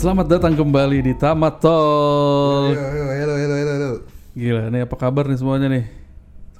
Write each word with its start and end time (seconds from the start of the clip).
Selamat 0.00 0.32
datang 0.32 0.56
kembali 0.56 1.04
di 1.04 1.12
Tamat 1.12 1.60
Talk. 1.60 2.72
Halo, 2.72 2.72
halo, 2.72 3.12
halo, 3.12 3.34
halo, 3.36 3.72
halo. 3.76 3.90
Gila, 4.32 4.72
nih 4.72 4.88
apa 4.88 4.96
kabar 4.96 5.28
nih 5.28 5.36
semuanya 5.36 5.68
nih? 5.68 5.92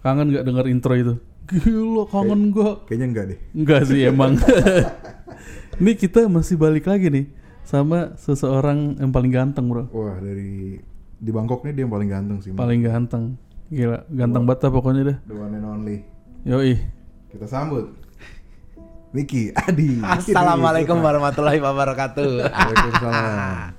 Kangen 0.04 0.29
gak 0.29 0.45
denger 0.45 0.69
intro 0.69 0.93
itu? 0.93 1.15
Gila, 1.49 2.04
kangen 2.13 2.53
gak? 2.53 2.85
Kayaknya 2.85 3.06
enggak 3.08 3.24
deh. 3.33 3.38
Enggak 3.56 3.81
sih 3.88 4.01
emang. 4.04 4.37
Nih 5.81 5.97
kita 5.97 6.29
masih 6.29 6.61
balik 6.61 6.85
lagi 6.85 7.08
nih 7.08 7.33
sama 7.65 8.13
seseorang 8.21 9.01
yang 9.01 9.08
paling 9.08 9.33
ganteng 9.33 9.72
bro. 9.72 9.88
Wah, 9.88 10.21
dari 10.21 10.77
di 11.17 11.31
Bangkok 11.33 11.65
nih 11.65 11.72
dia 11.72 11.88
yang 11.88 11.93
paling 11.97 12.13
ganteng 12.13 12.38
sih. 12.45 12.53
Paling 12.53 12.85
ganteng. 12.85 13.41
Gila, 13.72 14.04
ganteng 14.13 14.45
banget 14.45 14.69
pokoknya 14.69 15.17
dah. 15.17 15.19
The 15.25 15.33
one 15.41 15.57
and 15.57 15.65
only. 15.65 16.05
Yoi. 16.45 16.77
Kita 17.33 17.48
sambut. 17.48 17.88
Niki, 19.10 19.50
Adi. 19.59 19.98
Assalamualaikum 19.98 20.95
warahmatullahi 21.02 21.59
wabarakatuh. 21.59 22.46
Waalaikumsalam. 22.46 23.74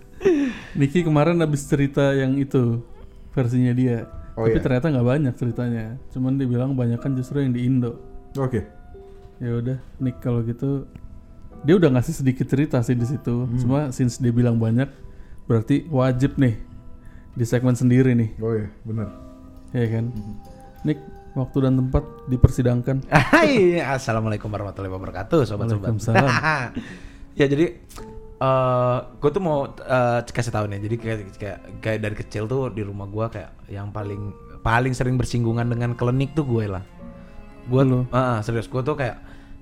Niki 0.76 1.08
kemarin 1.08 1.40
habis 1.40 1.64
cerita 1.64 2.12
yang 2.12 2.36
itu 2.36 2.84
versinya 3.32 3.72
dia. 3.72 4.12
Oh, 4.36 4.44
Tapi 4.44 4.60
iya? 4.60 4.64
ternyata 4.64 4.92
nggak 4.92 5.08
banyak 5.08 5.34
ceritanya. 5.40 5.86
Cuman 6.12 6.36
dia 6.36 6.48
bilang 6.52 6.76
banyak 6.76 7.00
kan 7.00 7.16
justru 7.16 7.40
yang 7.40 7.56
di 7.56 7.64
Indo. 7.64 7.96
Oke. 8.36 8.68
Ya 9.40 9.56
udah, 9.56 9.78
Nick 10.04 10.20
kalau 10.20 10.44
gitu 10.44 10.86
dia 11.64 11.80
udah 11.80 11.90
ngasih 11.96 12.22
sedikit 12.22 12.46
cerita 12.52 12.84
sih 12.84 13.00
di 13.00 13.08
situ. 13.08 13.48
Hmm. 13.48 13.56
Cuma 13.56 13.80
since 13.96 14.20
dia 14.20 14.36
bilang 14.36 14.60
banyak, 14.60 14.92
berarti 15.48 15.88
wajib 15.88 16.36
nih 16.36 16.60
di 17.32 17.46
segmen 17.48 17.74
sendiri 17.80 18.12
nih, 18.12 18.36
Oh 18.44 18.52
iya, 18.52 18.68
benar. 18.84 19.08
ya 19.72 19.88
kan? 19.88 20.12
Hmm. 20.12 20.36
Nick, 20.84 21.00
waktu 21.36 21.58
dan 21.64 21.74
tempat 21.80 22.04
dipersidangkan. 22.28 23.08
Hai, 23.34 23.80
assalamualaikum 23.80 24.52
warahmatullahi 24.52 24.92
wabarakatuh, 24.92 25.48
sobat-sobat. 25.48 25.96
Waalaikumsalam. 25.96 26.30
ya 27.40 27.46
jadi 27.48 27.66
eh 28.42 28.98
gue 29.22 29.30
tuh 29.32 29.44
mau 29.44 29.70
eh, 29.70 30.20
kasih 30.28 30.52
tahu 30.52 30.66
nih. 30.68 30.80
Jadi 30.84 30.96
kayak, 30.98 31.18
kayak 31.38 31.60
kayak 31.80 32.00
dari 32.02 32.16
kecil 32.18 32.44
tuh 32.50 32.74
di 32.74 32.84
rumah 32.84 33.08
gue 33.08 33.26
kayak 33.32 33.52
yang 33.72 33.94
paling 33.94 34.34
paling 34.62 34.94
sering 34.94 35.16
bersinggungan 35.16 35.70
dengan 35.70 35.96
klinik 35.96 36.36
tuh 36.36 36.46
gue 36.46 36.66
lah. 36.68 36.84
Gue 37.70 37.86
Lu? 37.86 38.10
Ah, 38.12 38.42
serius 38.42 38.68
gue 38.68 38.82
tuh 38.82 38.98
kayak 38.98 39.22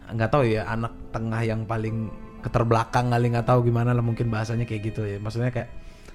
nggak 0.09 0.29
tahu 0.31 0.47
ya 0.47 0.65
anak 0.65 0.95
tengah 1.13 1.41
yang 1.45 1.69
paling 1.69 2.09
keterbelakang 2.39 3.11
kali 3.11 3.29
nggak 3.29 3.45
tahu 3.45 3.67
gimana 3.67 3.91
lah 3.91 4.01
mungkin 4.01 4.31
bahasanya 4.31 4.63
kayak 4.65 4.95
gitu 4.95 5.03
ya. 5.05 5.19
Maksudnya 5.19 5.51
kayak 5.51 5.69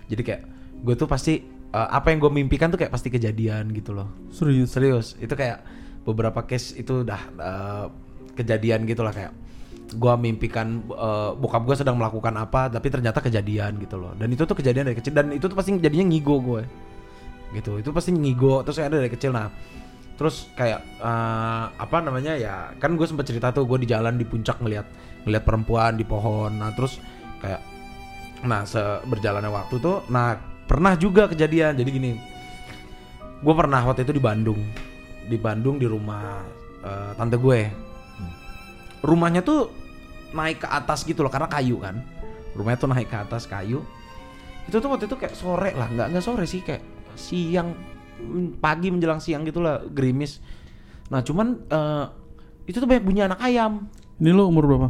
jadi 0.09 0.23
kayak 0.25 0.43
gue 0.85 0.95
tuh 0.99 1.09
pasti 1.09 1.54
eh, 1.75 1.89
apa 1.91 2.15
yang 2.15 2.23
gue 2.23 2.33
mimpikan 2.33 2.71
tuh 2.71 2.79
kayak 2.79 2.95
pasti 2.95 3.11
kejadian 3.11 3.75
gitu 3.75 3.91
loh. 3.91 4.07
Serius. 4.31 4.71
Serius, 4.71 5.07
itu 5.19 5.35
kayak 5.35 5.67
beberapa 6.07 6.45
case 6.47 6.79
itu 6.79 7.03
udah 7.03 7.21
eh, 7.35 7.87
kejadian 8.39 8.87
gitu 8.87 9.03
lah 9.03 9.15
kayak 9.15 9.33
gua 9.95 10.17
mimpikan 10.17 10.83
eh, 10.91 11.31
bokap 11.37 11.63
gua 11.65 11.77
sedang 11.79 11.97
melakukan 11.97 12.35
apa 12.37 12.73
tapi 12.73 12.89
ternyata 12.93 13.19
kejadian 13.25 13.81
gitu 13.83 13.97
loh. 13.99 14.13
Dan 14.15 14.31
itu 14.31 14.45
tuh 14.47 14.57
kejadian 14.57 14.91
dari 14.93 14.97
kecil 14.99 15.13
dan 15.17 15.33
itu 15.35 15.45
tuh 15.51 15.57
pasti 15.57 15.75
jadinya 15.81 16.07
ngigo 16.13 16.37
gue. 16.41 16.63
Gitu. 17.55 17.83
Itu 17.83 17.91
pasti 17.91 18.11
ngigo 18.15 18.63
terus 18.63 18.79
ada 18.79 18.97
dari 19.01 19.11
kecil 19.11 19.35
nah. 19.35 19.51
Terus 20.15 20.47
kayak 20.55 20.81
eh, 21.03 21.65
apa 21.75 21.97
namanya 21.99 22.39
ya 22.39 22.71
kan 22.79 22.95
gue 22.95 23.07
sempat 23.07 23.27
cerita 23.27 23.51
tuh 23.51 23.67
gue 23.67 23.83
di 23.83 23.89
jalan 23.91 24.15
di 24.15 24.27
puncak 24.27 24.63
ngelihat 24.63 24.87
ngelihat 25.27 25.45
perempuan 25.47 25.97
di 25.97 26.05
pohon. 26.07 26.55
Nah, 26.55 26.71
terus 26.77 27.01
kayak 27.41 27.61
nah 28.45 28.61
se 28.69 28.81
berjalannya 29.09 29.49
waktu 29.49 29.81
tuh 29.81 30.05
nah 30.13 30.37
pernah 30.65 30.97
juga 30.97 31.29
kejadian. 31.31 31.77
Jadi 31.77 31.91
gini, 31.91 32.13
gue 33.41 33.55
pernah 33.55 33.81
waktu 33.85 34.05
itu 34.05 34.15
di 34.17 34.23
Bandung. 34.23 34.61
Di 35.25 35.37
Bandung 35.41 35.77
di 35.81 35.87
rumah 35.89 36.45
eh, 36.85 37.13
tante 37.17 37.37
gue. 37.37 37.61
Rumahnya 39.05 39.45
tuh 39.45 39.69
naik 40.33 40.65
ke 40.65 40.69
atas 40.69 41.05
gitu 41.05 41.21
loh 41.21 41.33
karena 41.33 41.49
kayu 41.49 41.77
kan. 41.81 42.01
Rumahnya 42.57 42.79
tuh 42.81 42.91
naik 42.91 43.09
ke 43.09 43.19
atas 43.21 43.45
kayu. 43.45 43.85
Itu 44.65 44.81
tuh 44.81 44.89
waktu 44.89 45.05
itu 45.07 45.17
kayak 45.21 45.37
sore 45.37 45.77
lah 45.77 45.93
nggak 45.93 46.17
nggak 46.17 46.25
sore 46.25 46.49
sih 46.49 46.65
kayak 46.65 46.81
siang 47.21 47.77
mm, 48.17 48.65
pagi 48.65 48.89
menjelang 48.89 49.21
siang 49.21 49.45
gitulah 49.45 49.85
gerimis. 49.93 50.41
Nah 51.13 51.21
cuman 51.21 51.61
eh, 51.69 52.05
itu 52.65 52.81
tuh 52.81 52.89
banyak 52.89 53.05
bunyi 53.05 53.29
anak 53.29 53.45
ayam. 53.45 53.93
Ini 54.17 54.33
lo 54.33 54.49
umur 54.49 54.65
berapa? 54.65 54.89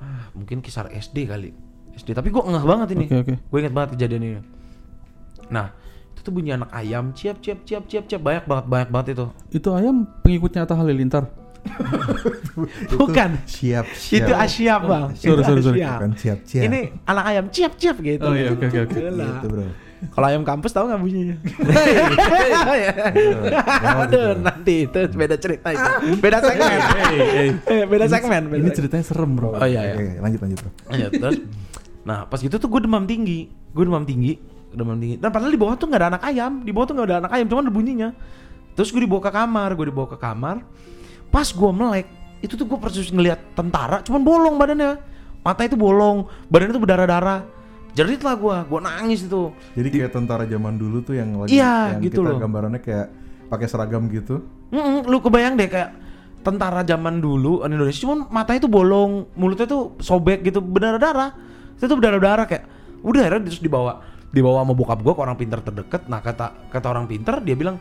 ah, 0.00 0.32
mungkin 0.32 0.64
kisar 0.64 0.88
SD 0.88 1.28
kali 1.28 1.52
SD 1.92 2.12
tapi 2.12 2.28
gue 2.28 2.38
ngeh 2.40 2.64
banget 2.64 2.88
ini 2.92 3.04
Oke 3.06 3.16
oke. 3.20 3.34
gue 3.36 3.58
inget 3.58 3.72
banget 3.72 3.88
kejadian 3.94 4.22
ini 4.22 4.38
nah 5.46 5.74
itu 6.10 6.20
tuh 6.20 6.30
bunyi 6.30 6.52
anak 6.52 6.70
ayam 6.70 7.10
ciap 7.10 7.38
ciap 7.38 7.62
ciap 7.62 7.84
ciap 7.84 8.04
ciap 8.06 8.20
banyak 8.20 8.44
banget 8.44 8.64
banyak 8.66 8.88
banget 8.88 9.06
itu 9.10 9.26
Itu 9.50 9.68
ayam 9.70 10.04
pengikutnya 10.20 10.62
Atta 10.62 10.74
Halilintar. 10.74 11.24
bukan 12.92 13.30
Siap, 13.44 13.84
siap. 13.90 14.16
itu 14.18 14.32
asyap 14.32 14.80
bang 14.82 15.04
Sorry, 15.12 15.42
sorry, 15.42 15.60
sorry. 15.60 15.80
Bukan 15.80 16.10
siap, 16.14 16.38
siap. 16.42 16.64
ini 16.64 16.80
anak 17.04 17.24
ayam 17.26 17.44
ciap 17.48 17.72
ciap 17.74 17.96
gitu 17.98 18.20
Oh 18.22 18.32
iya 18.32 18.48
oke 18.48 18.64
oke 18.64 18.78
oke. 18.82 18.96
Gila. 18.96 19.26
Gitu, 19.26 19.46
bro. 19.46 19.64
kalau 20.10 20.26
ayam 20.26 20.42
kampus 20.42 20.72
tahu 20.72 20.88
nggak 20.88 20.96
bunyinya 20.98 21.36
Gimana 21.44 22.72
aduh 24.02 24.32
gitu? 24.32 24.40
nanti 24.40 24.74
itu 24.84 24.98
beda 25.10 25.36
cerita 25.36 25.68
itu 25.70 25.90
beda 26.16 26.38
segmen 26.40 26.80
beda 27.86 28.06
segmen 28.08 28.42
beda 28.48 28.60
Ini 28.60 28.70
ceritanya 28.72 29.04
serem 29.04 29.30
bro. 29.36 29.52
oh 29.52 29.68
iya 29.68 29.92
iya 29.92 30.16
lanjut, 30.18 30.40
lanjut, 30.40 30.58
bro. 30.58 30.70
Iya, 30.90 31.06
terus 31.10 31.36
nah 32.00 32.24
pas 32.24 32.40
gitu 32.40 32.56
tuh 32.56 32.68
gue 32.68 32.80
demam 32.84 33.04
tinggi. 33.04 33.50
Gue 33.70 33.84
demam 33.86 34.04
tinggi 34.04 34.38
demam 34.70 34.94
tinggi. 34.96 35.18
Dan 35.18 35.34
padahal 35.34 35.50
di 35.50 35.58
bawah 35.58 35.74
tuh 35.74 35.86
nggak 35.90 36.00
ada 36.00 36.08
anak 36.14 36.22
ayam. 36.24 36.52
Di 36.62 36.70
bawah 36.70 36.86
tuh 36.86 36.94
nggak 36.94 37.08
ada 37.10 37.16
anak 37.26 37.30
ayam 37.34 37.46
cuman 37.50 37.62
ada 37.66 37.72
bunyinya. 37.74 38.08
Terus 38.78 38.94
gue 38.94 39.02
dibawa 39.02 39.22
ke 39.26 39.30
kamar 39.34 39.68
gue 39.74 39.86
dibawa 39.90 40.06
ke 40.08 40.18
kamar. 40.18 40.56
Pas 41.30 41.46
gue 41.46 41.70
melek 41.74 42.06
itu 42.40 42.56
tuh 42.56 42.64
gue 42.64 42.78
persis 42.80 43.10
ngelihat 43.10 43.38
tentara 43.52 44.00
cuman 44.06 44.22
bolong 44.22 44.54
badannya. 44.56 44.98
Mata 45.42 45.62
itu 45.66 45.74
bolong 45.74 46.28
badannya 46.46 46.74
tuh 46.76 46.82
berdarah 46.82 47.08
darah 47.08 47.40
jerit 47.90 48.22
lah 48.22 48.38
gue 48.38 48.56
gue 48.70 48.80
nangis 48.80 49.26
itu. 49.26 49.50
Jadi 49.74 49.88
kayak 49.90 50.10
tentara 50.14 50.46
zaman 50.46 50.78
dulu 50.78 51.02
tuh 51.02 51.18
yang 51.18 51.34
lagi 51.34 51.58
Iya, 51.58 51.98
yang 51.98 52.02
gitu 52.06 52.22
kita 52.22 52.30
loh. 52.30 52.38
gambarannya 52.38 52.80
kayak 52.80 53.06
pakai 53.50 53.66
seragam 53.66 54.06
gitu. 54.06 54.46
Mm-mm, 54.70 55.10
lu 55.10 55.18
kebayang 55.18 55.58
deh 55.58 55.66
kayak 55.66 55.90
tentara 56.40 56.86
zaman 56.86 57.18
dulu 57.18 57.66
di 57.66 57.74
Indonesia 57.74 58.06
cuman 58.06 58.30
matanya 58.30 58.64
tuh 58.64 58.72
bolong 58.72 59.26
mulutnya 59.34 59.66
tuh 59.66 59.98
sobek 59.98 60.46
gitu 60.46 60.62
berdarah 60.62 60.96
darah 61.02 61.30
itu 61.80 61.88
tuh 61.88 61.96
berdarah 61.96 62.20
darah 62.20 62.44
kayak 62.44 62.68
udah 63.00 63.24
akhirnya 63.24 63.48
terus 63.48 63.64
dibawa 63.64 64.04
dibawa 64.28 64.60
sama 64.60 64.76
bokap 64.76 65.00
gua 65.00 65.16
ke 65.16 65.20
orang 65.24 65.36
pinter 65.40 65.58
terdekat. 65.64 66.04
Nah 66.12 66.20
kata 66.20 66.68
kata 66.68 66.86
orang 66.92 67.08
pinter 67.08 67.40
dia 67.40 67.56
bilang 67.56 67.80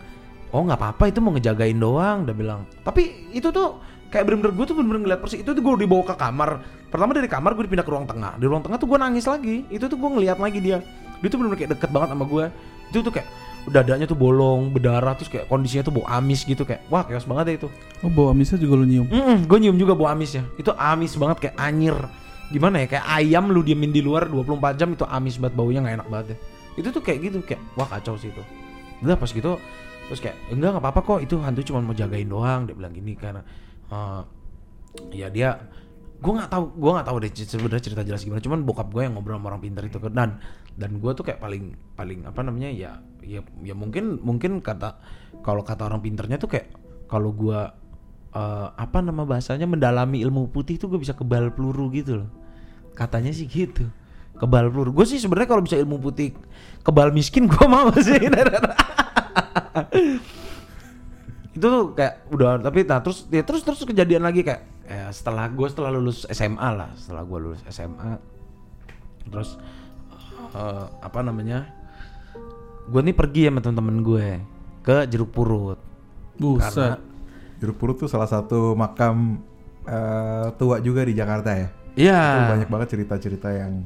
oh 0.55 0.63
nggak 0.63 0.79
apa-apa 0.79 1.11
itu 1.11 1.19
mau 1.19 1.35
ngejagain 1.35 1.75
doang 1.75 2.23
dia 2.23 2.31
bilang. 2.31 2.63
Tapi 2.81 3.35
itu 3.35 3.51
tuh 3.51 3.83
kayak 4.09 4.25
bener-bener 4.25 4.55
gue 4.57 4.65
tuh 4.65 4.75
bener-bener 4.79 5.01
ngeliat 5.05 5.19
persis 5.21 5.43
itu 5.43 5.51
tuh 5.51 5.61
gue 5.61 5.85
dibawa 5.85 6.03
ke 6.07 6.15
kamar. 6.15 6.49
Pertama 6.89 7.11
dari 7.13 7.29
kamar 7.29 7.53
gue 7.53 7.67
dipindah 7.69 7.85
ke 7.85 7.91
ruang 7.91 8.07
tengah. 8.09 8.39
Di 8.39 8.45
ruang 8.49 8.63
tengah 8.65 8.79
tuh 8.81 8.87
gue 8.89 8.97
nangis 8.97 9.25
lagi. 9.29 9.67
Itu 9.69 9.85
tuh 9.85 9.99
gue 9.99 10.09
ngeliat 10.09 10.41
lagi 10.41 10.59
dia. 10.63 10.81
Dia 11.19 11.27
tuh 11.27 11.37
bener-bener 11.37 11.59
kayak 11.59 11.71
deket 11.77 11.89
banget 11.91 12.09
sama 12.15 12.25
gue 12.25 12.45
itu 12.89 13.05
tuh 13.05 13.13
kayak 13.13 13.27
dadanya 13.69 14.09
tuh 14.09 14.17
bolong 14.17 14.73
berdarah 14.73 15.13
terus 15.13 15.29
kayak 15.29 15.45
kondisinya 15.45 15.85
tuh 15.85 16.01
bau 16.01 16.05
amis 16.09 16.41
gitu 16.41 16.65
kayak 16.65 16.81
wah 16.89 17.05
chaos 17.05 17.27
banget 17.29 17.45
ya 17.45 17.53
itu. 17.65 17.67
Oh 18.01 18.09
bawa 18.09 18.33
amisnya 18.33 18.57
juga 18.57 18.81
lo 18.81 18.85
nyium. 18.89 19.05
gue 19.45 19.57
nyium 19.61 19.77
juga 19.77 19.93
bau 19.93 20.09
amis 20.09 20.33
ya 20.33 20.43
itu 20.57 20.73
amis 20.73 21.13
banget 21.13 21.37
kayak 21.37 21.55
anyir 21.61 21.93
gimana 22.49 22.81
ya 22.83 22.87
kayak 22.89 23.05
ayam 23.05 23.53
lu 23.53 23.61
diemin 23.61 23.93
di 23.93 24.01
luar 24.01 24.25
24 24.25 24.79
jam 24.79 24.89
itu 24.93 25.05
amis 25.05 25.37
banget 25.37 25.55
baunya 25.55 25.79
nggak 25.85 25.95
enak 26.01 26.07
banget 26.09 26.27
ya. 26.33 26.37
Itu 26.79 26.87
tuh 26.89 27.01
kayak 27.05 27.19
gitu 27.29 27.37
kayak 27.45 27.61
wah 27.77 27.87
kacau 27.87 28.17
sih 28.17 28.33
itu. 28.33 28.43
Udah 29.05 29.15
pas 29.15 29.29
gitu 29.29 29.57
terus 30.09 30.25
kayak 30.25 30.37
enggak 30.49 30.73
nggak 30.73 30.83
apa-apa 30.89 31.01
kok 31.05 31.19
itu 31.21 31.37
hantu 31.37 31.61
cuma 31.69 31.85
mau 31.85 31.93
jagain 31.93 32.25
doang 32.25 32.65
dia 32.65 32.73
bilang 32.73 32.89
gini 32.97 33.13
karena 33.13 33.45
eh, 33.93 34.21
ya 35.13 35.29
dia 35.29 35.69
gue 36.19 36.33
nggak 36.33 36.49
tahu 36.49 36.65
gue 36.75 36.91
nggak 36.97 37.07
tahu 37.07 37.17
deh 37.21 37.31
sebenarnya 37.31 37.83
cerita 37.85 38.01
jelas 38.01 38.25
gimana 38.25 38.41
cuman 38.41 38.65
bokap 38.65 38.89
gue 38.89 39.05
yang 39.05 39.13
ngobrol 39.13 39.37
sama 39.37 39.53
orang 39.55 39.61
pintar 39.63 39.85
itu 39.85 40.01
dan 40.09 40.41
dan 40.75 40.91
gue 40.97 41.11
tuh 41.13 41.23
kayak 41.23 41.37
paling 41.37 41.77
paling 41.93 42.25
apa 42.25 42.41
namanya 42.41 42.73
ya 42.73 42.91
ya 43.21 43.45
ya 43.61 43.77
mungkin 43.77 44.17
mungkin 44.19 44.65
kata 44.65 44.97
kalau 45.45 45.61
kata 45.61 45.85
orang 45.85 46.01
pinternya 46.01 46.41
tuh 46.41 46.51
kayak 46.51 46.73
kalau 47.05 47.29
gue 47.31 47.59
eh, 48.33 48.67
apa 48.73 48.97
nama 49.01 49.23
bahasanya 49.25 49.65
mendalami 49.65 50.21
ilmu 50.21 50.49
putih 50.49 50.77
tuh 50.77 50.91
gue 50.91 50.99
bisa 51.01 51.13
kebal 51.17 51.53
peluru 51.53 51.89
gitu 51.93 52.25
loh. 52.25 52.29
Katanya 52.93 53.31
sih 53.31 53.47
gitu 53.49 53.87
kebal 54.39 54.71
peluru. 54.71 54.95
Gue 54.95 55.05
sih 55.05 55.19
sebenarnya 55.19 55.49
kalau 55.51 55.63
bisa 55.63 55.75
ilmu 55.75 55.99
putih 55.99 56.33
kebal 56.85 57.11
miskin 57.11 57.45
gue 57.49 57.65
mau 57.67 57.91
sih. 58.07 58.19
Itu 61.51 61.65
tuh 61.65 61.85
kayak 61.97 62.31
udah 62.31 62.63
tapi 62.63 62.87
nah 62.87 63.03
terus 63.03 63.27
ya 63.27 63.43
terus 63.43 63.61
terus 63.67 63.83
kejadian 63.83 64.23
lagi 64.23 64.45
kayak 64.45 64.63
ya 64.89 65.11
setelah 65.13 65.45
gue 65.51 65.67
setelah 65.69 65.93
lulus 65.93 66.25
SMA 66.33 66.69
lah 66.73 66.89
setelah 66.97 67.21
gue 67.21 67.37
lulus 67.37 67.61
SMA 67.69 68.17
terus 69.29 69.61
eh, 70.57 70.85
apa 71.05 71.19
namanya 71.21 71.69
gue 72.89 73.01
nih 73.05 73.13
pergi 73.13 73.41
sama 73.45 73.61
temen-temen 73.61 73.97
gue 74.01 74.27
ke 74.81 75.05
jeruk 75.05 75.29
purut. 75.29 75.77
Buset. 76.39 77.08
Jeruk 77.59 77.75
Purut 77.75 77.95
tuh 77.99 78.07
salah 78.07 78.27
satu 78.27 78.73
makam 78.73 79.39
eh, 79.83 80.47
tua 80.55 80.79
juga 80.79 81.03
di 81.03 81.13
Jakarta 81.13 81.51
ya. 81.53 81.67
iya 81.93 82.21
Itu 82.35 82.43
banyak 82.55 82.69
banget 82.71 82.87
cerita-cerita 82.95 83.51
yang 83.51 83.83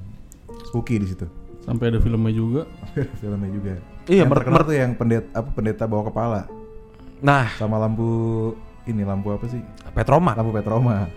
spooky 0.69 1.01
di 1.01 1.07
situ. 1.09 1.25
Sampai 1.63 1.89
ada 1.89 1.97
filmnya 1.97 2.29
juga. 2.29 2.61
Filmnya 3.17 3.49
juga. 3.49 3.73
Iya, 4.03 4.27
yang 4.27 4.35
terkenal 4.35 4.61
mer- 4.61 4.67
tuh 4.67 4.75
yang 4.75 4.91
pendeta 4.93 5.27
apa 5.31 5.49
pendeta 5.49 5.83
bawa 5.87 6.03
kepala 6.07 6.41
nah 7.23 7.47
sama 7.55 7.79
lampu 7.79 8.51
ini 8.83 9.07
lampu 9.07 9.31
apa 9.31 9.47
sih? 9.47 9.63
Petromak 9.95 10.35
Lampu 10.35 10.51
petroma. 10.51 11.07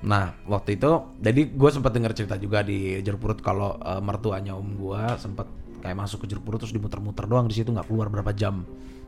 Nah 0.00 0.32
waktu 0.48 0.80
itu, 0.80 0.88
jadi 1.20 1.52
gue 1.52 1.68
sempat 1.68 1.92
dengar 1.92 2.16
cerita 2.16 2.40
juga 2.40 2.64
di 2.64 2.96
jeruk 3.04 3.20
purut 3.20 3.38
kalau 3.44 3.76
eh, 3.76 4.00
mertuanya 4.00 4.56
om 4.56 4.64
gue 4.72 5.02
sempat 5.20 5.44
kayak 5.84 6.00
masuk 6.00 6.24
ke 6.24 6.32
jeruk 6.32 6.48
purut 6.48 6.64
terus 6.64 6.72
dimuter-muter 6.72 7.28
doang 7.28 7.44
di 7.44 7.60
situ 7.60 7.68
nggak 7.68 7.84
keluar 7.84 8.08
berapa 8.08 8.32
jam. 8.32 8.64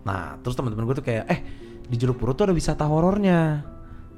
Nah 0.07 0.39
terus 0.41 0.55
teman-teman 0.55 0.87
gue 0.87 0.97
tuh 1.03 1.07
kayak, 1.07 1.25
eh 1.27 1.41
di 1.87 1.97
jeruk 1.99 2.23
purut 2.23 2.39
tuh 2.39 2.47
ada 2.47 2.55
wisata 2.55 2.87
horornya. 2.87 3.67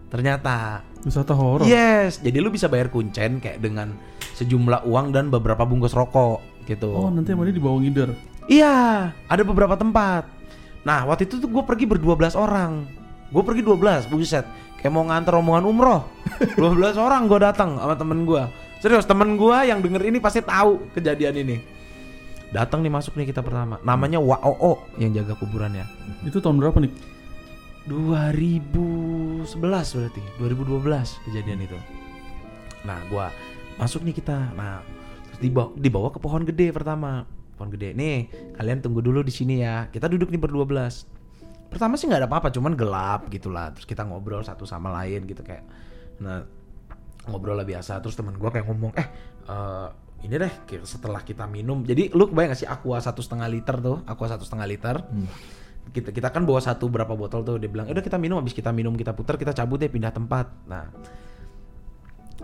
Ternyata 0.09 0.85
Wisata 1.07 1.31
horor. 1.31 1.63
Yes, 1.63 2.19
jadi 2.19 2.43
lu 2.43 2.51
bisa 2.51 2.67
bayar 2.67 2.91
kuncen 2.91 3.39
kayak 3.39 3.63
dengan 3.63 3.95
sejumlah 4.35 4.83
uang 4.83 5.15
dan 5.15 5.31
beberapa 5.31 5.63
bungkus 5.63 5.95
rokok 5.95 6.43
gitu. 6.67 6.91
Oh, 6.91 7.11
nanti 7.11 7.31
dia 7.31 7.55
dibawa 7.55 7.79
ngider. 7.79 8.11
Iya, 8.51 9.09
ada 9.15 9.43
beberapa 9.47 9.79
tempat. 9.79 10.27
Nah, 10.83 11.07
waktu 11.07 11.31
itu 11.31 11.39
tuh 11.39 11.47
gue 11.47 11.63
pergi 11.63 11.87
berdua 11.87 12.19
belas 12.19 12.35
orang. 12.35 12.83
Gue 13.29 13.45
pergi 13.45 13.61
12, 13.61 14.09
buset. 14.09 14.49
Kayak 14.81 14.93
mau 14.95 15.05
nganter 15.05 15.37
rombongan 15.37 15.65
umroh. 15.69 16.03
12 16.57 16.97
orang 16.97 17.29
gue 17.29 17.39
datang 17.39 17.77
sama 17.77 17.95
temen 17.95 18.25
gue. 18.25 18.43
Serius, 18.81 19.05
temen 19.05 19.37
gue 19.37 19.57
yang 19.69 19.85
denger 19.85 20.03
ini 20.09 20.19
pasti 20.19 20.41
tahu 20.41 20.93
kejadian 20.97 21.35
ini. 21.45 21.57
Datang 22.49 22.81
nih 22.81 22.93
masuk 22.93 23.13
nih 23.21 23.29
kita 23.29 23.45
pertama. 23.45 23.77
Namanya 23.85 24.17
WAOO 24.17 24.81
yang 24.97 25.13
jaga 25.13 25.37
kuburannya. 25.37 25.85
Itu 26.25 26.41
tahun 26.41 26.57
berapa 26.61 26.81
nih? 26.81 26.93
2011 27.89 29.49
berarti 29.73 30.23
2012 30.41 31.25
kejadian 31.29 31.61
itu. 31.65 31.79
Nah 32.85 33.01
gua 33.13 33.29
masuk 33.77 34.05
nih 34.05 34.17
kita. 34.17 34.53
Nah 34.57 34.81
terus 35.29 35.41
dibawa, 35.45 35.69
dibawa 35.77 36.09
ke 36.09 36.19
pohon 36.21 36.45
gede 36.49 36.73
pertama. 36.73 37.29
Pohon 37.57 37.69
gede. 37.73 37.93
Nih 37.93 38.29
kalian 38.57 38.81
tunggu 38.81 39.05
dulu 39.05 39.21
di 39.21 39.33
sini 39.33 39.61
ya. 39.61 39.89
Kita 39.93 40.09
duduk 40.09 40.33
nih 40.33 40.41
berdua 40.41 40.65
belas. 40.65 41.05
Pertama 41.69 42.01
sih 42.01 42.09
nggak 42.09 42.25
ada 42.25 42.29
apa-apa 42.33 42.49
cuman 42.49 42.73
gelap 42.73 43.29
gitulah. 43.29 43.77
Terus 43.77 43.85
kita 43.85 44.09
ngobrol 44.09 44.41
satu 44.41 44.65
sama 44.65 44.89
lain 45.05 45.29
gitu 45.29 45.45
kayak 45.45 45.65
nah 46.21 46.45
ngobrol 47.29 47.61
lah 47.61 47.69
biasa. 47.69 48.01
Terus 48.01 48.17
teman 48.17 48.41
gua 48.41 48.49
kayak 48.49 48.65
ngomong 48.69 48.97
eh 48.97 49.09
eh, 49.49 49.89
ini 50.19 50.35
deh 50.35 50.53
setelah 50.83 51.23
kita 51.23 51.47
minum. 51.47 51.87
Jadi 51.87 52.11
lu 52.11 52.27
kebayang 52.27 52.51
gak 52.51 52.61
sih 52.67 52.69
aqua 52.69 52.99
satu 52.99 53.23
setengah 53.23 53.47
liter 53.47 53.79
tuh? 53.79 54.03
Aqua 54.03 54.27
satu 54.27 54.43
setengah 54.43 54.67
liter. 54.67 54.97
Kita 55.95 56.11
kita 56.11 56.29
kan 56.35 56.43
bawa 56.43 56.59
satu 56.59 56.91
berapa 56.91 57.15
botol 57.15 57.47
tuh. 57.47 57.57
Dia 57.63 57.71
bilang 57.71 57.87
udah 57.87 58.03
kita 58.03 58.19
minum. 58.19 58.43
Habis 58.43 58.53
kita 58.53 58.75
minum 58.75 58.99
kita 58.99 59.15
putar 59.15 59.39
kita 59.39 59.55
cabut 59.55 59.79
deh 59.79 59.87
pindah 59.87 60.11
tempat. 60.11 60.51
Nah 60.67 60.91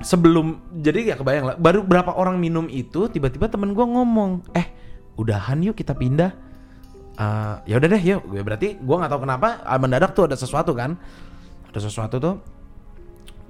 sebelum 0.02 0.78
jadi 0.78 1.14
ya 1.14 1.16
kebayang 1.18 1.44
lah. 1.50 1.56
Baru 1.58 1.82
berapa 1.82 2.14
orang 2.14 2.38
minum 2.38 2.70
itu 2.70 3.10
tiba-tiba 3.10 3.50
temen 3.50 3.74
gua 3.74 3.90
ngomong 3.90 4.54
eh 4.54 4.70
udahan 5.18 5.58
yuk 5.66 5.74
kita 5.74 5.98
pindah. 5.98 6.30
Eh, 7.14 7.56
ya 7.70 7.74
udah 7.78 7.88
deh 7.90 8.02
yuk. 8.02 8.22
Gue 8.26 8.42
berarti 8.42 8.78
gua 8.78 9.02
nggak 9.02 9.10
tahu 9.10 9.20
kenapa 9.26 9.66
ah, 9.66 9.78
mendadak 9.82 10.14
tuh 10.14 10.30
ada 10.30 10.38
sesuatu 10.38 10.78
kan? 10.78 10.94
Ada 11.74 11.90
sesuatu 11.90 12.22
tuh. 12.22 12.38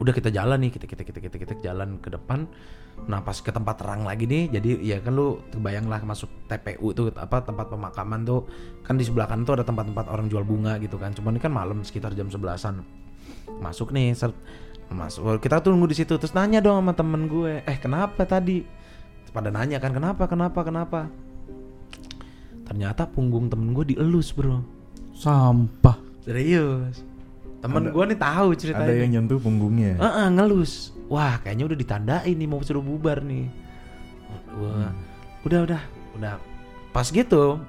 Udah 0.01 0.17
kita 0.17 0.33
jalan 0.33 0.65
nih 0.65 0.73
kita 0.75 0.89
kita 0.89 1.03
kita 1.05 1.19
kita 1.21 1.37
kita 1.45 1.55
jalan 1.61 2.01
ke 2.01 2.09
depan 2.09 2.49
nah 3.05 3.21
pas 3.21 3.37
ke 3.37 3.53
tempat 3.53 3.77
terang 3.77 4.09
lagi 4.09 4.25
nih 4.25 4.49
jadi 4.49 4.71
ya 4.81 4.97
kan 5.05 5.13
lu 5.13 5.37
kebayang 5.53 5.93
lah 5.93 6.01
masuk 6.01 6.31
TPU 6.49 6.97
tuh 6.97 7.13
apa 7.13 7.45
tempat 7.45 7.69
pemakaman 7.69 8.25
tuh 8.25 8.49
kan 8.81 8.97
di 8.97 9.05
sebelah 9.05 9.29
kanan 9.29 9.45
tuh 9.45 9.61
ada 9.61 9.65
tempat-tempat 9.67 10.09
orang 10.09 10.27
jual 10.33 10.41
bunga 10.41 10.81
gitu 10.81 10.97
kan 10.97 11.13
cuman 11.13 11.37
ini 11.37 11.41
kan 11.43 11.53
malam 11.53 11.85
sekitar 11.85 12.17
jam 12.17 12.33
sebelasan 12.33 12.81
masuk 13.61 13.93
nih 13.93 14.17
set, 14.17 14.33
masuk 14.89 15.37
kita 15.37 15.61
tunggu 15.61 15.85
di 15.85 15.97
situ 16.01 16.17
terus 16.17 16.33
nanya 16.33 16.65
dong 16.65 16.81
sama 16.81 16.97
temen 16.97 17.29
gue 17.29 17.61
eh 17.61 17.77
kenapa 17.77 18.25
tadi 18.25 18.65
pada 19.35 19.53
nanya 19.53 19.77
kan 19.83 19.93
kenapa 19.93 20.25
kenapa 20.25 20.65
kenapa 20.65 21.01
ternyata 22.65 23.05
punggung 23.05 23.53
temen 23.53 23.77
gue 23.77 23.93
dielus 23.93 24.33
bro 24.33 24.65
Sampah. 25.13 26.01
serius 26.25 27.05
temen 27.65 27.89
gue 27.89 28.05
nih 28.13 28.19
tahu 28.21 28.49
ceritanya 28.61 28.93
Ada 28.93 29.01
yang 29.01 29.11
nyentuh 29.17 29.41
punggungnya. 29.41 29.97
Heeh, 29.97 30.27
ngelus. 30.37 30.93
Wah, 31.13 31.37
kayaknya 31.45 31.69
udah 31.69 31.79
ditandain 31.79 32.37
nih 32.37 32.49
mau 32.49 32.65
suruh 32.65 32.81
bubar 32.81 33.21
nih. 33.21 33.49
Wah, 34.57 34.91
udah 35.45 35.61
udah 35.69 35.83
udah 36.17 36.35
pas 36.95 37.07
gitu. 37.11 37.61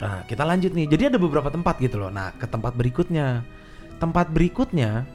Nah, 0.00 0.24
kita 0.26 0.42
lanjut 0.42 0.72
nih. 0.72 0.88
Jadi 0.88 1.14
ada 1.14 1.18
beberapa 1.20 1.48
tempat 1.52 1.78
gitu 1.78 2.00
loh. 2.00 2.10
Nah, 2.10 2.32
ke 2.34 2.48
tempat 2.48 2.74
berikutnya. 2.74 3.44
Tempat 4.02 4.32
berikutnya 4.34 5.06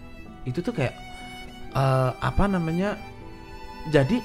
itu 0.47 0.63
tuh 0.63 0.71
kayak 0.71 0.95
eh, 1.75 2.11
apa 2.15 2.45
namanya? 2.47 2.95
Jadi 3.89 4.21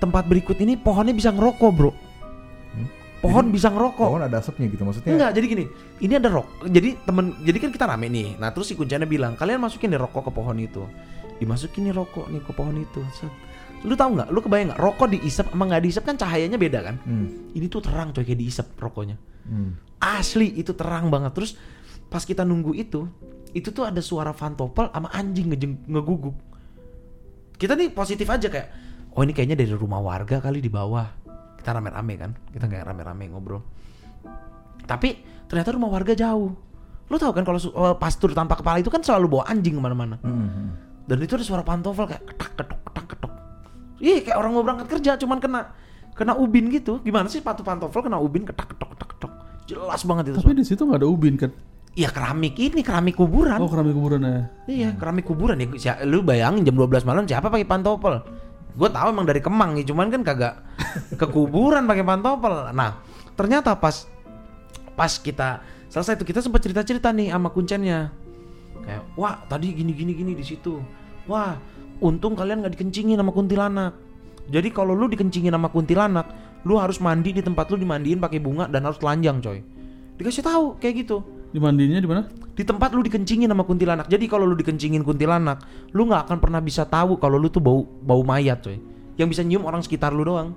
tempat 0.00 0.24
berikut 0.26 0.56
ini 0.58 0.80
pohonnya 0.80 1.12
bisa 1.12 1.30
ngerokok, 1.30 1.70
Bro. 1.76 1.92
Pohon 3.20 3.44
Jadi, 3.48 3.54
bisa 3.54 3.68
ngerokok. 3.68 4.08
Pohon 4.08 4.24
ada 4.24 4.40
asapnya 4.40 4.66
gitu 4.72 4.82
maksudnya. 4.82 5.12
Enggak, 5.12 5.30
jadi 5.36 5.46
gini, 5.46 5.64
ini 6.00 6.14
ada 6.16 6.28
rok. 6.32 6.48
Jadi 6.64 6.96
temen, 7.04 7.36
jadi 7.44 7.58
kan 7.60 7.70
kita 7.70 7.84
rame 7.84 8.08
nih. 8.08 8.40
Nah 8.40 8.48
terus 8.48 8.72
si 8.72 8.74
kuncinya 8.74 9.04
bilang, 9.04 9.36
kalian 9.36 9.60
masukin 9.60 9.92
deh 9.92 10.00
rokok 10.00 10.28
ke 10.28 10.32
pohon 10.32 10.56
itu. 10.56 10.88
Dimasukin 11.36 11.88
nih 11.88 11.94
rokok 11.96 12.32
nih 12.32 12.40
ke 12.40 12.52
pohon 12.56 12.76
itu. 12.80 13.00
Set. 13.12 13.28
Lu 13.84 13.96
tahu 13.96 14.16
nggak? 14.16 14.28
Lu 14.32 14.40
kebayang 14.40 14.72
nggak? 14.72 14.80
Rokok 14.80 15.08
diisep 15.12 15.52
sama 15.52 15.64
nggak 15.68 15.82
diisep 15.84 16.04
kan 16.04 16.16
cahayanya 16.16 16.56
beda 16.60 16.80
kan? 16.80 16.96
Hmm. 17.04 17.52
Ini 17.52 17.66
tuh 17.68 17.80
terang 17.84 18.12
coy 18.12 18.24
kayak 18.24 18.40
diisep 18.40 18.66
rokoknya. 18.76 19.16
Hmm. 19.48 19.76
Asli 20.00 20.56
itu 20.56 20.72
terang 20.72 21.12
banget. 21.12 21.32
Terus 21.36 21.56
pas 22.08 22.24
kita 22.24 22.44
nunggu 22.44 22.72
itu, 22.72 23.04
itu 23.52 23.68
tuh 23.68 23.84
ada 23.84 24.00
suara 24.00 24.32
fantopel 24.32 24.88
sama 24.92 25.08
anjing 25.12 25.52
ngejeng, 25.52 25.74
ngeguguk. 25.88 26.36
Kita 27.60 27.76
nih 27.76 27.92
positif 27.92 28.24
aja 28.28 28.48
kayak, 28.48 28.68
oh 29.12 29.20
ini 29.20 29.36
kayaknya 29.36 29.60
dari 29.60 29.72
rumah 29.76 30.00
warga 30.00 30.40
kali 30.40 30.64
di 30.64 30.72
bawah. 30.72 31.19
Kita 31.60 31.70
rame-rame 31.70 32.14
kan, 32.16 32.30
kita 32.50 32.66
kayak 32.66 32.88
rame-rame 32.88 33.28
ngobrol. 33.28 33.60
Tapi 34.82 35.08
ternyata 35.46 35.70
rumah 35.70 35.92
warga 35.92 36.16
jauh. 36.16 36.50
Lu 37.06 37.16
tahu 37.16 37.32
kan 37.34 37.44
kalau 37.44 37.58
su- 37.58 37.70
eh, 37.70 37.94
pastur 37.98 38.32
tanpa 38.32 38.56
kepala 38.56 38.78
itu 38.78 38.88
kan 38.88 39.02
selalu 39.02 39.38
bawa 39.38 39.44
anjing 39.46 39.76
ke 39.76 39.82
mana-mana. 39.82 40.16
Hmm. 40.22 40.72
Dan 41.04 41.18
itu 41.20 41.34
ada 41.34 41.42
suara 41.42 41.60
pantofel 41.60 42.06
kayak 42.06 42.22
ketak 42.24 42.50
ketok 42.56 42.80
ketak 42.86 43.06
ketok. 43.10 43.32
Ih 43.98 44.18
kayak 44.22 44.38
orang 44.38 44.50
mau 44.54 44.62
berangkat 44.62 44.86
kerja 44.88 45.18
cuman 45.18 45.38
kena 45.42 45.60
kena 46.14 46.38
ubin 46.38 46.70
gitu. 46.70 47.02
Gimana 47.02 47.26
sih 47.26 47.42
sepatu 47.42 47.60
pantofel 47.60 48.06
kena 48.06 48.16
ubin 48.16 48.46
ketak 48.46 48.70
ketok 48.70 48.94
ketak 48.94 49.08
ketok. 49.14 49.32
Jelas 49.66 50.00
banget 50.06 50.30
itu. 50.30 50.36
Tapi 50.38 50.46
suara. 50.48 50.58
di 50.58 50.64
situ 50.64 50.82
nggak 50.86 51.00
ada 51.02 51.08
ubin 51.10 51.34
kan? 51.34 51.50
Iya 51.90 52.14
keramik 52.14 52.54
ini 52.54 52.86
keramik 52.86 53.18
kuburan. 53.18 53.58
Oh, 53.58 53.66
keramik 53.66 53.98
kuburan 53.98 54.22
ya. 54.22 54.46
Iya, 54.70 54.88
keramik 54.94 55.26
kuburan 55.26 55.58
ya. 55.58 55.98
Lu 56.06 56.22
bayangin 56.22 56.62
jam 56.62 56.78
12 56.78 57.02
malam 57.02 57.26
siapa 57.26 57.50
pakai 57.50 57.66
pantopel? 57.66 58.22
Gue 58.76 58.88
tahu 58.90 59.08
emang 59.10 59.26
dari 59.26 59.40
Kemang 59.42 59.74
nih, 59.74 59.84
cuman 59.86 60.10
kan 60.10 60.22
kagak 60.22 60.54
ke 61.14 61.26
kuburan 61.26 61.86
pakai 61.86 62.04
pantopel. 62.06 62.70
Nah, 62.74 63.02
ternyata 63.34 63.74
pas 63.78 64.06
pas 64.94 65.12
kita 65.16 65.64
selesai 65.90 66.20
itu 66.20 66.24
kita 66.28 66.44
sempat 66.44 66.60
cerita-cerita 66.62 67.10
nih 67.10 67.34
sama 67.34 67.48
kuncennya. 67.50 68.12
Kayak, 68.84 69.02
wah 69.18 69.42
tadi 69.46 69.74
gini 69.74 69.92
gini 69.92 70.12
gini 70.14 70.32
di 70.36 70.44
situ. 70.44 70.78
Wah, 71.26 71.58
untung 72.00 72.38
kalian 72.38 72.64
nggak 72.64 72.78
dikencingin 72.78 73.18
sama 73.18 73.32
kuntilanak. 73.34 73.92
Jadi 74.50 74.68
kalau 74.74 74.98
lu 74.98 75.06
dikencingin 75.06 75.54
sama 75.54 75.70
kuntilanak, 75.70 76.26
lu 76.66 76.74
harus 76.78 76.98
mandi 76.98 77.30
di 77.30 77.42
tempat 77.42 77.70
lu 77.70 77.78
dimandiin 77.78 78.18
pakai 78.18 78.42
bunga 78.42 78.66
dan 78.66 78.82
harus 78.82 78.98
telanjang, 78.98 79.38
coy. 79.38 79.62
Dikasih 80.18 80.44
tahu 80.44 80.76
kayak 80.76 81.06
gitu 81.06 81.39
Dimandinya 81.50 81.98
di 81.98 82.08
mana? 82.08 82.22
di 82.60 82.68
tempat 82.68 82.92
lu 82.92 83.00
dikencingin 83.00 83.48
sama 83.48 83.64
kuntilanak. 83.64 84.04
Jadi 84.12 84.28
kalau 84.28 84.44
lu 84.44 84.52
dikencingin 84.52 85.00
kuntilanak, 85.00 85.64
lu 85.96 86.04
nggak 86.04 86.28
akan 86.28 86.38
pernah 86.44 86.60
bisa 86.60 86.84
tahu 86.84 87.16
kalau 87.16 87.40
lu 87.40 87.48
tuh 87.48 87.64
bau 87.64 87.88
bau 88.04 88.20
mayat, 88.20 88.60
coy. 88.60 88.76
Yang 89.16 89.28
bisa 89.32 89.42
nyium 89.48 89.64
orang 89.64 89.80
sekitar 89.80 90.12
lu 90.12 90.28
doang. 90.28 90.52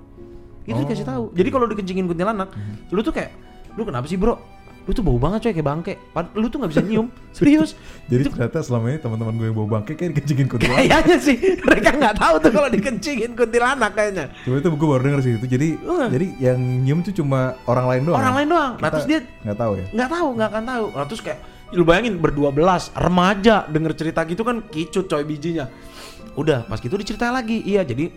Itu 0.68 0.84
dikasih 0.84 1.08
tahu. 1.08 1.24
Jadi 1.32 1.48
kalau 1.48 1.64
dikencingin 1.64 2.04
kuntilanak, 2.04 2.52
lu 2.92 3.00
tuh 3.00 3.16
kayak, 3.16 3.32
lu 3.72 3.88
kenapa 3.88 4.04
sih 4.04 4.20
bro? 4.20 4.36
Lu 4.84 4.92
tuh 4.92 5.00
bau 5.00 5.16
banget 5.16 5.48
coy 5.48 5.52
kayak 5.52 5.64
bangke. 5.64 5.94
Pad- 6.12 6.36
Lu 6.36 6.46
tuh 6.46 6.60
nggak 6.60 6.70
bisa 6.70 6.82
nyium. 6.84 7.08
Serius. 7.36 7.72
Jadi 8.06 8.28
ternyata 8.28 8.60
selama 8.60 8.92
ini 8.92 8.98
teman-teman 9.00 9.32
gue 9.34 9.46
yang 9.48 9.56
bawa 9.56 9.68
bangke 9.80 9.96
kayak 9.96 10.12
dikencingin 10.14 10.46
kuntilanak. 10.46 10.80
Kayaknya 10.84 11.16
sih 11.18 11.36
mereka 11.58 11.90
nggak 11.96 12.14
tahu 12.20 12.34
tuh 12.38 12.50
kalau 12.52 12.68
dikencingin 12.68 13.30
kuntilanak 13.32 13.92
kayaknya. 13.92 14.24
Cuma 14.44 14.60
itu 14.60 14.68
gue 14.68 14.88
baru 14.88 15.02
denger 15.02 15.20
sih 15.20 15.32
itu. 15.34 15.46
Jadi 15.48 15.68
Heeh. 15.74 16.08
jadi 16.12 16.26
yang 16.38 16.58
nyium 16.84 17.00
tuh 17.00 17.12
cuma 17.12 17.56
orang 17.64 17.86
lain 17.88 18.02
doang. 18.04 18.20
Orang 18.20 18.34
lain 18.36 18.48
doang. 18.48 18.72
Nah 18.76 18.88
terus 18.88 19.06
dia 19.06 19.20
nggak 19.42 19.56
tahu 19.56 19.72
ya. 19.76 19.86
nggak 19.90 20.08
tahu 20.08 20.28
nggak 20.34 20.48
akan 20.48 20.64
tahu 20.64 20.84
nah 20.94 21.04
terus 21.04 21.20
kayak 21.20 21.40
lu 21.72 21.82
bayangin 21.82 22.14
berdua 22.16 22.48
belas 22.48 22.88
remaja 22.94 23.66
denger 23.66 23.92
cerita 23.92 24.20
gitu 24.24 24.40
kan 24.40 24.62
kicut 24.64 25.04
coy 25.04 25.20
bijinya 25.20 25.66
udah 26.34 26.66
pas 26.66 26.78
gitu 26.78 26.94
diceritain 26.94 27.30
lagi 27.30 27.62
iya 27.62 27.82
jadi 27.82 28.10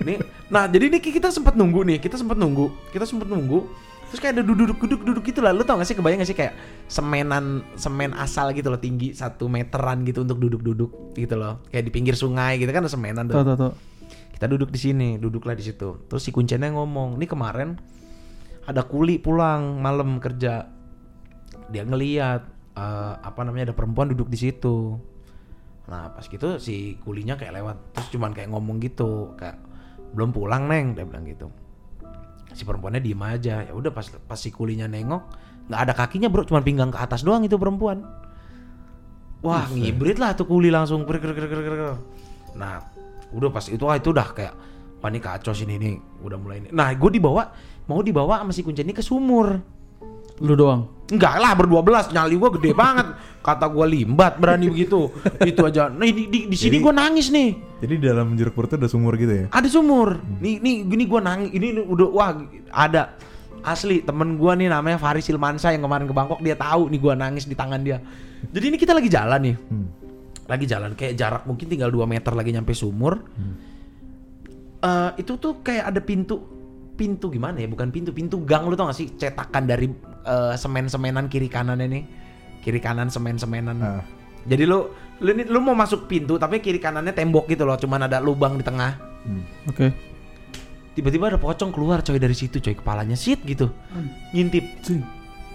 nih 0.00 0.16
nah 0.48 0.64
jadi 0.64 0.88
nih 0.88 1.00
kita 1.00 1.28
sempat 1.28 1.52
nunggu 1.52 1.84
nih 1.84 1.98
kita 1.98 2.16
sempat 2.16 2.36
nunggu 2.36 2.68
kita 2.92 3.04
sempat 3.04 3.26
nunggu 3.26 3.64
terus 4.08 4.20
kayak 4.24 4.40
ada 4.40 4.44
duduk 4.44 4.80
duduk 4.80 5.00
duduk 5.04 5.24
gitu 5.24 5.40
lah. 5.44 5.52
Lu 5.52 5.62
tau 5.62 5.76
gak 5.76 5.88
sih 5.88 5.96
kebayang 5.96 6.24
gak 6.24 6.30
sih 6.32 6.38
kayak 6.38 6.56
semenan 6.88 7.64
semen 7.76 8.16
asal 8.16 8.50
gitu 8.56 8.72
loh 8.72 8.80
tinggi 8.80 9.12
satu 9.12 9.46
meteran 9.46 10.02
gitu 10.08 10.24
untuk 10.24 10.40
duduk 10.40 10.60
duduk 10.64 10.90
gitu 11.14 11.36
loh. 11.36 11.60
Kayak 11.68 11.88
di 11.88 11.92
pinggir 11.92 12.14
sungai 12.16 12.56
gitu 12.56 12.68
kan 12.72 12.84
ada 12.84 12.92
semenan 12.92 13.28
tuh. 13.28 13.36
Tahu 13.38 13.56
tahu. 13.56 13.72
kita 14.38 14.46
duduk 14.46 14.70
di 14.70 14.78
sini 14.78 15.08
duduklah 15.20 15.52
di 15.58 15.64
situ. 15.66 16.08
Terus 16.08 16.22
si 16.22 16.30
kuncennya 16.30 16.70
ngomong 16.72 17.18
ini 17.18 17.26
kemarin 17.26 17.76
ada 18.64 18.86
kuli 18.86 19.20
pulang 19.20 19.82
malam 19.82 20.22
kerja. 20.22 20.66
Dia 21.68 21.82
ngeliat 21.84 22.42
eh, 22.78 23.14
apa 23.20 23.40
namanya 23.44 23.72
ada 23.72 23.76
perempuan 23.76 24.08
duduk 24.14 24.32
di 24.32 24.38
situ. 24.40 24.96
Nah 25.88 26.12
pas 26.14 26.24
gitu 26.24 26.56
si 26.62 26.96
kulinya 27.04 27.36
kayak 27.36 27.60
lewat. 27.60 27.76
Terus 27.92 28.08
cuman 28.14 28.32
kayak 28.32 28.48
ngomong 28.54 28.80
gitu 28.80 29.36
kayak 29.36 29.68
belum 30.16 30.32
pulang 30.32 30.64
neng 30.68 30.96
dia 30.96 31.04
bilang 31.04 31.28
gitu 31.28 31.52
si 32.58 32.66
perempuannya 32.66 32.98
diem 32.98 33.22
aja. 33.22 33.62
Ya 33.62 33.72
udah 33.72 33.94
pas 33.94 34.10
pas 34.10 34.34
si 34.34 34.50
kulinya 34.50 34.90
nengok 34.90 35.22
nggak 35.70 35.80
ada 35.86 35.92
kakinya 35.94 36.26
bro. 36.26 36.42
Cuman 36.42 36.66
pinggang 36.66 36.90
ke 36.90 36.98
atas 36.98 37.22
doang 37.22 37.46
itu 37.46 37.54
perempuan. 37.54 38.02
Wah 39.38 39.70
ngibrit 39.70 40.18
lah 40.18 40.34
tuh 40.34 40.50
kuli 40.50 40.74
langsung. 40.74 41.06
Nah 42.58 42.82
udah 43.30 43.50
pas 43.54 43.64
itu 43.70 43.82
wah 43.86 43.94
itu 43.94 44.10
udah 44.10 44.28
kayak 44.34 44.54
ini 44.98 45.22
kacau 45.22 45.54
sini 45.54 45.78
nih 45.78 45.94
udah 46.26 46.38
mulai 46.42 46.58
ini. 46.58 46.68
Nah 46.74 46.90
gue 46.90 47.10
dibawa 47.14 47.54
mau 47.86 48.02
dibawa 48.02 48.42
sama 48.42 48.50
si 48.50 48.66
kuncen 48.66 48.82
ini 48.82 48.98
ke 48.98 49.04
sumur 49.06 49.77
Lu 50.38 50.54
doang. 50.54 50.86
Enggak 51.08 51.40
lah 51.40 51.56
berdua 51.56 51.80
belas 51.80 52.12
nyali 52.12 52.36
gua 52.36 52.52
gede 52.52 52.76
banget. 52.76 53.16
Kata 53.40 53.64
gua 53.66 53.88
limbat 53.88 54.36
berani 54.36 54.68
begitu. 54.68 55.08
Itu 55.40 55.64
aja. 55.64 55.88
Nah 55.88 56.04
di, 56.04 56.28
di, 56.28 56.38
di 56.46 56.56
sini 56.56 56.78
Jadi- 56.78 56.84
gua 56.84 56.94
nangis 56.94 57.32
nih. 57.32 57.50
Jadi 57.78 57.94
di 57.96 58.04
dalam 58.06 58.34
jeruk 58.36 58.52
purut 58.52 58.68
itu 58.68 58.76
ada 58.76 58.88
sumur 58.90 59.14
gitu 59.16 59.30
ya? 59.32 59.46
ada 59.48 59.68
sumur. 59.70 60.20
Nih 60.42 60.60
nih 60.60 60.84
gini 60.84 61.04
gua 61.08 61.20
nangis. 61.24 61.50
Ini 61.54 61.66
nih 61.80 61.84
udah 61.86 62.08
wah 62.12 62.30
ada. 62.70 63.16
Asli 63.58 64.06
temen 64.06 64.38
gua 64.38 64.54
nih 64.54 64.70
namanya 64.70 65.02
Faris 65.02 65.26
Silmansa 65.26 65.74
yang 65.74 65.82
kemarin 65.82 66.06
ke 66.06 66.14
Bangkok 66.14 66.38
dia 66.38 66.54
tahu 66.54 66.86
nih 66.92 67.00
gua 67.00 67.14
nangis 67.18 67.48
di 67.48 67.56
tangan 67.56 67.80
dia. 67.82 67.98
Jadi 68.52 68.64
ini 68.70 68.76
kita 68.78 68.92
lagi 68.94 69.08
jalan 69.10 69.40
nih. 69.42 69.56
Hmm. 69.58 69.88
lagi 70.48 70.64
jalan 70.64 70.96
kayak 70.96 71.12
jarak 71.12 71.42
mungkin 71.44 71.68
tinggal 71.68 71.92
2 71.92 72.08
meter 72.08 72.32
lagi 72.32 72.56
nyampe 72.56 72.72
sumur. 72.72 73.20
Eh, 74.78 75.10
itu 75.18 75.36
tuh 75.36 75.60
kayak 75.60 75.90
ada 75.90 76.00
pintu 76.00 76.40
pintu 76.94 77.28
gimana 77.28 77.58
ya? 77.58 77.68
Bukan 77.68 77.90
pintu 77.90 78.14
pintu 78.14 78.40
gang 78.46 78.64
lu 78.64 78.72
tau 78.72 78.88
gak 78.88 78.96
sih? 78.96 79.10
Cetakan 79.12 79.66
dari 79.66 79.90
eh, 80.28 80.54
semen-semenan 80.54 81.26
kiri 81.26 81.48
kanan 81.48 81.80
ini 81.80 82.04
kiri 82.60 82.78
kanan 82.78 83.08
semen-semenan. 83.08 83.76
Ah. 83.80 84.02
jadi 84.44 84.62
lu 84.62 84.92
lu, 85.18 85.28
ini- 85.32 85.48
lu 85.48 85.58
mau 85.58 85.72
masuk 85.72 86.06
pintu 86.06 86.36
tapi 86.36 86.60
kiri 86.60 86.76
kanannya 86.76 87.10
tembok 87.10 87.48
gitu 87.48 87.64
loh 87.64 87.74
cuman 87.74 88.04
ada 88.04 88.20
lubang 88.20 88.54
di 88.54 88.62
tengah. 88.62 89.00
Hmm. 89.24 89.42
Oke. 89.66 89.88
tiba-tiba 90.92 91.30
ada 91.30 91.38
pocong 91.38 91.70
keluar 91.70 92.02
coy 92.02 92.18
dari 92.18 92.34
situ 92.34 92.58
coy 92.58 92.74
kepalanya 92.74 93.14
sit 93.14 93.38
gitu. 93.42 93.70
Ngintip. 94.30 94.64
Cing. 94.82 95.02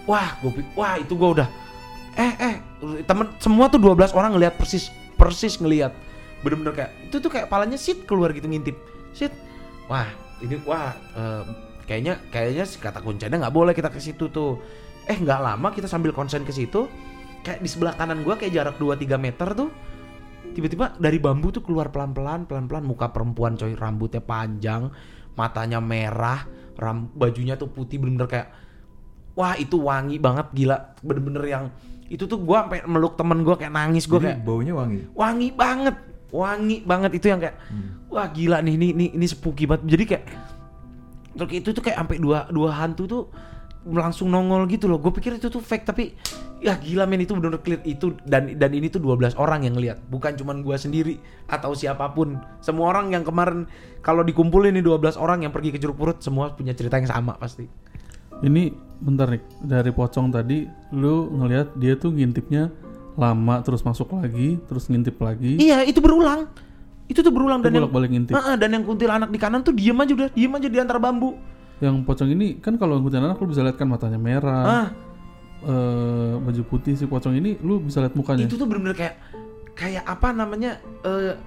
wah 0.04 0.36
gua 0.40 0.52
pi- 0.52 0.72
wah 0.72 0.94
itu 0.96 1.12
gua 1.14 1.30
udah 1.32 1.48
eh 2.14 2.32
eh 2.38 2.54
temen 3.04 3.32
semua 3.36 3.68
tuh 3.68 3.80
12 3.80 4.12
orang 4.12 4.36
ngelihat 4.36 4.54
persis 4.54 4.88
persis 5.16 5.56
ngelihat 5.56 5.92
bener-bener 6.40 6.72
kayak 6.72 6.90
itu 7.04 7.16
tuh 7.18 7.28
kayak 7.28 7.48
palanya 7.48 7.76
sit 7.76 8.04
keluar 8.04 8.32
gitu 8.32 8.44
ngintip. 8.44 8.76
Sit. 9.12 9.32
Wah 9.84 10.08
ini 10.40 10.60
wah 10.64 10.92
eh, 11.12 11.42
kayaknya 11.84 12.20
kayaknya 12.32 12.64
kata 12.66 13.00
kuncinya 13.04 13.36
nggak 13.40 13.54
boleh 13.54 13.72
kita 13.76 13.88
ke 13.92 14.00
situ 14.00 14.28
tuh. 14.28 14.60
Eh 15.04 15.20
nggak 15.20 15.40
lama 15.40 15.68
kita 15.68 15.84
sambil 15.84 16.16
konsen 16.16 16.48
ke 16.48 16.52
situ 16.52 16.88
kayak 17.44 17.60
di 17.60 17.68
sebelah 17.68 17.92
kanan 17.92 18.24
gua 18.24 18.40
kayak 18.40 18.56
jarak 18.56 18.76
2-3 18.80 19.20
meter 19.20 19.52
tuh 19.52 19.68
tiba-tiba 20.56 20.96
dari 20.96 21.20
bambu 21.20 21.52
tuh 21.52 21.60
keluar 21.60 21.92
pelan-pelan 21.92 22.48
pelan-pelan. 22.48 22.84
Muka 22.88 23.12
perempuan 23.12 23.60
coy 23.60 23.76
rambutnya 23.76 24.24
panjang 24.24 24.88
matanya 25.36 25.82
merah 25.82 26.46
ram 26.80 27.12
bajunya 27.12 27.60
tuh 27.60 27.68
putih 27.68 28.00
bener-bener 28.00 28.28
kayak 28.32 28.48
wah 29.36 29.52
itu 29.60 29.76
wangi 29.76 30.16
banget 30.16 30.48
gila. 30.56 30.96
Bener-bener 31.04 31.44
yang 31.44 31.64
itu 32.08 32.24
tuh 32.24 32.40
gua 32.40 32.64
sampai 32.64 32.84
meluk 32.88 33.16
temen 33.20 33.44
gua 33.44 33.60
kayak 33.60 33.76
nangis 33.76 34.08
gua 34.08 34.24
Jadi 34.24 34.28
kayak 34.32 34.40
baunya 34.40 34.72
wangi. 34.72 35.00
wangi 35.12 35.48
banget 35.52 35.96
wangi 36.32 36.76
banget. 36.80 37.10
Itu 37.20 37.28
yang 37.28 37.44
kayak 37.44 37.56
wah 38.08 38.24
gila 38.32 38.64
nih 38.64 38.72
ini 38.72 38.86
ini 38.96 39.06
ini 39.20 39.26
spooky 39.28 39.68
banget. 39.68 39.84
Jadi 39.84 40.04
kayak 40.08 40.24
terus 41.34 41.50
itu 41.52 41.68
tuh 41.74 41.82
kayak 41.82 41.98
sampai 42.00 42.16
dua 42.22 42.46
dua 42.50 42.70
hantu 42.74 43.04
tuh 43.06 43.22
langsung 43.84 44.32
nongol 44.32 44.64
gitu 44.72 44.88
loh. 44.88 44.96
Gue 44.96 45.12
pikir 45.12 45.36
itu 45.36 45.52
tuh 45.52 45.60
fake 45.60 45.84
tapi 45.84 46.16
ya 46.64 46.80
gila 46.80 47.04
men 47.04 47.20
itu 47.20 47.36
bener-bener 47.36 47.60
clear. 47.60 47.80
Itu 47.84 48.16
dan 48.24 48.56
dan 48.56 48.72
ini 48.72 48.88
tuh 48.88 49.04
12 49.04 49.36
orang 49.36 49.68
yang 49.68 49.76
ngeliat. 49.76 50.00
Bukan 50.08 50.40
cuman 50.40 50.64
gua 50.64 50.80
sendiri 50.80 51.20
atau 51.52 51.76
siapa 51.76 52.08
pun. 52.16 52.40
Semua 52.64 52.96
orang 52.96 53.12
yang 53.12 53.22
kemarin 53.22 53.68
kalau 54.00 54.24
dikumpulin 54.24 54.72
nih 54.72 54.84
12 54.84 55.20
orang 55.20 55.44
yang 55.44 55.52
pergi 55.52 55.76
ke 55.76 55.78
Curug 55.78 56.00
Purut 56.00 56.18
semua 56.24 56.56
punya 56.56 56.72
cerita 56.72 56.96
yang 56.96 57.08
sama 57.12 57.36
pasti. 57.36 57.68
Ini 58.40 58.72
bentar 59.04 59.28
nih 59.28 59.42
dari 59.60 59.92
pocong 59.92 60.32
tadi 60.32 60.64
lu 60.96 61.28
ngelihat 61.36 61.76
dia 61.76 61.94
tuh 61.94 62.16
ngintipnya 62.16 62.72
lama 63.14 63.62
terus 63.62 63.84
masuk 63.86 64.16
lagi 64.16 64.58
terus 64.64 64.88
ngintip 64.88 65.20
lagi. 65.20 65.60
Iya 65.60 65.84
itu 65.84 66.00
berulang 66.00 66.48
itu 67.04 67.20
tuh 67.20 67.32
berulang 67.32 67.60
Itu 67.60 67.68
dan 67.68 67.72
yang 67.76 67.82
bolak-balik 67.84 68.10
ngintip. 68.16 68.34
Heeh, 68.34 68.54
dan 68.56 68.70
yang 68.72 68.84
kuntilanak 68.88 69.28
di 69.28 69.38
kanan 69.38 69.60
tuh 69.60 69.76
diem 69.76 69.96
aja 70.00 70.12
udah 70.16 70.28
diem 70.32 70.52
aja 70.56 70.68
di 70.72 70.78
antara 70.80 70.96
bambu. 70.96 71.36
Yang 71.82 72.06
pocong 72.06 72.30
ini 72.32 72.62
kan 72.64 72.80
kalau 72.80 72.96
ngikutin 72.96 73.20
anak 73.20 73.36
lu 73.42 73.48
bisa 73.50 73.60
lihat 73.60 73.76
kan 73.76 73.88
matanya 73.90 74.16
merah, 74.16 74.64
ah. 74.64 74.88
Eh, 75.64 76.34
baju 76.44 76.62
putih 76.68 76.92
si 76.92 77.08
pocong 77.08 77.40
ini 77.40 77.56
lu 77.64 77.80
bisa 77.80 78.04
lihat 78.04 78.12
mukanya. 78.12 78.44
itu 78.44 78.60
tuh 78.60 78.68
bener-bener 78.68 78.92
kayak 78.92 79.16
kayak 79.72 80.04
apa 80.04 80.28
namanya 80.36 80.76
eh 81.04 81.40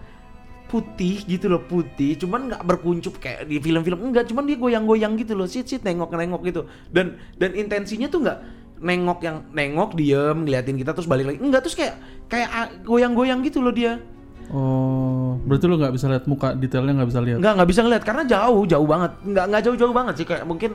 putih 0.67 1.21
gitu 1.25 1.47
loh 1.47 1.61
putih. 1.61 2.17
Cuman 2.17 2.49
nggak 2.49 2.65
berkuncup 2.65 3.21
kayak 3.21 3.45
di 3.45 3.61
film-film 3.61 4.09
enggak. 4.09 4.25
Cuman 4.25 4.49
dia 4.49 4.57
goyang-goyang 4.57 5.15
gitu 5.21 5.37
loh 5.37 5.45
sit 5.45 5.69
sit 5.69 5.85
nengok 5.85 6.17
nengok 6.17 6.41
gitu. 6.49 6.65
Dan 6.89 7.21
dan 7.37 7.53
intensinya 7.53 8.09
tuh 8.09 8.25
nggak 8.25 8.39
nengok 8.81 9.19
yang 9.21 9.37
nengok 9.53 9.93
diem 9.93 10.37
ngeliatin 10.49 10.81
kita 10.81 10.97
terus 10.97 11.05
balik 11.05 11.29
lagi. 11.29 11.37
Enggak 11.37 11.61
terus 11.65 11.77
kayak 11.77 11.95
kayak 12.25 12.49
goyang-goyang 12.89 13.45
gitu 13.45 13.61
loh 13.61 13.71
dia 13.71 14.01
Oh, 14.49 15.35
berarti 15.41 15.65
lu 15.65 15.75
nggak 15.75 15.91
bisa 15.91 16.07
lihat 16.07 16.23
muka 16.23 16.53
detailnya 16.53 16.93
nggak 16.95 17.09
bisa 17.09 17.19
lihat. 17.19 17.37
nggak 17.37 17.53
nggak 17.53 17.67
bisa 17.67 17.81
ngeliat 17.81 18.01
karena 18.01 18.23
jauh 18.23 18.63
jauh 18.63 18.85
banget 18.85 19.11
nggak 19.21 19.45
nggak 19.45 19.61
jauh-jauh 19.61 19.91
banget 19.91 20.13
sih 20.15 20.25
kayak 20.25 20.43
mungkin 20.43 20.71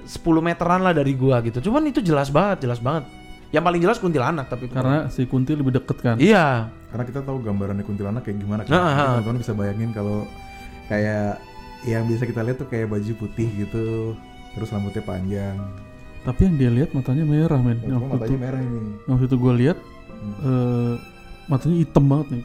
10 0.00 0.08
meteran 0.40 0.80
lah 0.80 0.90
dari 0.90 1.12
gua 1.12 1.38
gitu 1.40 1.60
cuman 1.62 1.84
itu 1.84 2.00
jelas 2.00 2.28
banget 2.28 2.64
jelas 2.64 2.80
banget 2.80 3.04
yang 3.50 3.60
paling 3.60 3.76
jelas 3.78 3.98
kuntilanak 3.98 4.46
tapi 4.46 4.64
itu 4.64 4.72
Karena 4.72 5.10
si 5.10 5.26
Kunti 5.26 5.52
lebih 5.52 5.74
deket 5.74 5.98
kan. 5.98 6.16
iya 6.16 6.70
Karena 6.88 7.04
kita 7.04 7.20
tahu 7.20 7.38
gambarannya 7.40 7.82
kuntilanak 7.82 8.22
kayak 8.22 8.38
gimana 8.38 8.62
kan. 8.62 8.70
Nah, 8.70 8.78
Jadi 8.80 8.94
ah. 8.94 9.06
teman-teman 9.12 9.38
bisa 9.38 9.52
bayangin 9.52 9.90
kalau 9.90 10.18
kayak 10.86 11.42
yang 11.82 12.06
bisa 12.06 12.24
kita 12.24 12.40
lihat 12.40 12.56
tuh 12.56 12.66
kayak 12.66 12.86
baju 12.86 13.12
putih 13.16 13.48
gitu, 13.56 14.14
terus 14.52 14.68
rambutnya 14.68 15.02
panjang. 15.02 15.56
Tapi 16.20 16.40
yang 16.42 16.54
dia 16.56 16.70
lihat 16.72 16.90
matanya 16.92 17.24
merah 17.24 17.58
men. 17.58 17.78
Oh, 17.80 17.90
cuma 17.90 17.90
Waktu 17.90 18.06
itu, 18.06 18.14
matanya 18.14 18.38
merah 18.40 18.60
ini. 18.60 18.80
waktu 19.04 19.24
itu 19.26 19.36
gue 19.36 19.52
lihat 19.58 19.78
Hmm. 20.12 20.34
eh, 20.40 20.94
matanya 21.46 21.76
hitam 21.78 22.04
banget 22.06 22.26
nih. 22.30 22.44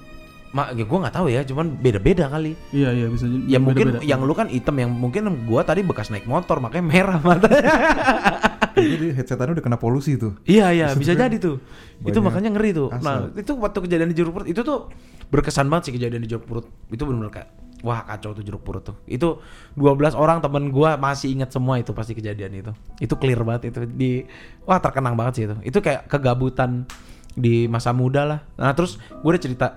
Mak 0.55 0.71
ya 0.71 0.87
gua 0.87 0.99
nggak 1.03 1.15
tahu 1.19 1.27
ya 1.27 1.43
cuman 1.43 1.75
beda-beda 1.75 2.31
kali 2.31 2.55
Iya 2.71 2.89
iya 2.95 3.07
bisa 3.11 3.27
jadi. 3.27 3.43
Ya 3.43 3.59
mungkin 3.59 3.99
beda-beda. 3.99 4.07
yang 4.07 4.23
lu 4.23 4.31
kan 4.31 4.47
hitam 4.47 4.75
yang 4.79 4.87
mungkin 4.95 5.27
gua 5.43 5.67
tadi 5.67 5.83
bekas 5.83 6.07
naik 6.07 6.23
motor 6.23 6.63
makanya 6.63 6.85
merah 6.87 7.19
matanya. 7.19 7.73
Jadi 8.75 9.15
headsetannya 9.15 9.55
udah 9.55 9.63
kena 9.63 9.79
polusi 9.79 10.19
tuh. 10.19 10.35
iya 10.43 10.67
iya 10.75 10.91
bisa 10.91 11.15
jadi 11.15 11.39
tuh. 11.39 11.63
Itu 12.03 12.19
makanya 12.19 12.51
ngeri 12.51 12.75
tuh. 12.75 12.91
asap. 12.91 13.07
Nah, 13.07 13.31
itu 13.31 13.51
waktu 13.55 13.79
kejadian 13.87 14.11
di 14.11 14.17
Jeruk 14.19 14.35
Purut 14.35 14.47
itu 14.51 14.67
tuh 14.67 14.91
berkesan 15.31 15.71
banget 15.71 15.87
sih 15.87 15.93
kejadian 15.95 16.19
di 16.19 16.27
Jeruk 16.27 16.43
Purut. 16.43 16.67
Itu 16.91 17.07
benar-benar 17.07 17.31
kayak 17.31 17.49
wah 17.87 18.03
kacau 18.03 18.35
tuh 18.35 18.43
Jeruk 18.43 18.67
Purut 18.67 18.83
tuh. 18.83 18.99
Itu 19.07 19.39
12 19.79 20.19
orang 20.19 20.43
temen 20.43 20.75
gua 20.75 20.99
masih 20.99 21.31
ingat 21.31 21.55
semua 21.55 21.79
itu 21.79 21.95
pasti 21.95 22.19
kejadian 22.19 22.51
itu. 22.51 22.71
Itu 22.99 23.15
clear 23.15 23.47
banget 23.47 23.71
itu 23.71 23.87
di 23.87 24.27
wah 24.67 24.83
terkenang 24.83 25.15
banget 25.15 25.33
sih 25.39 25.43
itu. 25.47 25.55
Itu 25.63 25.79
kayak 25.79 26.11
kegabutan 26.11 26.83
di 27.31 27.71
masa 27.71 27.95
muda 27.95 28.27
lah. 28.27 28.39
Nah, 28.59 28.75
terus 28.75 28.99
gue 28.99 29.29
udah 29.31 29.39
cerita 29.39 29.67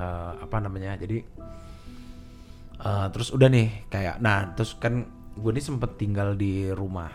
eh, 0.00 0.32
apa 0.40 0.56
namanya? 0.64 0.96
Jadi 0.96 1.20
Eh, 2.80 3.06
terus 3.12 3.28
udah 3.28 3.44
nih 3.52 3.92
kayak 3.92 4.24
nah 4.24 4.56
terus 4.56 4.72
kan 4.80 5.04
gue 5.36 5.52
nih 5.52 5.60
sempet 5.60 6.00
tinggal 6.00 6.32
di 6.32 6.72
rumah 6.72 7.12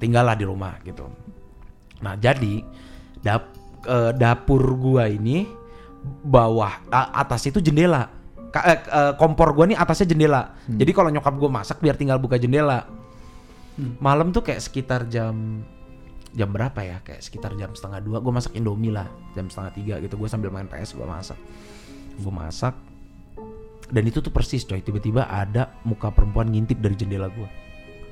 tinggal 0.00 0.24
lah 0.24 0.32
di 0.32 0.48
rumah 0.48 0.80
gitu. 0.88 1.04
Nah 2.00 2.16
jadi 2.16 2.64
dap 3.20 3.52
eh, 3.84 4.16
dapur 4.16 4.64
gua 4.80 5.04
ini 5.04 5.44
bawah 6.24 6.80
a- 6.88 7.12
atas 7.12 7.44
itu 7.52 7.60
jendela. 7.60 8.08
Ka- 8.48 8.64
eh, 8.72 8.80
eh, 8.80 9.12
kompor 9.20 9.52
gua 9.52 9.68
nih 9.68 9.76
atasnya 9.76 10.16
jendela. 10.16 10.56
Jadi 10.64 10.96
kalau 10.96 11.12
nyokap 11.12 11.36
gua 11.36 11.60
masak 11.60 11.84
biar 11.84 12.00
tinggal 12.00 12.16
buka 12.16 12.40
jendela. 12.40 12.88
Malam 14.00 14.32
tuh 14.32 14.40
kayak 14.48 14.64
sekitar 14.64 15.12
jam 15.12 15.60
jam 16.32 16.48
berapa 16.48 16.80
ya? 16.80 17.04
Kayak 17.04 17.20
sekitar 17.20 17.52
jam 17.60 17.76
setengah 17.76 18.00
dua 18.00 18.16
gue 18.24 18.32
masak 18.32 18.56
indomie 18.56 18.92
lah 18.92 19.08
jam 19.36 19.52
setengah 19.52 19.72
tiga 19.76 19.94
gitu. 20.00 20.16
Gue 20.16 20.28
sambil 20.32 20.48
main 20.48 20.64
ps 20.64 20.96
gue 20.96 21.04
masak 21.04 21.36
gue 22.12 22.32
masak. 22.32 22.74
Dan 23.86 24.02
itu 24.04 24.18
tuh 24.18 24.30
persis 24.30 24.62
coy. 24.62 24.78
Tiba-tiba 24.78 25.24
ada 25.24 25.74
muka 25.82 26.08
perempuan 26.08 26.46
ngintip 26.46 26.78
dari 26.78 26.94
jendela 26.94 27.28
gue 27.28 27.48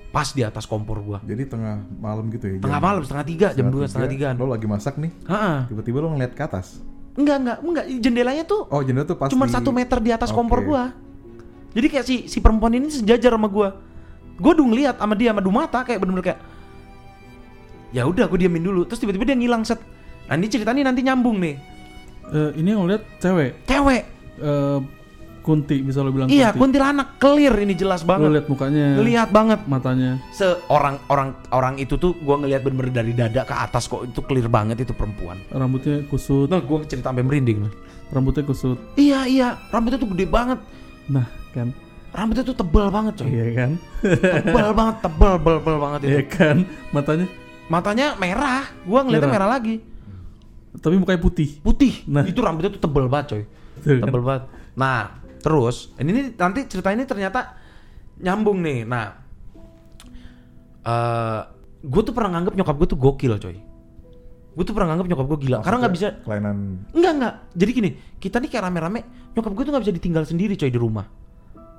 pas 0.08 0.24
di 0.24 0.40
atas 0.40 0.64
kompor 0.64 1.04
gue 1.04 1.20
Jadi 1.22 1.44
tengah 1.46 1.84
malam 1.94 2.32
gitu 2.32 2.48
ya. 2.48 2.56
tengah 2.56 2.64
jam- 2.72 2.80
malam 2.82 3.04
setengah 3.04 3.26
tiga 3.28 3.48
jam 3.52 3.68
dua 3.68 3.84
setengah 3.84 4.08
tigaan 4.08 4.34
Lo 4.34 4.48
lagi 4.48 4.64
masak 4.64 4.96
nih, 4.96 5.12
Heeh. 5.22 5.58
tiba-tiba 5.68 6.00
lo 6.00 6.08
ngeliat 6.10 6.32
ke 6.32 6.42
atas. 6.42 6.80
enggak 7.12 7.36
enggak 7.36 7.58
enggak. 7.60 7.84
Jendelanya 8.00 8.42
tuh 8.42 8.64
Oh 8.66 8.80
jendela 8.80 9.04
tuh 9.04 9.14
pas 9.14 9.28
cuma 9.28 9.44
di- 9.44 9.52
satu 9.52 9.68
meter 9.68 10.00
di 10.00 10.08
atas 10.08 10.32
Oke. 10.32 10.40
kompor 10.40 10.64
gua. 10.64 10.96
Jadi 11.70 11.86
kayak 11.86 12.04
si 12.04 12.24
si 12.24 12.40
perempuan 12.40 12.72
ini 12.72 12.88
sejajar 12.88 13.36
sama 13.36 13.46
gua. 13.46 13.76
Gua 14.34 14.56
udah 14.56 14.64
ngeliat 14.64 14.96
sama 14.96 15.12
dia 15.12 15.28
sama 15.28 15.44
mata 15.44 15.84
kayak 15.84 16.00
bener-bener 16.00 16.24
kayak 16.24 16.40
ya 17.90 18.02
udah 18.02 18.24
gua 18.24 18.38
diamin 18.38 18.62
dulu. 18.62 18.82
Terus 18.84 18.98
tiba-tiba 18.98 19.24
dia 19.24 19.36
ngilang 19.36 19.60
set. 19.62 19.76
Nah 20.24 20.34
ini 20.34 20.46
ceritanya 20.46 20.88
nanti 20.88 21.00
nyambung 21.02 21.36
nih 21.36 21.60
Eh, 22.30 22.50
ini 22.56 22.68
yang 22.68 22.84
lihat 22.84 23.02
cewek. 23.16 23.64
cewek 23.64 24.02
Eh, 24.38 24.80
Kunti 25.38 25.80
bisa 25.80 26.04
lo 26.04 26.12
bilang 26.12 26.28
iya 26.28 26.52
Kunti. 26.52 26.76
kuntilanak 26.76 27.16
clear 27.16 27.56
ini 27.56 27.72
jelas 27.72 28.04
Lo 28.04 28.12
banget 28.12 28.28
lihat 28.30 28.46
mukanya, 28.46 28.86
ngelihat 28.94 29.28
banget 29.30 29.60
matanya. 29.64 30.20
seorang 30.28 31.00
orang 31.06 31.32
orang 31.48 31.74
itu 31.76 31.96
tuh 31.96 32.12
gua 32.18 32.36
ngelihat 32.36 32.60
bener-bener 32.60 32.92
dari 32.92 33.12
dada 33.12 33.42
ke 33.42 33.54
atas 33.54 33.88
kok 33.88 34.04
itu 34.04 34.20
clear 34.20 34.44
banget 34.46 34.76
itu 34.78 34.92
perempuan 34.92 35.40
Rambutnya 35.48 36.04
kusut, 36.04 36.46
nah 36.46 36.60
gua 36.60 36.84
cerita 36.84 37.08
sampai 37.08 37.24
merinding 37.24 37.64
rambutnya 38.08 38.44
kusut. 38.44 38.76
iya 38.94 39.24
iya 39.24 39.56
rambutnya 39.66 39.96
tuh 39.96 40.12
gede 40.12 40.28
banget 40.28 40.60
Nah, 41.08 41.24
kan. 41.50 41.72
rambutnya 42.10 42.44
tuh 42.44 42.52
tebal 42.54 42.86
banget 42.88 43.12
coy 43.16 43.28
Iya 43.30 43.46
kan? 43.54 43.70
tebal 44.44 44.68
banget 44.70 44.96
tebal 45.00 45.32
tebal, 45.34 45.54
tebal 45.58 45.76
banget 45.78 46.00
itu 46.02 46.10
Iya 46.10 46.22
kan? 46.26 46.56
Matanya 46.90 47.26
matanya 47.66 48.06
merah 48.14 48.68
gua 48.82 49.00
ngeliatnya 49.00 49.24
Merah. 49.26 49.40
merah 49.40 49.50
lagi 49.56 49.80
Tapi 50.76 50.94
mukanya 51.00 51.20
putih. 51.22 51.58
putih. 51.64 52.04
Nah. 52.04 52.28
Itu 52.28 52.44
rambutnya 52.44 52.74
tuh 52.76 52.82
tebel 52.82 53.08
banget 53.08 53.26
coy. 53.32 53.42
Tuh 53.80 53.98
kan. 53.98 54.06
Tebel 54.12 54.22
banget. 54.22 54.44
Nah, 54.76 55.22
terus 55.40 55.96
ini 55.96 56.34
nanti 56.36 56.68
cerita 56.68 56.92
ini 56.92 57.08
ternyata 57.08 57.56
nyambung 58.20 58.60
nih. 58.60 58.84
Nah, 58.84 59.06
eh 60.84 61.40
gue 61.78 62.02
tuh 62.02 62.12
pernah 62.12 62.38
nganggep 62.38 62.54
nyokap 62.58 62.74
gue 62.76 62.88
tuh 62.90 62.98
gokil 62.98 63.32
coy. 63.38 63.56
Gue 64.58 64.64
tuh 64.66 64.74
pernah 64.74 64.94
nganggep 64.94 65.06
nyokap 65.14 65.26
gue 65.30 65.38
gila. 65.46 65.58
Karena 65.62 65.76
nggak 65.86 65.94
bisa. 65.94 66.08
kelainan 66.26 66.82
Enggak 66.90 67.12
enggak. 67.14 67.34
Jadi 67.54 67.70
gini, 67.70 67.90
kita 68.18 68.36
nih 68.42 68.50
kayak 68.50 68.64
rame-rame. 68.66 69.00
Nyokap 69.38 69.52
gue 69.54 69.64
tuh 69.64 69.72
nggak 69.72 69.84
bisa 69.86 69.94
ditinggal 69.94 70.24
sendiri 70.26 70.54
coy 70.58 70.70
di 70.70 70.80
rumah. 70.80 71.06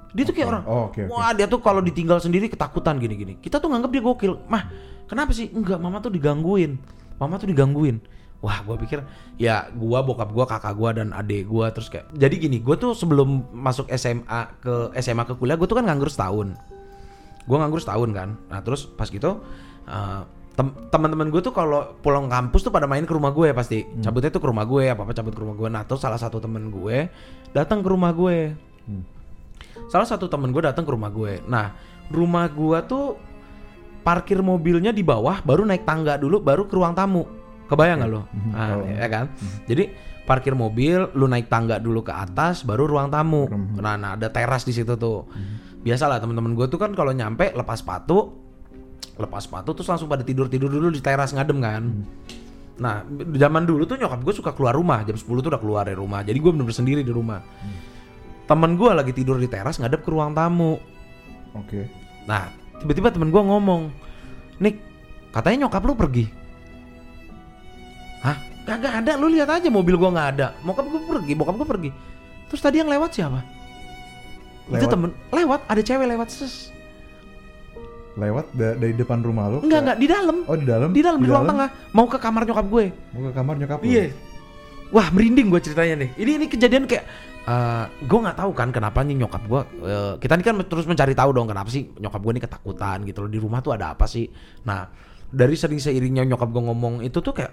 Dia 0.09 0.23
tuh 0.25 0.33
kayak 0.33 0.47
orang. 0.49 0.63
Oh, 0.65 0.89
oke, 0.89 1.05
oke. 1.05 1.13
Wah 1.13 1.35
dia 1.37 1.45
tuh 1.45 1.61
kalau 1.61 1.85
ditinggal 1.85 2.17
sendiri 2.17 2.49
ketakutan 2.49 2.97
gini-gini. 2.97 3.37
Kita 3.37 3.61
tuh 3.61 3.69
nganggep 3.69 3.91
dia 3.93 4.01
gokil. 4.01 4.33
Mah, 4.49 4.63
kenapa 5.05 5.35
sih? 5.35 5.53
Enggak, 5.53 5.77
mama 5.77 6.01
tuh 6.01 6.09
digangguin. 6.09 6.81
Mama 7.21 7.37
tuh 7.37 7.51
digangguin. 7.51 8.01
Wah, 8.39 8.63
gua 8.63 8.79
pikir 8.79 9.03
ya 9.35 9.67
gua, 9.75 9.99
bokap 9.99 10.31
gua, 10.31 10.47
kakak 10.47 10.73
gua 10.79 10.95
dan 10.95 11.11
adik 11.11 11.43
gua 11.43 11.75
terus 11.75 11.91
kayak. 11.91 12.07
Jadi 12.15 12.35
gini, 12.39 12.57
gua 12.63 12.79
tuh 12.79 12.95
sebelum 12.95 13.51
masuk 13.51 13.91
SMA 13.91 14.63
ke 14.63 14.95
SMA 15.03 15.27
ke 15.27 15.35
kuliah, 15.35 15.59
gua 15.59 15.67
tuh 15.67 15.75
kan 15.75 15.83
nganggur 15.83 16.07
setahun. 16.07 16.55
Gua 17.43 17.57
nganggur 17.59 17.83
setahun 17.83 18.09
kan. 18.15 18.29
Nah, 18.47 18.59
terus 18.63 18.87
pas 18.87 19.11
gitu 19.11 19.43
eh, 19.89 20.21
tem- 20.59 20.75
teman-teman 20.91 21.31
gue 21.31 21.39
tuh 21.39 21.55
kalau 21.55 21.95
pulang 22.03 22.27
kampus 22.27 22.67
tuh 22.67 22.71
pada 22.73 22.83
main 22.83 23.07
ke 23.07 23.13
rumah 23.15 23.31
gue 23.31 23.55
pasti 23.55 23.87
cabutnya 24.03 24.27
tuh 24.27 24.43
ke 24.43 24.47
rumah 24.51 24.67
gue 24.67 24.91
apa 24.91 25.07
apa 25.07 25.15
cabut 25.15 25.31
ke 25.31 25.39
rumah 25.39 25.55
gue 25.55 25.71
nah 25.71 25.87
terus 25.87 26.03
salah 26.03 26.19
satu 26.19 26.43
temen 26.43 26.67
gue 26.67 27.07
datang 27.55 27.79
ke 27.79 27.87
rumah 27.87 28.11
gue 28.11 28.59
Hmm. 28.89 29.05
salah 29.85 30.09
satu 30.09 30.25
temen 30.25 30.49
gue 30.49 30.65
datang 30.65 30.81
ke 30.81 30.89
rumah 30.89 31.13
gue 31.13 31.45
nah 31.45 31.77
rumah 32.09 32.49
gue 32.49 32.77
tuh 32.89 33.21
parkir 34.01 34.41
mobilnya 34.41 34.89
di 34.89 35.05
bawah 35.05 35.45
baru 35.45 35.61
naik 35.61 35.85
tangga 35.85 36.17
dulu 36.17 36.41
baru 36.41 36.65
ke 36.65 36.73
ruang 36.73 36.97
tamu 36.97 37.23
kebayang 37.69 38.01
nggak 38.01 38.09
lo 38.09 38.21
Mhm. 38.25 38.49
nah, 38.49 38.67
Oh. 38.73 38.83
ya 38.83 39.07
kan? 39.07 39.25
Jadi 39.63 39.83
parkir 40.25 40.53
mobil 40.53 41.09
lu 41.13 41.25
naik 41.25 41.47
tangga 41.47 41.77
dulu 41.77 42.01
ke 42.01 42.09
atas 42.09 42.61
baru 42.61 42.85
ruang 42.85 43.07
tamu. 43.07 43.45
Mhm. 43.45 43.77
nah, 43.77 43.95
nah 43.95 44.13
ada 44.13 44.27
teras 44.27 44.61
di 44.61 44.73
situ 44.73 44.93
tuh. 44.93 45.29
Biasalah 45.79 46.17
teman-teman 46.17 46.53
gue 46.53 46.67
tuh 46.67 46.75
kan 46.75 46.91
kalau 46.91 47.09
nyampe 47.09 47.53
lepas 47.53 47.79
sepatu 47.79 48.35
lepas 49.15 49.43
sepatu 49.43 49.71
terus 49.71 49.87
langsung 49.87 50.07
pada 50.07 50.23
tidur 50.23 50.47
tidur 50.47 50.67
dulu 50.67 50.89
di 50.89 50.99
teras 50.99 51.31
ngadem 51.31 51.59
kan. 51.59 51.83
Nah 52.79 53.03
zaman 53.35 53.63
dulu 53.63 53.83
tuh 53.83 53.95
nyokap 53.95 54.19
gue 54.21 54.33
suka 54.33 54.51
keluar 54.51 54.71
rumah 54.71 55.03
jam 55.03 55.15
10 55.15 55.23
tuh 55.39 55.49
udah 55.51 55.59
keluar 55.59 55.83
dari 55.83 55.95
rumah. 55.95 56.23
Jadi 56.23 56.35
gue 56.35 56.51
bener-bener 56.51 56.75
sendiri 56.75 57.01
di 57.01 57.11
rumah. 57.11 57.39
Temen 58.45 58.73
gue 58.75 58.89
lagi 58.89 59.13
tidur 59.13 59.37
di 59.37 59.45
teras 59.45 59.77
ngadep 59.77 60.01
ke 60.01 60.09
ruang 60.09 60.33
tamu. 60.33 60.79
Oke. 61.53 61.85
Nah, 62.25 62.49
tiba-tiba 62.77 63.09
temen 63.09 63.29
gua 63.29 63.41
ngomong, 63.41 63.89
Nick, 64.57 64.77
katanya 65.29 65.65
nyokap 65.65 65.81
lu 65.81 65.93
pergi. 65.93 66.25
Kagak 68.69 68.93
ada, 69.01 69.11
lu 69.17 69.27
lihat 69.33 69.49
aja 69.49 69.67
mobil 69.73 69.97
gua 69.97 70.13
nggak 70.13 70.29
ada. 70.37 70.47
Bokap 70.61 70.85
gua 70.85 71.01
pergi, 71.17 71.33
bokap 71.33 71.55
gua 71.57 71.67
pergi. 71.67 71.89
Terus 72.53 72.61
tadi 72.61 72.77
yang 72.77 72.89
lewat 72.89 73.09
siapa? 73.17 73.41
Itu 74.69 74.85
Lewat? 74.85 74.91
temen, 74.93 75.09
lewat, 75.33 75.59
ada 75.65 75.81
cewek 75.81 76.05
lewat 76.05 76.29
ses. 76.29 76.69
Lewat 78.13 78.45
da- 78.53 78.77
dari 78.77 78.93
depan 78.93 79.25
rumah 79.25 79.49
lu? 79.49 79.65
Enggak, 79.65 79.81
enggak, 79.81 79.97
di 79.97 80.07
dalam. 80.07 80.37
Oh 80.45 80.57
di 80.57 80.65
dalam? 80.69 80.89
Di 80.93 81.01
dalam, 81.01 81.19
di 81.21 81.29
ruang 81.29 81.49
tengah. 81.49 81.69
Mau 81.97 82.05
ke 82.05 82.17
kamar 82.21 82.45
nyokap 82.45 82.65
gue. 82.69 82.85
Mau 83.17 83.21
ke 83.25 83.31
kamar 83.33 83.55
nyokap 83.57 83.79
lu? 83.81 83.89
Iya. 83.89 84.13
Wah, 84.89 85.07
merinding 85.13 85.49
gua 85.49 85.61
ceritanya 85.61 86.05
nih. 86.05 86.09
Ini 86.17 86.31
ini 86.37 86.45
kejadian 86.45 86.85
kayak 86.85 87.05
eh 87.49 87.85
gue 88.05 88.19
nggak 88.19 88.37
tahu 88.37 88.51
kan 88.53 88.69
kenapa 88.69 89.01
nih 89.01 89.25
nyokap 89.25 89.41
gue 89.49 89.61
kita 90.21 90.37
ini 90.37 90.43
kan 90.45 90.55
terus 90.69 90.85
mencari 90.85 91.17
tahu 91.17 91.33
dong 91.33 91.49
kenapa 91.49 91.71
sih 91.73 91.89
nyokap 91.97 92.21
gue 92.21 92.33
nih 92.37 92.43
ketakutan 92.45 92.97
gitu 93.09 93.25
loh 93.25 93.31
di 93.31 93.39
rumah 93.41 93.63
tuh 93.63 93.73
ada 93.73 93.97
apa 93.97 94.05
sih 94.05 94.29
nah 94.69 94.85
dari 95.33 95.57
sering 95.57 95.81
seiringnya 95.81 96.29
nyokap 96.29 96.45
gue 96.45 96.61
ngomong 96.61 97.01
itu 97.01 97.17
tuh 97.17 97.33
kayak 97.33 97.49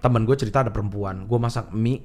teman 0.00 0.24
gue 0.24 0.36
cerita 0.36 0.64
ada 0.64 0.72
perempuan. 0.72 1.28
Gue 1.28 1.38
masak 1.40 1.72
mie 1.72 2.02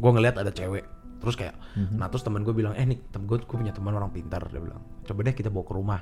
gue 0.00 0.10
ngeliat 0.10 0.40
ada 0.40 0.52
cewek. 0.52 0.84
Terus 1.20 1.36
kayak 1.36 1.56
nah 1.96 2.08
terus 2.08 2.24
teman 2.24 2.44
gue 2.44 2.52
bilang 2.56 2.72
eh 2.76 2.84
nih 2.84 2.96
temen 3.12 3.28
gue 3.28 3.40
gue 3.40 3.56
punya 3.56 3.72
teman 3.76 3.92
orang 3.92 4.12
pintar 4.12 4.44
dia 4.48 4.60
bilang. 4.60 4.80
Coba 5.04 5.20
deh 5.24 5.34
kita 5.36 5.52
bawa 5.52 5.64
ke 5.64 5.74
rumah. 5.76 6.00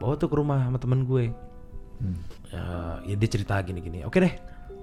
Bawa 0.00 0.16
tuh 0.16 0.28
ke 0.32 0.36
rumah 0.36 0.64
sama 0.64 0.78
temen 0.80 1.04
gue. 1.04 1.32
Ya, 2.48 2.64
ya 3.04 3.14
dia 3.16 3.28
cerita 3.28 3.60
gini-gini. 3.60 4.08
Oke 4.08 4.24
deh 4.24 4.32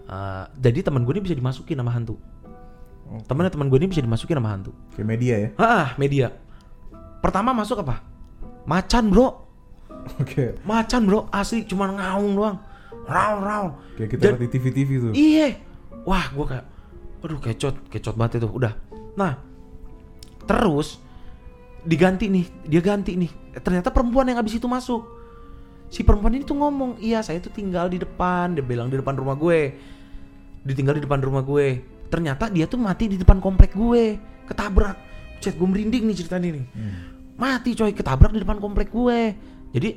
Eh, 0.07 0.45
jadi 0.63 0.87
teman 0.87 1.03
gue 1.03 1.11
ini 1.19 1.23
bisa 1.27 1.35
dimasukin 1.35 1.75
sama 1.75 1.91
hantu. 1.91 2.15
Temennya 3.27 3.51
teman 3.51 3.67
gue 3.67 3.79
ini 3.79 3.91
bisa 3.91 3.99
dimasukin 3.99 4.39
sama 4.39 4.55
hantu. 4.55 4.71
Kayak 4.95 5.07
media 5.07 5.35
ya? 5.35 5.49
ah 5.59 5.87
media. 5.99 6.27
Pertama 7.19 7.51
masuk 7.51 7.83
apa? 7.83 8.03
Macan 8.63 9.11
bro. 9.11 9.47
Oke. 10.23 10.55
macan 10.63 11.03
bro. 11.03 11.27
Asli 11.27 11.67
cuma 11.67 11.91
ngaung 11.91 12.31
doang 12.39 12.57
raung 13.07 13.41
raung 13.41 13.71
Kayak 13.97 14.09
kita 14.13 14.23
lihat 14.29 14.41
di 14.43 14.49
TV-TV 14.51 14.89
tuh. 15.01 15.13
Iya. 15.17 15.47
Wah, 16.05 16.25
gua 16.35 16.45
kayak 16.45 16.65
aduh 17.17 17.39
kecot, 17.41 17.75
kecot 17.89 18.15
banget 18.15 18.39
itu. 18.39 18.47
Udah. 18.47 18.77
Nah, 19.17 19.41
terus 20.45 21.01
diganti 21.81 22.29
nih, 22.29 22.45
dia 22.67 22.81
ganti 22.83 23.17
nih. 23.17 23.31
Ternyata 23.57 23.89
perempuan 23.89 24.29
yang 24.29 24.37
abis 24.37 24.61
itu 24.61 24.69
masuk. 24.69 25.01
Si 25.89 26.03
perempuan 26.03 26.35
ini 26.35 26.43
tuh 26.45 26.59
ngomong, 26.59 27.01
"Iya, 27.01 27.25
saya 27.25 27.41
tuh 27.41 27.49
tinggal 27.49 27.89
di 27.89 27.97
depan." 27.97 28.53
Dia 28.53 28.63
bilang 28.63 28.91
di 28.91 28.99
depan 28.99 29.17
rumah 29.17 29.33
gue. 29.33 29.73
Ditinggal 30.67 30.99
di 30.99 31.03
depan 31.07 31.23
rumah 31.23 31.41
gue. 31.41 31.81
Ternyata 32.11 32.51
dia 32.51 32.67
tuh 32.69 32.77
mati 32.77 33.07
di 33.07 33.17
depan 33.17 33.39
komplek 33.41 33.73
gue. 33.73 34.19
Ketabrak. 34.45 34.95
Cet, 35.41 35.55
gue 35.55 35.67
merinding 35.67 36.07
nih 36.11 36.15
ceritanya 36.21 36.49
nih. 36.59 36.65
Mati 37.39 37.71
coy, 37.77 37.91
ketabrak 37.95 38.35
di 38.35 38.41
depan 38.43 38.59
komplek 38.59 38.91
gue. 38.91 39.19
Jadi 39.71 39.89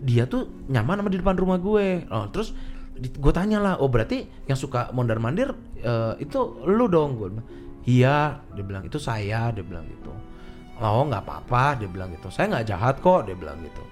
dia 0.00 0.26
tuh 0.26 0.50
nyaman 0.66 1.02
sama 1.02 1.10
di 1.12 1.18
depan 1.20 1.36
rumah 1.38 1.58
gue. 1.58 2.06
Oh, 2.10 2.26
terus 2.30 2.54
gue 2.94 3.32
tanya 3.34 3.58
lah, 3.58 3.74
oh 3.82 3.90
berarti 3.90 4.26
yang 4.46 4.58
suka 4.58 4.90
mondar 4.94 5.18
mandir 5.18 5.54
eh, 5.82 6.14
itu 6.22 6.62
lu 6.66 6.86
dong 6.86 7.18
gue. 7.18 7.28
Iya, 7.84 8.40
dia 8.56 8.64
bilang 8.64 8.86
itu 8.88 8.96
saya, 8.96 9.52
dia 9.52 9.64
bilang 9.66 9.84
gitu. 9.90 10.12
Oh 10.80 11.06
nggak 11.06 11.22
apa-apa, 11.22 11.78
dia 11.78 11.88
bilang 11.90 12.10
gitu. 12.14 12.32
Saya 12.32 12.50
nggak 12.50 12.66
jahat 12.66 12.94
kok, 12.98 13.28
dia 13.28 13.36
bilang 13.36 13.60
gitu. 13.62 13.82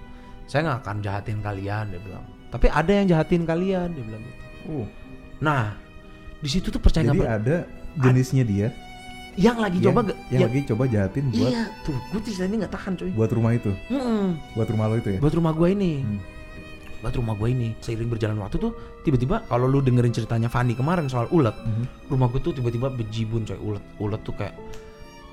Saya 0.49 0.67
nggak 0.67 0.79
akan 0.83 0.97
jahatin 0.99 1.39
kalian, 1.39 1.85
dia 1.93 2.01
bilang. 2.01 2.25
Tapi 2.49 2.67
ada 2.69 2.91
yang 2.91 3.07
jahatin 3.07 3.43
kalian, 3.45 3.87
dia 3.93 4.03
bilang 4.03 4.23
gitu. 4.23 4.41
Uh, 4.67 4.87
Nah, 5.43 5.75
di 6.39 6.47
situ 6.47 6.71
tuh 6.71 6.79
percaya 6.79 7.11
jadi 7.11 7.19
per- 7.19 7.35
ada 7.35 7.57
jenisnya 7.99 8.47
dia 8.47 8.67
yang 9.35 9.57
lagi 9.57 9.77
yang, 9.77 9.89
coba 9.89 10.01
yang 10.03 10.13
yang- 10.29 10.43
lagi 10.45 10.59
coba 10.65 10.83
jahatin 10.85 11.25
buat 11.27 11.49
iya 11.49 11.63
tuh, 11.81 11.97
gue 11.97 12.21
cerita 12.21 12.43
ini 12.43 12.55
nggak 12.59 12.71
tahan 12.71 12.93
coy. 12.93 13.09
buat 13.11 13.31
rumah 13.31 13.51
itu, 13.51 13.71
Mm-mm. 13.87 14.25
buat 14.53 14.67
rumah 14.67 14.85
lo 14.85 14.95
itu 14.95 15.09
ya. 15.09 15.19
buat 15.19 15.33
rumah 15.33 15.51
gue 15.51 15.67
ini 15.69 15.93
Hmm. 15.99 16.19
buat 16.99 17.13
rumah 17.13 17.33
gue 17.33 17.49
ini 17.49 17.69
seiring 17.77 18.07
berjalan 18.07 18.37
waktu 18.37 18.55
tuh 18.57 18.71
tiba-tiba 19.01 19.43
kalau 19.43 19.65
lu 19.65 19.79
dengerin 19.79 20.09
ceritanya 20.09 20.47
Fanny 20.47 20.71
kemarin 20.71 21.05
soal 21.05 21.27
ulet 21.29 21.51
Mhm. 21.51 22.07
rumah 22.07 22.27
gue 22.27 22.39
tuh 22.39 22.53
tiba-tiba 22.53 22.87
bejibun 22.89 23.43
coy 23.43 23.57
ulet 23.57 23.83
ulet 23.97 24.21
tuh 24.21 24.31
kayak 24.33 24.55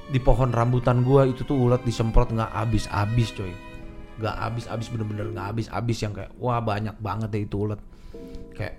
di 0.06 0.18
pohon 0.18 0.50
rambutan 0.50 1.00
gue 1.00 1.30
itu 1.30 1.44
tuh 1.44 1.54
ulet 1.54 1.78
disemprot 1.80 2.26
nggak 2.28 2.50
habis-habis 2.50 3.30
coy 3.32 3.54
nggak 4.18 4.34
habis-habis 4.34 4.88
bener-bener 4.88 5.30
nggak 5.30 5.46
habis-habis 5.46 5.98
yang 6.00 6.10
kayak 6.10 6.34
wah 6.36 6.58
banyak 6.58 6.92
banget 6.98 7.28
deh 7.30 7.42
itu 7.44 7.56
ulet 7.60 7.78
kayak 8.52 8.74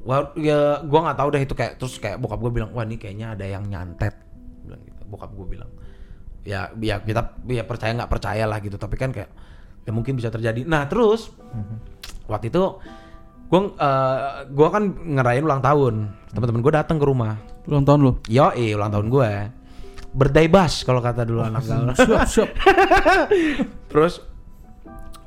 wah 0.00 0.30
ya 0.32 0.58
gue 0.80 1.00
nggak 1.02 1.18
tahu 1.18 1.28
deh 1.28 1.42
itu 1.42 1.54
kayak 1.54 1.72
terus 1.76 1.98
kayak 1.98 2.16
bokap 2.16 2.38
gue 2.38 2.52
bilang 2.54 2.70
wah 2.70 2.80
ini 2.82 2.94
kayaknya 2.94 3.34
ada 3.34 3.44
yang 3.44 3.66
nyantet 3.66 4.14
bokap 5.10 5.34
gue 5.34 5.46
bilang. 5.58 5.70
Ya 6.46 6.70
ya 6.78 7.02
kita 7.02 7.36
ya 7.50 7.66
percaya 7.66 7.92
nggak 7.98 8.10
percaya 8.10 8.44
lah 8.46 8.62
gitu. 8.62 8.78
Tapi 8.78 8.94
kan 8.94 9.10
kayak 9.10 9.30
ya 9.84 9.90
mungkin 9.90 10.14
bisa 10.14 10.30
terjadi. 10.30 10.62
Nah 10.64 10.86
terus 10.86 11.34
waktu 12.30 12.48
itu 12.48 12.62
gue 13.50 13.60
gua 14.54 14.68
kan 14.70 14.82
ngerayain 14.94 15.42
ulang 15.42 15.60
tahun. 15.60 15.94
Teman-teman 16.30 16.62
gue 16.62 16.72
datang 16.72 16.96
ke 17.02 17.04
rumah. 17.04 17.34
Ulang 17.66 17.84
tahun 17.84 18.00
lo. 18.06 18.12
yo 18.30 18.54
ulang 18.54 18.94
tahun 18.94 19.06
gue 19.10 19.30
berdai 20.10 20.50
bas 20.50 20.82
kalau 20.82 20.98
kata 20.98 21.22
dulu 21.22 21.42
anak 21.46 21.62
gaul. 21.66 21.90
Siap, 21.98 22.26
siap. 22.26 22.50
terus 23.90 24.22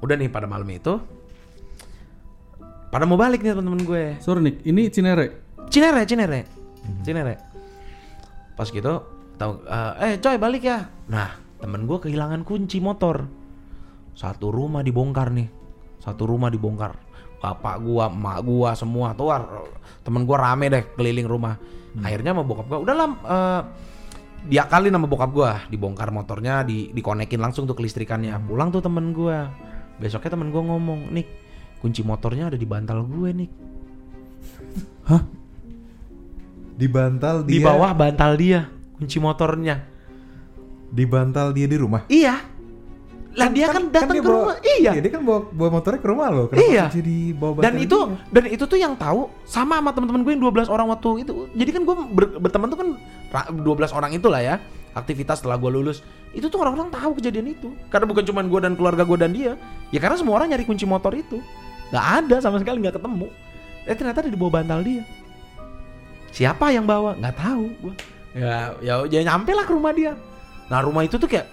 udah 0.04 0.16
nih 0.20 0.28
pada 0.28 0.44
malam 0.44 0.68
itu 0.68 1.00
pada 2.92 3.08
mau 3.08 3.16
balik 3.16 3.42
nih 3.42 3.56
teman-teman 3.56 3.82
gue 3.88 4.04
Sorry 4.22 4.42
Nick, 4.44 4.62
ini 4.68 4.92
Cinere. 4.92 5.42
Cinere, 5.72 6.06
Cinere, 6.06 6.46
Cinere. 7.02 7.36
Pas 8.54 8.70
gitu, 8.70 8.94
tahu, 9.38 9.66
eh 10.00 10.18
coy 10.22 10.38
balik 10.38 10.64
ya. 10.66 10.90
Nah, 11.10 11.36
temen 11.60 11.86
gue 11.86 11.98
kehilangan 11.98 12.46
kunci 12.46 12.78
motor. 12.84 13.26
Satu 14.14 14.54
rumah 14.54 14.86
dibongkar 14.86 15.34
nih, 15.34 15.50
satu 15.98 16.30
rumah 16.30 16.54
dibongkar. 16.54 16.94
Bapak 17.44 17.76
gua, 17.84 18.08
emak 18.08 18.40
gua, 18.46 18.72
semua 18.72 19.12
tuh 19.18 19.28
war- 19.28 19.68
temen 20.00 20.24
gua 20.24 20.48
rame 20.48 20.72
deh 20.72 20.84
keliling 20.96 21.28
rumah. 21.28 21.60
Akhirnya 22.00 22.32
sama 22.32 22.48
bokap 22.48 22.72
gua, 22.72 22.80
udah 22.88 22.96
lah, 22.96 23.10
eh, 23.10 23.62
diakalin 24.48 24.96
sama 24.96 25.12
bokap 25.12 25.32
gua, 25.34 25.60
dibongkar 25.68 26.08
motornya, 26.14 26.64
di 26.64 26.94
dikonekin 26.96 27.44
langsung 27.44 27.68
tuh 27.68 27.76
ke 27.76 27.84
listrikannya. 27.84 28.32
Pulang 28.48 28.72
tuh 28.72 28.80
temen 28.80 29.12
gua. 29.12 29.52
Besoknya 30.00 30.40
temen 30.40 30.56
gua 30.56 30.64
ngomong, 30.72 31.12
Nik, 31.12 31.28
kunci 31.84 32.00
motornya 32.00 32.48
ada 32.48 32.56
di 32.56 32.64
bantal 32.64 33.04
gue, 33.04 33.30
Nik. 33.36 33.52
Di 36.80 36.88
bantal 36.88 37.44
dia 37.44 37.54
Di 37.54 37.60
bawah 37.60 37.92
bantal 37.92 38.32
dia, 38.40 38.72
kunci 38.96 39.18
motornya. 39.18 39.90
di 40.94 41.10
bantal 41.10 41.50
dia 41.52 41.66
di 41.66 41.74
rumah. 41.74 42.06
Iya. 42.06 42.38
Lah 43.34 43.50
dia 43.50 43.66
kan, 43.66 43.90
datang 43.90 44.14
dia 44.14 44.22
ke 44.22 44.30
bawa- 44.30 44.54
rumah. 44.54 44.58
Iya. 44.62 44.92
dia 44.94 45.10
kan 45.10 45.26
bawa, 45.26 45.40
bawa 45.50 45.70
motornya 45.74 45.98
ke 45.98 46.06
rumah 46.06 46.28
lo. 46.30 46.44
Kenapa 46.46 46.70
Iya. 46.70 46.86
jadi 46.94 47.18
bawa 47.34 47.66
Dan 47.66 47.74
itu 47.82 47.98
dia? 47.98 48.18
dan 48.30 48.44
itu 48.46 48.64
tuh 48.70 48.78
yang 48.78 48.94
tahu 48.94 49.26
sama 49.42 49.82
sama 49.82 49.90
teman-teman 49.90 50.22
gue 50.22 50.32
yang 50.38 50.44
12 50.46 50.70
orang 50.70 50.86
waktu 50.88 51.26
itu. 51.26 51.50
Jadi 51.52 51.70
kan 51.74 51.82
gue 51.82 51.96
ber- 52.14 52.38
berteman 52.38 52.70
tuh 52.70 52.78
kan 52.78 52.88
ra- 53.34 53.50
12 53.50 53.90
orang 53.90 54.14
itulah 54.14 54.38
ya. 54.38 54.62
Aktivitas 54.94 55.42
setelah 55.42 55.58
gue 55.58 55.72
lulus. 55.74 56.06
Itu 56.30 56.46
tuh 56.46 56.62
orang-orang 56.62 56.94
tahu 56.94 57.18
kejadian 57.18 57.50
itu. 57.50 57.74
Karena 57.90 58.06
bukan 58.06 58.22
cuma 58.22 58.46
gue 58.46 58.60
dan 58.62 58.78
keluarga 58.78 59.02
gue 59.02 59.18
dan 59.18 59.34
dia. 59.34 59.58
Ya 59.90 59.98
karena 59.98 60.14
semua 60.14 60.38
orang 60.38 60.54
nyari 60.54 60.62
kunci 60.62 60.86
motor 60.86 61.18
itu. 61.18 61.42
Gak 61.90 62.06
ada 62.22 62.38
sama 62.38 62.62
sekali 62.62 62.86
nggak 62.86 63.02
ketemu. 63.02 63.34
Eh 63.90 63.98
ternyata 63.98 64.22
ada 64.22 64.30
di 64.30 64.38
bawah 64.38 64.62
bantal 64.62 64.86
dia. 64.86 65.02
Siapa 66.30 66.70
yang 66.70 66.86
bawa? 66.86 67.18
Nggak 67.18 67.34
tahu 67.34 67.66
gue. 67.82 67.94
Ya 68.34 68.74
ya 68.82 69.06
ya 69.06 69.20
nyampe 69.24 69.54
lah 69.54 69.64
ke 69.64 69.74
rumah 69.74 69.94
dia. 69.94 70.18
Nah 70.70 70.82
rumah 70.82 71.06
itu 71.06 71.16
tuh 71.16 71.30
kayak 71.30 71.46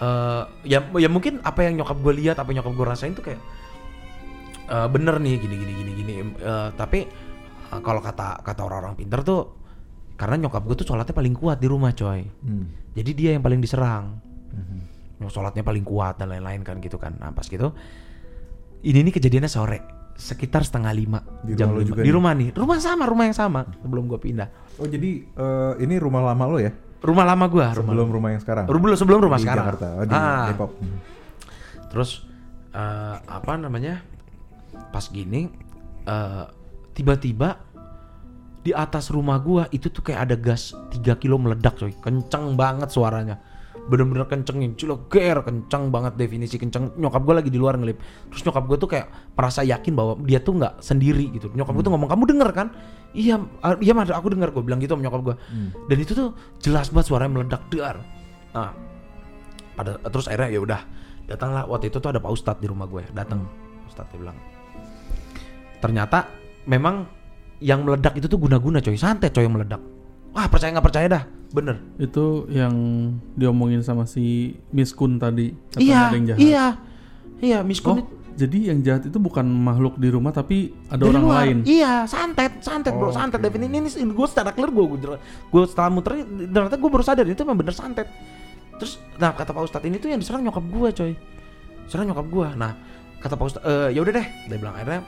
eh 0.00 0.42
ya 0.64 0.80
ya 0.96 1.08
mungkin 1.12 1.44
apa 1.44 1.60
yang 1.68 1.76
nyokap 1.76 2.00
gue 2.00 2.14
lihat 2.16 2.40
apa 2.40 2.48
yang 2.50 2.64
nyokap 2.64 2.72
gue 2.72 2.86
rasain 2.88 3.12
tuh 3.12 3.20
kayak 3.20 3.40
eh, 4.66 4.88
bener 4.88 5.20
nih 5.20 5.36
gini 5.36 5.56
gini 5.58 5.72
gini 5.76 5.92
gini 5.92 6.12
Eh, 6.40 6.68
tapi 6.72 7.04
eh, 7.68 7.80
kalau 7.84 8.00
kata 8.00 8.40
kata 8.40 8.60
orang-orang 8.64 8.96
pinter 8.96 9.20
tuh 9.20 9.40
karena 10.16 10.48
nyokap 10.48 10.64
gue 10.64 10.76
tuh 10.78 10.86
sholatnya 10.86 11.12
paling 11.12 11.36
kuat 11.36 11.60
di 11.60 11.68
rumah 11.68 11.92
coy 11.92 12.24
Hmm. 12.40 12.64
jadi 12.96 13.10
dia 13.12 13.30
yang 13.36 13.44
paling 13.44 13.60
diserang 13.60 14.16
Mhm. 14.56 15.28
sholatnya 15.28 15.60
paling 15.60 15.84
kuat 15.84 16.16
dan 16.16 16.32
lain-lain 16.32 16.64
kan 16.64 16.80
gitu 16.80 16.96
kan 16.96 17.20
nah 17.20 17.28
pas 17.28 17.44
gitu 17.44 17.68
ini 18.80 19.04
nih 19.04 19.12
kejadiannya 19.12 19.52
sore 19.52 19.78
sekitar 20.20 20.60
setengah 20.60 20.92
lima 20.92 21.24
Di 21.40 21.56
jam 21.56 21.72
rumah 21.72 21.80
lima. 21.80 21.88
juga 21.88 22.00
di 22.00 22.06
nih? 22.06 22.14
rumah 22.14 22.32
nih 22.32 22.48
rumah 22.52 22.76
sama 22.78 23.04
rumah 23.04 23.24
yang 23.24 23.34
sama 23.34 23.60
sebelum 23.74 24.04
gue 24.04 24.20
pindah 24.20 24.48
Oh 24.76 24.84
jadi 24.84 25.10
eh, 25.24 25.72
ini 25.80 25.96
rumah 25.96 26.20
lama 26.22 26.44
lo 26.46 26.56
ya? 26.56 26.72
rumah 27.00 27.24
lama 27.24 27.44
gue 27.46 27.64
rumah 27.64 27.74
Sebelum 27.74 28.08
rumah 28.10 28.30
yang 28.30 28.38
sekarang? 28.38 28.64
sebelum 28.66 28.92
sebelum 28.94 29.18
rumah 29.22 29.36
di 29.36 29.42
sekarang 29.42 29.64
Jakarta, 29.66 29.86
oh, 29.90 30.04
di 30.04 30.14
Ah. 30.14 30.46
Depok. 30.46 30.70
Terus 31.88 32.10
eh, 32.70 33.16
apa 33.18 33.52
namanya? 33.56 34.04
Pas 34.88 35.04
gini 35.04 35.48
eh, 36.02 36.44
tiba-tiba 36.92 37.56
di 38.60 38.70
atas 38.70 39.08
rumah 39.08 39.40
gua 39.40 39.64
itu 39.70 39.88
tuh 39.88 40.00
kayak 40.02 40.20
ada 40.22 40.36
gas 40.36 40.72
3 40.92 41.00
kilo 41.16 41.36
meledak 41.36 41.74
coy. 41.74 41.96
Kenceng 41.96 42.54
banget 42.54 42.88
suaranya. 42.88 43.40
Bener-bener 43.88 44.26
kenceng 44.28 44.60
yang 44.60 44.74
cileger, 44.76 45.40
kenceng 45.46 45.88
banget 45.88 46.18
definisi 46.18 46.58
kenceng. 46.58 46.92
Nyokap 46.98 47.22
gua 47.24 47.40
lagi 47.40 47.48
di 47.48 47.56
luar 47.56 47.78
ngelip. 47.80 48.02
Terus 48.34 48.42
nyokap 48.44 48.64
gua 48.66 48.76
tuh 48.76 48.90
kayak 48.90 49.06
merasa 49.32 49.62
yakin 49.62 49.92
bahwa 49.94 50.12
dia 50.26 50.42
tuh 50.42 50.58
nggak 50.58 50.82
sendiri 50.82 51.30
gitu. 51.32 51.48
Nyokap 51.54 51.72
gua 51.72 51.84
tuh 51.86 51.92
ngomong, 51.94 52.10
"Kamu 52.10 52.24
denger 52.28 52.50
kan?" 52.52 52.68
Iya, 53.16 53.42
ah, 53.64 53.74
iya 53.80 53.96
mah 53.96 54.06
aku 54.06 54.30
denger 54.34 54.50
gua 54.52 54.62
bilang 54.62 54.78
gitu 54.82 54.92
sama 54.98 55.06
nyokap 55.06 55.20
gua. 55.24 55.36
Dan 55.88 55.96
itu 55.96 56.12
tuh 56.12 56.36
jelas 56.60 56.92
banget 56.92 57.06
suaranya 57.08 57.32
meledak 57.40 57.62
dar. 57.72 57.96
Nah, 58.50 58.74
pada 59.80 59.96
terus 60.12 60.28
akhirnya 60.28 60.50
ya 60.52 60.60
udah 60.60 60.80
datanglah 61.30 61.64
waktu 61.64 61.88
itu 61.88 61.96
tuh 62.02 62.10
ada 62.12 62.20
Pak 62.20 62.32
Ustadz 62.34 62.60
di 62.60 62.68
rumah 62.68 62.84
gue 62.84 63.06
datang 63.16 63.46
Ustadz 63.88 64.10
dia 64.12 64.18
bilang 64.18 64.36
ternyata 65.80 66.28
memang 66.68 67.08
yang 67.64 67.86
meledak 67.86 68.18
itu 68.20 68.28
tuh 68.28 68.36
guna-guna 68.36 68.84
coy 68.84 68.98
santet 68.98 69.32
coy 69.32 69.48
yang 69.48 69.56
meledak 69.56 69.80
wah 70.30 70.46
percaya 70.46 70.70
nggak 70.70 70.84
percaya 70.84 71.06
dah 71.08 71.24
bener 71.50 71.76
Itu 71.96 72.46
yang 72.46 72.74
diomongin 73.34 73.80
sama 73.80 74.04
si 74.04 74.22
Miskun 74.70 75.16
tadi. 75.16 75.50
Katanya 75.68 75.82
iya 75.82 75.98
ada 76.00 76.14
yang 76.14 76.26
jahat. 76.26 76.40
iya 76.40 76.64
iya 77.40 77.58
Oh, 77.58 77.66
miskun 77.66 77.96
jadi 78.32 78.72
yang 78.72 78.78
jahat 78.80 79.02
itu 79.04 79.18
bukan 79.18 79.42
makhluk 79.44 79.96
di 79.96 80.08
rumah 80.08 80.30
tapi 80.30 80.70
ada 80.86 80.96
dari 80.96 81.10
orang 81.10 81.24
luar. 81.24 81.36
lain. 81.42 81.56
iya 81.62 81.92
santet 82.04 82.60
santet 82.60 82.92
bro 82.92 83.08
Oh, 83.08 83.12
santet 83.12 83.36
oke. 83.36 83.44
Devin 83.44 83.66
ini, 83.66 83.82
ini 83.84 84.10
gue 84.10 84.26
secara 84.26 84.50
clear 84.50 84.70
gue 84.70 84.84
gue 85.50 85.62
setelah 85.64 85.90
muter 85.90 86.22
ternyata 86.24 86.74
gue 86.74 86.88
baru 86.88 87.02
sadar 87.02 87.26
itu 87.26 87.42
memang 87.42 87.58
bener 87.58 87.74
santet 87.74 88.06
terus 88.76 88.96
nah 89.16 89.30
kata 89.30 89.50
Pak 89.50 89.62
Ustadz 89.66 89.84
ini 89.84 89.98
tuh 89.98 90.08
yang 90.08 90.16
diserang 90.16 90.40
nyokap 90.40 90.62
gue 90.62 90.88
coy 90.94 91.12
serang 91.84 92.06
nyokap 92.06 92.26
gue 92.26 92.48
nah 92.54 92.72
kata 93.18 93.34
Pak 93.34 93.44
Ustadz 93.44 93.66
"Eh, 93.66 93.88
ya 93.92 94.00
udah 94.00 94.12
deh 94.14 94.26
dia 94.46 94.56
bilang 94.56 94.72
akhirnya 94.72 95.02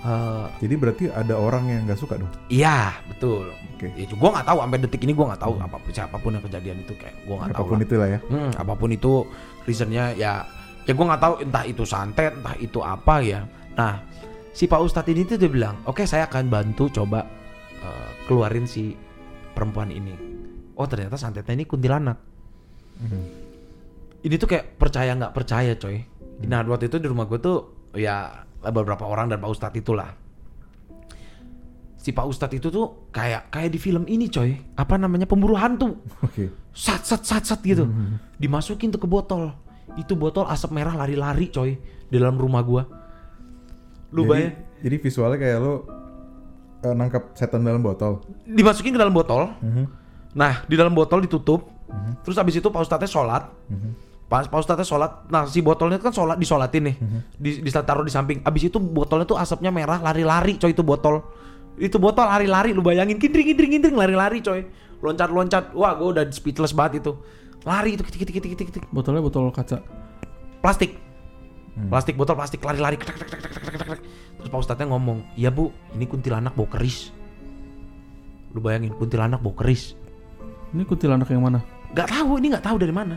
eh, 0.00 0.46
Jadi 0.58 0.74
berarti 0.74 1.04
ada 1.08 1.34
orang 1.34 1.64
yang 1.66 1.80
nggak 1.84 1.98
suka 1.98 2.14
dong? 2.16 2.30
Iya 2.48 2.94
betul. 3.06 3.50
Oke. 3.74 3.90
Itu 3.94 4.14
gue 4.14 4.30
nggak 4.30 4.46
tahu 4.46 4.58
sampai 4.62 4.78
detik 4.78 5.02
ini 5.02 5.12
gue 5.12 5.26
nggak 5.26 5.42
tahu 5.42 5.52
apa 5.58 5.76
pun 5.76 5.90
siapa 5.90 6.16
pun 6.16 6.30
yang 6.32 6.44
kejadian 6.44 6.78
itu 6.82 6.94
kayak 6.94 7.14
gue 7.22 7.34
nggak 7.34 7.50
tahu 7.52 7.62
Apa 7.62 7.68
pun 7.68 7.78
lah. 7.78 7.86
itulah 7.86 8.08
ya. 8.08 8.18
Hmm, 8.26 8.50
apa 8.54 8.72
pun 8.74 8.90
itu 8.90 9.12
reasonnya 9.64 10.04
ya 10.14 10.32
ya 10.82 10.92
gue 10.92 11.04
nggak 11.04 11.20
tahu 11.20 11.34
entah 11.42 11.64
itu 11.64 11.82
santet 11.82 12.32
entah 12.32 12.56
itu 12.56 12.78
apa 12.80 13.14
ya. 13.20 13.40
Nah 13.74 14.02
si 14.50 14.64
Pak 14.64 14.80
Ustadz 14.80 15.10
ini 15.10 15.22
tuh 15.22 15.36
dia 15.36 15.50
bilang 15.50 15.78
oke 15.84 16.02
saya 16.02 16.26
akan 16.26 16.48
bantu 16.48 16.88
coba 16.90 17.26
eh, 17.78 18.08
keluarin 18.24 18.64
si 18.64 18.94
perempuan 19.52 19.90
ini. 19.90 20.14
Oh 20.74 20.86
ternyata 20.86 21.18
santetnya 21.18 21.54
ini 21.54 21.64
kuntilanak. 21.66 22.18
Mhm. 22.98 23.22
Ini 24.18 24.34
tuh 24.34 24.48
kayak 24.48 24.74
percaya 24.74 25.14
nggak 25.14 25.30
percaya 25.30 25.74
coy. 25.74 26.02
Nah 26.42 26.62
waktu 26.64 26.86
itu 26.86 26.98
di 26.98 27.06
rumah 27.06 27.26
gue 27.26 27.38
tuh 27.38 27.58
ya 27.94 28.46
beberapa 28.62 29.06
orang 29.06 29.30
dan 29.30 29.38
Pak 29.38 29.50
Ustadz 29.50 29.78
itulah. 29.78 30.10
Si 31.98 32.14
Pak 32.14 32.26
Ustadz 32.26 32.54
itu 32.56 32.70
tuh 32.70 33.10
kayak 33.10 33.50
kayak 33.50 33.70
di 33.74 33.78
film 33.78 34.06
ini 34.06 34.30
coy. 34.30 34.54
Apa 34.78 34.94
namanya? 34.96 35.26
Pemburu 35.26 35.58
hantu. 35.58 35.98
Oke. 36.22 36.50
sat 36.74 37.02
sat 37.02 37.22
sat 37.26 37.42
sat 37.42 37.60
gitu. 37.62 37.86
Dimasukin 38.38 38.94
tuh 38.94 39.02
ke 39.02 39.08
botol. 39.10 39.50
Itu 39.98 40.14
botol 40.14 40.46
asap 40.46 40.78
merah 40.78 40.94
lari-lari 40.94 41.50
coy 41.50 41.74
di 42.08 42.14
dalam 42.16 42.38
rumah 42.38 42.62
gua. 42.62 42.82
Lu 44.14 44.24
jadi, 44.24 44.30
bayang. 44.30 44.54
jadi 44.80 44.96
visualnya 45.02 45.38
kayak 45.42 45.58
lo 45.60 45.74
eh, 46.80 46.94
nangkap 46.94 47.34
setan 47.36 47.66
dalam 47.66 47.82
botol. 47.82 48.22
dimasukin 48.46 48.94
ke 48.94 49.00
dalam 49.00 49.12
botol. 49.12 49.52
Mhm. 49.60 49.84
nah 50.38 50.62
di 50.64 50.74
dalam 50.78 50.94
botol 50.94 51.20
ditutup. 51.24 51.66
Terus 52.22 52.36
habis 52.36 52.60
itu 52.60 52.68
Pak 52.68 52.84
Ustadznya 52.84 53.08
sholat 53.08 53.48
Pas 54.28 54.44
Pak 54.44 54.60
Ustadznya 54.60 54.84
sholat, 54.84 55.24
nah 55.32 55.48
si 55.48 55.64
botolnya 55.64 55.96
kan 55.96 56.12
sholat 56.12 56.36
disolatin 56.36 56.92
nih, 56.92 56.96
di, 57.40 57.64
ditaruh 57.64 58.04
di 58.04 58.12
samping. 58.12 58.44
Abis 58.44 58.68
itu 58.68 58.76
botolnya 58.76 59.24
tuh 59.24 59.40
asapnya 59.40 59.72
merah, 59.72 60.04
lari-lari 60.04 60.60
coy 60.60 60.76
itu 60.76 60.84
botol. 60.84 61.24
Itu 61.80 61.96
botol 61.96 62.28
lari-lari, 62.28 62.76
lu 62.76 62.84
bayangin 62.84 63.16
kindring 63.16 63.48
kindring 63.56 63.80
kindring 63.80 63.96
lari-lari 63.96 64.44
coy. 64.44 64.68
Loncat-loncat, 65.00 65.72
wah 65.72 65.96
gue 65.96 66.08
udah 66.12 66.24
speechless 66.28 66.76
banget 66.76 67.00
itu. 67.00 67.16
Lari 67.64 67.96
itu 67.96 68.04
kitik 68.04 68.28
kitik 68.28 68.52
kitik 68.52 68.66
kitik. 68.68 68.84
Botolnya 68.92 69.24
botol 69.24 69.48
kaca. 69.48 69.80
Plastik. 70.60 71.00
Plastik 71.88 72.12
botol 72.20 72.36
plastik 72.36 72.60
lari-lari. 72.60 73.00
Terus 73.00 74.48
Pak 74.52 74.60
Ustadznya 74.60 74.92
ngomong, 74.92 75.24
"Iya 75.40 75.48
Bu, 75.48 75.72
ini 75.96 76.04
kuntilanak 76.04 76.52
bau 76.52 76.68
keris." 76.68 77.16
Lu 78.52 78.60
bayangin 78.60 78.92
kuntilanak 78.92 79.40
bau 79.40 79.56
keris. 79.56 79.96
Ini 80.76 80.84
kuntilanak 80.84 81.32
yang 81.32 81.48
mana? 81.48 81.64
Gak 81.96 82.12
tahu, 82.12 82.36
ini 82.36 82.52
nggak 82.52 82.66
tahu 82.68 82.76
dari 82.76 82.92
mana. 82.92 83.16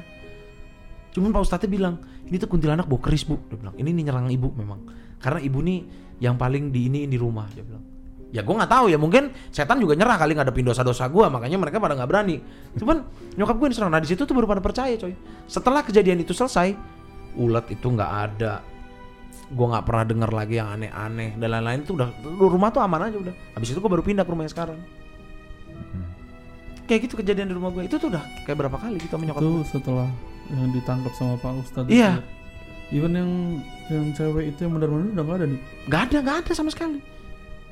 Cuman 1.12 1.36
Pak 1.36 1.44
Ustadznya 1.44 1.68
bilang, 1.68 1.96
ini 2.28 2.40
tuh 2.40 2.48
kuntilanak 2.48 2.88
bau 2.88 3.00
keris 3.00 3.28
bu. 3.28 3.36
Dia 3.52 3.60
bilang, 3.60 3.76
ini 3.76 3.92
nih 3.92 4.04
nyerang 4.08 4.32
ibu 4.32 4.48
memang. 4.56 4.80
Karena 5.20 5.44
ibu 5.44 5.60
nih 5.60 5.80
yang 6.24 6.40
paling 6.40 6.72
di 6.72 6.88
ini 6.88 7.06
di 7.06 7.20
rumah. 7.20 7.48
Dia 7.52 7.64
bilang. 7.68 7.84
Ya 8.32 8.48
gue 8.48 8.56
nggak 8.56 8.72
tahu 8.72 8.88
ya 8.88 8.96
mungkin 8.96 9.36
setan 9.52 9.76
juga 9.84 9.92
nyerah 9.92 10.16
kali 10.16 10.32
ngadepin 10.32 10.64
dosa-dosa 10.64 11.12
gue 11.12 11.28
makanya 11.28 11.60
mereka 11.60 11.84
pada 11.84 12.00
nggak 12.00 12.08
berani. 12.08 12.40
Cuman 12.80 13.04
nyokap 13.36 13.60
gue 13.60 13.68
diserang. 13.76 13.92
Nah 13.92 14.00
di 14.00 14.08
situ 14.08 14.24
tuh 14.24 14.32
baru 14.32 14.48
pada 14.48 14.64
percaya 14.64 14.96
coy. 14.96 15.12
Setelah 15.52 15.84
kejadian 15.84 16.24
itu 16.24 16.32
selesai, 16.32 16.72
ulat 17.36 17.68
itu 17.68 17.84
nggak 17.92 18.12
ada. 18.32 18.64
Gue 19.52 19.68
nggak 19.68 19.84
pernah 19.84 20.06
dengar 20.08 20.32
lagi 20.32 20.64
yang 20.64 20.80
aneh-aneh 20.80 21.36
dan 21.36 21.60
lain-lain 21.60 21.84
itu 21.84 21.92
udah 21.92 22.08
rumah 22.40 22.72
tuh 22.72 22.80
aman 22.80 23.12
aja 23.12 23.20
udah. 23.20 23.36
Habis 23.60 23.76
itu 23.76 23.84
gue 23.84 23.92
baru 23.92 24.00
pindah 24.00 24.24
ke 24.24 24.32
rumah 24.32 24.48
yang 24.48 24.56
sekarang. 24.56 24.80
Kayak 26.88 27.12
gitu 27.12 27.20
kejadian 27.20 27.52
di 27.52 27.56
rumah 27.56 27.72
gue 27.72 27.84
itu 27.84 27.96
tuh 28.00 28.08
udah 28.12 28.24
kayak 28.48 28.58
berapa 28.64 28.80
kali 28.80 28.96
gitu 29.00 29.16
sama 29.16 29.24
nyokap 29.28 29.44
Itu 29.44 29.52
gue. 29.52 29.64
setelah 29.68 30.08
yang 30.52 30.72
ditangkap 30.76 31.14
sama 31.16 31.40
Pak 31.40 31.52
Ustadz. 31.64 31.92
Iya. 31.92 32.20
itu. 32.20 32.42
Even 32.92 33.16
yang 33.16 33.32
yang 33.88 34.06
cewek 34.12 34.52
itu 34.52 34.68
yang 34.68 34.76
benar-benar 34.76 35.08
udah 35.16 35.24
nggak 35.24 35.38
ada 35.40 35.46
nih. 35.48 35.60
Gak 35.88 36.02
ada, 36.12 36.18
gak 36.20 36.38
ada 36.44 36.52
sama 36.52 36.70
sekali. 36.76 37.00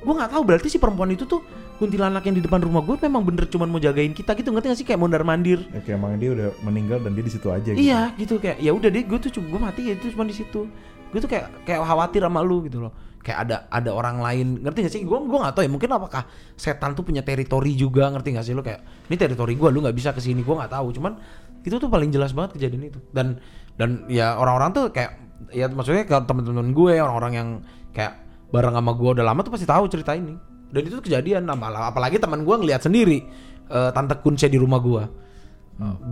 Gue 0.00 0.14
nggak 0.16 0.32
tahu 0.32 0.42
berarti 0.48 0.72
si 0.72 0.80
perempuan 0.80 1.12
itu 1.12 1.28
tuh 1.28 1.44
kuntilanak 1.76 2.24
yang 2.24 2.36
di 2.36 2.44
depan 2.44 2.64
rumah 2.64 2.80
gue 2.80 2.96
memang 3.04 3.20
bener 3.20 3.44
cuman 3.48 3.68
mau 3.68 3.80
jagain 3.80 4.16
kita 4.16 4.32
gitu 4.32 4.48
ngerti 4.48 4.66
gak 4.72 4.78
sih 4.80 4.86
kayak 4.88 5.00
mondar 5.00 5.20
mandir. 5.20 5.60
Ya, 5.76 5.84
kayak 5.84 6.00
emang 6.00 6.16
dia 6.16 6.32
udah 6.32 6.48
meninggal 6.64 7.04
dan 7.04 7.12
dia 7.12 7.24
di 7.24 7.32
situ 7.32 7.52
aja. 7.52 7.68
Gitu. 7.76 7.84
Iya 7.84 8.16
gitu 8.16 8.40
kayak 8.40 8.64
ya 8.64 8.72
udah 8.72 8.88
deh 8.88 9.04
gue 9.04 9.18
tuh 9.20 9.30
cuma 9.36 9.46
gue 9.52 9.60
mati 9.60 9.80
ya 9.88 9.94
itu 9.96 10.08
cuma 10.16 10.24
di 10.24 10.32
situ. 10.32 10.64
Gue 11.12 11.20
tuh 11.20 11.28
kayak 11.28 11.68
kayak 11.68 11.84
khawatir 11.84 12.24
sama 12.24 12.40
lu 12.40 12.64
gitu 12.64 12.80
loh. 12.80 12.92
Kayak 13.20 13.38
ada 13.44 13.56
ada 13.68 13.90
orang 13.92 14.24
lain 14.24 14.64
ngerti 14.64 14.78
gak 14.88 14.92
sih? 14.96 15.02
Gue 15.04 15.20
gue 15.20 15.36
nggak 15.36 15.52
tahu 15.52 15.68
ya 15.68 15.70
mungkin 15.72 15.88
apakah 15.92 16.24
setan 16.56 16.96
tuh 16.96 17.04
punya 17.04 17.20
teritori 17.20 17.76
juga 17.76 18.08
ngerti 18.08 18.40
gak 18.40 18.44
sih 18.48 18.56
lo 18.56 18.64
kayak 18.64 19.12
ini 19.12 19.16
teritori 19.20 19.52
gue 19.52 19.68
lu 19.68 19.84
nggak 19.84 19.96
bisa 19.96 20.16
ke 20.16 20.20
sini 20.24 20.40
gue 20.40 20.54
nggak 20.56 20.72
tahu 20.72 20.96
cuman 20.96 21.12
itu 21.60 21.76
tuh 21.76 21.92
paling 21.92 22.08
jelas 22.08 22.32
banget 22.32 22.56
kejadian 22.56 22.88
itu. 22.88 23.00
Dan 23.12 23.36
dan 23.76 24.04
ya 24.08 24.36
orang-orang 24.36 24.70
tuh 24.72 24.84
kayak 24.92 25.16
ya 25.52 25.68
maksudnya 25.68 26.04
kalau 26.04 26.24
teman-teman 26.28 26.72
gue 26.72 27.00
orang-orang 27.00 27.32
yang 27.32 27.48
kayak 27.96 28.20
bareng 28.52 28.74
sama 28.76 28.92
gue 28.92 29.10
udah 29.20 29.24
lama 29.24 29.40
tuh 29.44 29.52
pasti 29.52 29.66
tahu 29.68 29.84
cerita 29.88 30.16
ini. 30.16 30.34
Dan 30.70 30.80
itu 30.86 31.02
tuh 31.02 31.04
kejadian 31.04 31.48
Apal- 31.50 31.74
apalagi 31.74 32.22
teman 32.22 32.44
gue 32.46 32.56
ngelihat 32.60 32.84
sendiri 32.84 33.24
eh, 33.70 33.90
tante 33.90 34.18
kunci 34.20 34.48
di 34.48 34.58
rumah 34.60 34.80
gue. 34.80 35.02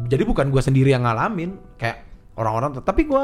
Jadi 0.08 0.22
bukan 0.24 0.48
gue 0.48 0.62
sendiri 0.64 0.96
yang 0.96 1.04
ngalamin 1.04 1.76
kayak 1.76 2.08
orang-orang 2.40 2.80
tuh- 2.80 2.86
tapi 2.86 3.04
gue 3.04 3.22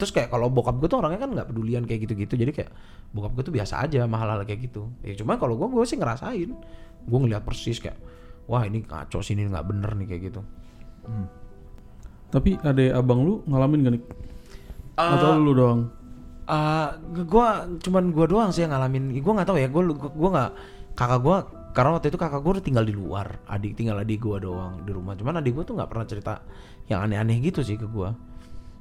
terus 0.00 0.10
kayak 0.16 0.32
kalau 0.32 0.48
bokap 0.48 0.80
gue 0.80 0.88
tuh 0.88 0.98
orangnya 1.04 1.20
kan 1.20 1.30
nggak 1.34 1.48
pedulian 1.52 1.84
kayak 1.84 2.08
gitu-gitu 2.08 2.40
jadi 2.40 2.52
kayak 2.56 2.70
bokap 3.12 3.36
gue 3.36 3.44
tuh 3.50 3.54
biasa 3.54 3.84
aja 3.84 4.08
sama 4.08 4.16
hal-hal 4.16 4.40
kayak 4.48 4.72
gitu. 4.72 4.88
Ya 5.04 5.12
cuma 5.16 5.36
kalau 5.36 5.60
gue 5.60 5.68
gue 5.68 5.84
sih 5.84 6.00
ngerasain. 6.00 6.50
Gue 7.04 7.18
ngelihat 7.20 7.44
persis 7.44 7.76
kayak 7.84 8.00
wah 8.48 8.64
ini 8.64 8.84
ngaco 8.84 9.20
sini 9.24 9.44
nggak 9.48 9.64
bener 9.64 9.90
nih 9.96 10.06
kayak 10.08 10.22
gitu 10.32 10.40
Tapi 12.34 12.58
ada 12.66 12.98
abang 12.98 13.22
lu 13.22 13.34
ngalamin 13.46 13.78
gak 13.86 13.92
nih? 13.94 14.02
Eh, 14.98 15.12
Atau 15.14 15.38
lu 15.38 15.54
doang? 15.54 15.80
Eh, 16.44 16.88
gua 17.30 17.64
cuman 17.78 18.10
gua 18.10 18.26
doang 18.26 18.50
sih 18.50 18.66
yang 18.66 18.74
ngalamin. 18.74 19.14
Gua 19.22 19.32
nggak 19.38 19.48
tahu 19.48 19.58
ya. 19.62 19.68
Gua 19.70 19.82
gua 19.94 20.30
nggak 20.34 20.50
kakak 20.98 21.20
gua 21.22 21.36
karena 21.74 21.90
waktu 21.94 22.10
itu 22.10 22.18
kakak 22.18 22.40
gua 22.42 22.52
udah 22.58 22.64
tinggal 22.66 22.84
di 22.84 22.94
luar. 22.94 23.38
Adik 23.46 23.78
tinggal 23.78 24.02
adik 24.02 24.18
gua 24.18 24.42
doang 24.42 24.82
di 24.82 24.90
rumah. 24.90 25.14
Cuman 25.14 25.38
adik 25.38 25.54
gua 25.54 25.64
tuh 25.64 25.78
nggak 25.78 25.88
pernah 25.88 26.06
cerita 26.10 26.34
yang 26.90 27.06
aneh-aneh 27.06 27.38
gitu 27.38 27.62
sih 27.62 27.78
ke 27.78 27.86
gua. 27.86 28.12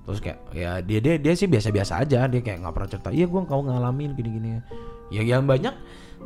Terus 0.04 0.20
kayak 0.20 0.39
ya 0.52 0.84
dia 0.84 1.00
dia 1.00 1.16
dia 1.22 1.34
sih 1.38 1.48
biasa-biasa 1.48 2.04
aja. 2.04 2.26
Dia 2.26 2.42
kayak 2.42 2.66
nggak 2.66 2.74
pernah 2.74 2.89
cerita. 2.89 3.10
Iya 3.13 3.26
gua 3.30 3.46
kau 3.46 3.63
ngalamin 3.63 4.18
gini-gini. 4.18 4.60
Ya 5.13 5.22
yang 5.22 5.46
banyak 5.46 5.72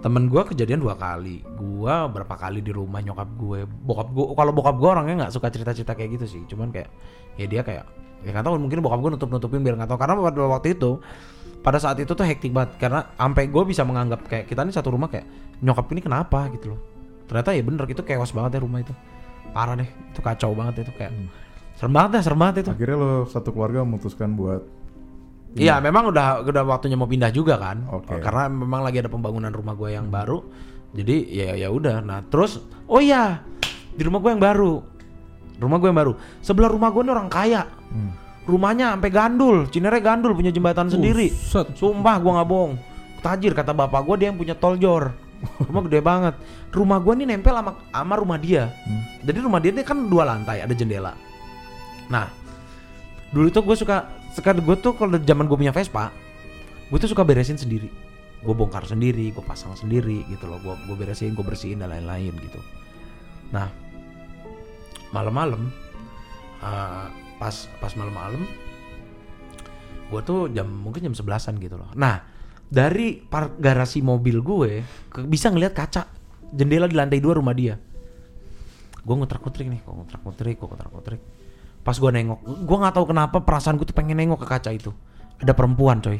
temen 0.02 0.30
gua 0.30 0.46
kejadian 0.46 0.80
dua 0.82 0.96
kali. 0.96 1.42
Gua 1.58 2.06
berapa 2.08 2.36
kali 2.38 2.62
di 2.62 2.72
rumah 2.72 3.02
nyokap 3.02 3.30
gue. 3.38 3.66
Bokap 3.66 4.08
gua 4.14 4.26
kalau 4.38 4.52
bokap 4.54 4.76
gua 4.78 4.90
orangnya 5.00 5.26
nggak 5.26 5.34
suka 5.34 5.48
cerita-cerita 5.50 5.94
kayak 5.98 6.22
gitu 6.22 6.26
sih. 6.26 6.42
Cuman 6.46 6.70
kayak 6.70 6.90
ya 7.38 7.46
dia 7.50 7.62
kayak 7.66 7.86
ya 8.26 8.30
nggak 8.34 8.46
tahu 8.50 8.58
mungkin 8.58 8.82
bokap 8.82 9.00
gue 9.02 9.12
nutup 9.14 9.30
nutupin 9.30 9.62
biar 9.62 9.76
nggak 9.78 9.90
tahu. 9.90 10.00
Karena 10.00 10.14
pada 10.18 10.48
waktu 10.48 10.68
itu 10.78 10.92
pada 11.62 11.78
saat 11.82 11.98
itu 12.00 12.12
tuh 12.14 12.26
hektik 12.26 12.54
banget. 12.54 12.78
Karena 12.78 13.10
sampai 13.18 13.50
gue 13.50 13.64
bisa 13.66 13.82
menganggap 13.84 14.26
kayak 14.30 14.46
kita 14.46 14.66
ini 14.66 14.74
satu 14.74 14.94
rumah 14.94 15.10
kayak 15.10 15.26
nyokap 15.62 15.86
ini 15.94 16.02
kenapa 16.06 16.50
gitu 16.54 16.78
loh. 16.78 16.80
Ternyata 17.28 17.52
ya 17.52 17.62
bener 17.66 17.84
itu 17.90 18.02
chaos 18.06 18.32
banget 18.32 18.58
ya 18.58 18.62
rumah 18.64 18.80
itu. 18.82 18.94
Parah 19.52 19.76
deh 19.76 19.90
itu 19.90 20.20
kacau 20.22 20.54
banget 20.54 20.88
itu 20.88 20.94
kayak. 20.96 21.12
Serem 21.78 21.94
banget 21.94 22.18
ya 22.18 22.22
serem 22.26 22.40
banget 22.42 22.56
itu. 22.66 22.70
Akhirnya 22.74 22.98
lo 22.98 23.12
satu 23.30 23.54
keluarga 23.54 23.86
memutuskan 23.86 24.34
buat 24.34 24.66
Iya, 25.58 25.82
memang 25.82 26.14
udah 26.14 26.46
udah 26.46 26.64
waktunya 26.64 26.94
mau 26.94 27.10
pindah 27.10 27.34
juga 27.34 27.58
kan. 27.58 27.90
Oke. 27.90 28.22
Karena 28.22 28.46
memang 28.48 28.86
lagi 28.86 29.02
ada 29.02 29.10
pembangunan 29.10 29.50
rumah 29.50 29.74
gue 29.74 29.90
yang 29.98 30.08
baru. 30.08 30.46
Jadi 30.94 31.34
ya 31.34 31.58
ya 31.58 31.68
udah. 31.74 32.00
Nah, 32.06 32.22
terus 32.30 32.62
oh 32.88 33.02
iya, 33.02 33.42
di 33.94 34.02
rumah 34.06 34.22
gue 34.22 34.32
yang 34.38 34.44
baru. 34.44 34.80
Rumah 35.58 35.78
gue 35.82 35.88
yang 35.90 36.00
baru. 36.00 36.14
Sebelah 36.46 36.70
rumah 36.70 36.94
gue 36.94 37.02
ini 37.02 37.12
orang 37.12 37.30
kaya. 37.30 37.66
Hmm. 37.90 38.14
Rumahnya 38.48 38.96
sampai 38.96 39.12
gandul, 39.12 39.58
Cinere 39.68 40.00
gandul 40.00 40.32
punya 40.32 40.54
jembatan 40.54 40.88
sendiri. 40.88 41.28
Set. 41.28 41.76
Sumpah 41.76 42.16
gue 42.22 42.32
nggak 42.32 42.48
bohong. 42.48 42.74
Tajir 43.20 43.52
kata 43.52 43.76
bapak 43.76 44.08
gue 44.08 44.16
dia 44.24 44.28
yang 44.32 44.40
punya 44.40 44.56
tol 44.56 44.80
jor. 44.80 45.12
Rumah 45.68 45.82
gede 45.90 46.00
banget. 46.00 46.34
Rumah 46.72 46.98
gue 47.04 47.14
nih 47.20 47.28
nempel 47.28 47.54
sama 47.58 47.72
sama 47.92 48.14
rumah 48.16 48.38
dia. 48.40 48.72
Jadi 49.26 49.38
rumah 49.44 49.60
dia 49.60 49.76
ini 49.76 49.84
kan 49.84 50.08
dua 50.08 50.24
lantai, 50.24 50.64
ada 50.64 50.72
jendela. 50.72 51.14
Nah, 52.08 52.32
dulu 53.36 53.52
tuh 53.52 53.68
gue 53.68 53.76
suka 53.76 54.08
sekarang 54.38 54.62
gue 54.62 54.78
tuh 54.78 54.94
kalau 54.94 55.18
zaman 55.18 55.50
gue 55.50 55.58
punya 55.58 55.74
Vespa, 55.74 56.14
gue 56.94 56.98
tuh 57.02 57.10
suka 57.10 57.26
beresin 57.26 57.58
sendiri. 57.58 57.90
Gue 58.46 58.54
bongkar 58.54 58.86
sendiri, 58.86 59.34
gue 59.34 59.42
pasang 59.42 59.74
sendiri 59.74 60.22
gitu 60.30 60.46
loh. 60.46 60.62
Gue 60.62 60.78
gue 60.86 60.94
beresin, 60.94 61.34
gue 61.34 61.42
bersihin 61.42 61.82
dan 61.82 61.90
lain-lain 61.90 62.38
gitu. 62.38 62.62
Nah, 63.50 63.74
malam-malam, 65.10 65.74
eh, 66.62 67.06
pas 67.42 67.56
pas 67.82 67.92
malam-malam, 67.98 68.46
gue 70.14 70.22
tuh 70.22 70.54
jam 70.54 70.70
mungkin 70.70 71.10
jam 71.10 71.18
sebelasan 71.18 71.58
gitu 71.58 71.82
loh. 71.82 71.90
Nah, 71.98 72.22
dari 72.70 73.18
par 73.18 73.58
garasi 73.58 74.06
mobil 74.06 74.46
gue 74.46 74.86
ke- 75.10 75.26
bisa 75.26 75.50
ngeliat 75.50 75.74
kaca 75.74 76.06
jendela 76.54 76.86
di 76.86 76.94
lantai 76.94 77.18
dua 77.18 77.42
rumah 77.42 77.58
dia. 77.58 77.74
Gue 79.02 79.16
ngutrak-ngutrik 79.18 79.66
nih, 79.72 79.82
gue 79.82 79.94
ngutrak-ngutrik, 79.98 80.56
gue 80.62 80.68
ngutrak-ngutrik. 80.68 81.22
Pas 81.88 81.96
gue 81.96 82.12
nengok, 82.12 82.44
gue 82.44 82.78
nggak 82.84 82.96
tahu 83.00 83.06
kenapa 83.08 83.40
perasaan 83.40 83.80
gue 83.80 83.88
tuh 83.88 83.96
pengen 83.96 84.20
nengok 84.20 84.44
ke 84.44 84.48
kaca 84.52 84.76
itu. 84.76 84.92
Ada 85.40 85.56
perempuan 85.56 86.04
coy. 86.04 86.20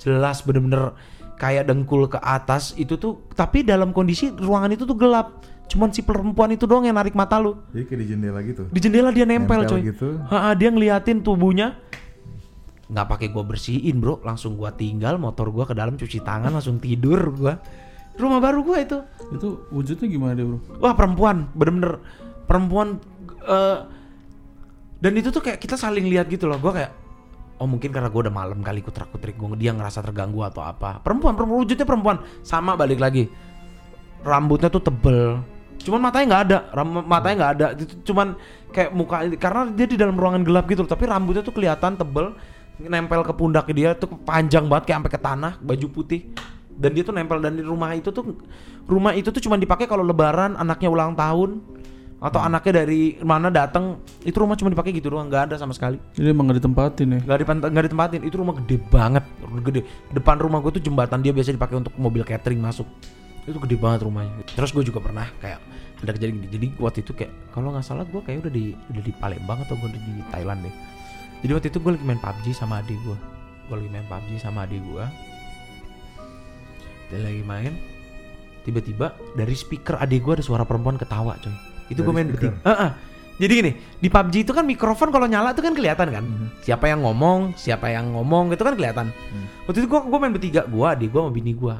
Jelas 0.00 0.40
bener-bener 0.40 0.96
kayak 1.36 1.68
dengkul 1.68 2.08
ke 2.08 2.16
atas 2.16 2.72
itu 2.74 2.96
tuh, 2.96 3.28
tapi 3.36 3.60
dalam 3.60 3.92
kondisi 3.92 4.32
ruangan 4.32 4.72
itu 4.72 4.88
tuh 4.88 4.96
gelap. 4.96 5.44
Cuman 5.68 5.92
si 5.92 6.00
perempuan 6.00 6.48
itu 6.48 6.64
doang 6.64 6.84
yang 6.84 6.96
narik 6.96 7.12
mata 7.12 7.36
lu. 7.36 7.60
Jadi 7.72 7.84
kayak 7.84 8.00
di 8.00 8.06
jendela 8.08 8.40
gitu. 8.40 8.62
Di 8.68 8.80
jendela 8.80 9.12
dia 9.12 9.28
nempel, 9.28 9.64
Nempel 9.64 9.68
coy. 9.68 9.80
gitu. 9.84 10.08
Ha, 10.28 10.56
dia 10.56 10.72
ngeliatin 10.72 11.20
tubuhnya. 11.20 11.76
Nggak 12.88 13.06
pakai 13.08 13.26
gua 13.32 13.44
bersihin 13.44 13.96
bro, 13.96 14.20
langsung 14.20 14.56
gua 14.56 14.72
tinggal 14.72 15.16
motor 15.16 15.48
gua 15.48 15.64
ke 15.64 15.72
dalam 15.72 15.96
cuci 15.96 16.20
tangan 16.20 16.52
langsung 16.52 16.80
tidur 16.80 17.32
gua. 17.32 17.60
Rumah 18.16 18.40
baru 18.40 18.60
gua 18.60 18.80
itu. 18.80 18.96
Itu 19.28 19.68
wujudnya 19.68 20.08
gimana 20.08 20.32
deh 20.32 20.44
bro? 20.44 20.56
Wah 20.80 20.96
perempuan, 20.96 21.52
bener-bener 21.52 22.00
perempuan. 22.44 23.00
eh, 23.44 23.78
dan 25.04 25.12
itu 25.20 25.28
tuh 25.28 25.44
kayak 25.44 25.60
kita 25.60 25.76
saling 25.76 26.08
lihat 26.08 26.32
gitu 26.32 26.48
loh. 26.48 26.56
Gua 26.56 26.72
kayak, 26.72 26.96
oh 27.60 27.68
mungkin 27.68 27.92
karena 27.92 28.08
gua 28.08 28.24
udah 28.24 28.32
malam 28.32 28.64
kali 28.64 28.80
kutrak 28.80 29.12
kutrik 29.12 29.36
gua 29.36 29.52
dia 29.52 29.76
ngerasa 29.76 30.00
terganggu 30.00 30.40
atau 30.40 30.64
apa. 30.64 31.04
Perempuan, 31.04 31.36
perempuan 31.36 31.60
wujudnya 31.60 31.84
perempuan. 31.84 32.24
Sama 32.40 32.72
balik 32.72 33.04
lagi, 33.04 33.28
rambutnya 34.24 34.72
tuh 34.72 34.80
tebel. 34.80 35.44
Cuman 35.84 36.00
matanya 36.00 36.24
nggak 36.32 36.42
ada, 36.48 36.58
ram- 36.72 37.04
matanya 37.04 37.36
nggak 37.36 37.52
ada. 37.52 37.66
Itu 37.76 37.94
cuman 38.08 38.40
kayak 38.72 38.90
muka 38.96 39.28
karena 39.36 39.68
dia 39.76 39.84
di 39.84 40.00
dalam 40.00 40.16
ruangan 40.16 40.40
gelap 40.40 40.64
gitu. 40.72 40.88
Tapi 40.88 41.04
rambutnya 41.04 41.44
tuh 41.44 41.52
kelihatan 41.52 42.00
tebel, 42.00 42.32
nempel 42.80 43.20
ke 43.20 43.32
pundak 43.36 43.68
dia 43.76 43.92
tuh 43.92 44.08
panjang 44.24 44.64
banget 44.64 44.88
kayak 44.88 44.98
sampai 45.04 45.12
ke 45.12 45.20
tanah, 45.20 45.52
baju 45.60 45.86
putih. 45.92 46.32
Dan 46.74 46.96
dia 46.96 47.04
tuh 47.04 47.12
nempel 47.12 47.44
dan 47.44 47.60
di 47.60 47.62
rumah 47.62 47.92
itu 47.92 48.08
tuh 48.08 48.40
rumah 48.88 49.12
itu 49.12 49.28
tuh 49.28 49.44
cuman 49.44 49.60
dipakai 49.60 49.84
kalau 49.84 50.00
lebaran, 50.00 50.56
anaknya 50.56 50.88
ulang 50.88 51.12
tahun 51.12 51.60
atau 52.24 52.40
anaknya 52.40 52.80
dari 52.84 53.20
mana 53.20 53.52
datang 53.52 54.00
itu 54.24 54.32
rumah 54.40 54.56
cuma 54.56 54.72
dipakai 54.72 54.96
gitu 54.96 55.12
doang 55.12 55.28
nggak 55.28 55.52
ada 55.52 55.56
sama 55.60 55.76
sekali. 55.76 56.00
Jadi 56.16 56.32
emang 56.32 56.48
gak 56.48 56.64
ditempatin 56.64 57.08
ya? 57.12 57.20
nggak 57.20 57.38
dipant- 57.44 57.68
nggak 57.68 57.84
ditempatin 57.84 58.20
itu 58.24 58.36
rumah 58.40 58.54
gede 58.64 58.76
banget 58.88 59.24
gede. 59.68 59.80
Depan 60.16 60.40
rumah 60.40 60.58
gue 60.64 60.72
tuh 60.80 60.82
jembatan 60.82 61.20
dia 61.20 61.36
biasa 61.36 61.52
dipakai 61.52 61.76
untuk 61.84 61.92
mobil 62.00 62.24
catering 62.24 62.64
masuk. 62.64 62.88
Itu 63.44 63.60
gede 63.60 63.76
banget 63.76 64.08
rumahnya. 64.08 64.40
Terus 64.56 64.72
gue 64.72 64.88
juga 64.88 65.04
pernah 65.04 65.28
kayak 65.44 65.60
ada 66.00 66.12
kejadian 66.16 66.40
gini. 66.40 66.48
Jadi 66.48 66.66
waktu 66.80 67.04
itu 67.04 67.12
kayak 67.12 67.52
kalau 67.52 67.76
nggak 67.76 67.84
salah 67.84 68.08
gue 68.08 68.20
kayak 68.24 68.48
udah 68.48 68.52
di 68.56 68.72
udah 68.72 69.02
di 69.04 69.12
Palembang 69.20 69.60
atau 69.68 69.76
gue 69.76 69.88
udah 69.92 70.00
di 70.00 70.14
Thailand 70.32 70.64
deh. 70.64 70.74
Jadi 71.44 71.52
waktu 71.52 71.68
itu 71.68 71.78
gue 71.84 71.92
lagi 71.92 72.04
main 72.08 72.20
PUBG 72.24 72.56
sama 72.56 72.80
adik 72.80 72.96
gue 73.04 73.18
gue 73.68 73.76
lagi 73.80 73.90
main 73.92 74.04
PUBG 74.04 74.30
sama 74.40 74.68
adik 74.68 74.80
gue 74.84 75.04
dia 77.12 77.20
lagi 77.20 77.42
main 77.44 77.72
tiba-tiba 78.64 79.12
dari 79.36 79.56
speaker 79.56 80.00
adik 80.00 80.24
gue 80.24 80.32
ada 80.40 80.44
suara 80.44 80.64
perempuan 80.68 81.00
ketawa 81.00 81.36
coy 81.40 81.52
itu 81.90 82.00
gue 82.00 82.14
main 82.14 82.28
bertiga. 82.28 82.56
Heeh. 82.64 82.90
jadi 83.34 83.50
gini 83.50 83.72
di 83.98 84.06
PUBG 84.06 84.46
itu 84.46 84.52
kan 84.54 84.62
mikrofon 84.62 85.10
kalau 85.10 85.26
nyala 85.26 85.52
tuh 85.52 85.66
kan 85.66 85.74
kelihatan 85.74 86.06
kan? 86.06 86.24
Siapa 86.62 86.86
yang 86.86 87.02
ngomong 87.02 87.58
siapa 87.58 87.90
yang 87.90 88.14
ngomong 88.14 88.54
itu 88.54 88.62
kan 88.62 88.74
kelihatan. 88.78 89.06
Waktu 89.66 89.84
itu 89.84 89.88
gue 89.90 90.00
gue 90.06 90.18
main 90.22 90.32
bertiga 90.32 90.62
gue 90.64 90.86
adik 90.86 91.10
gue 91.10 91.20
sama 91.20 91.32
bini 91.34 91.52
gue 91.52 91.76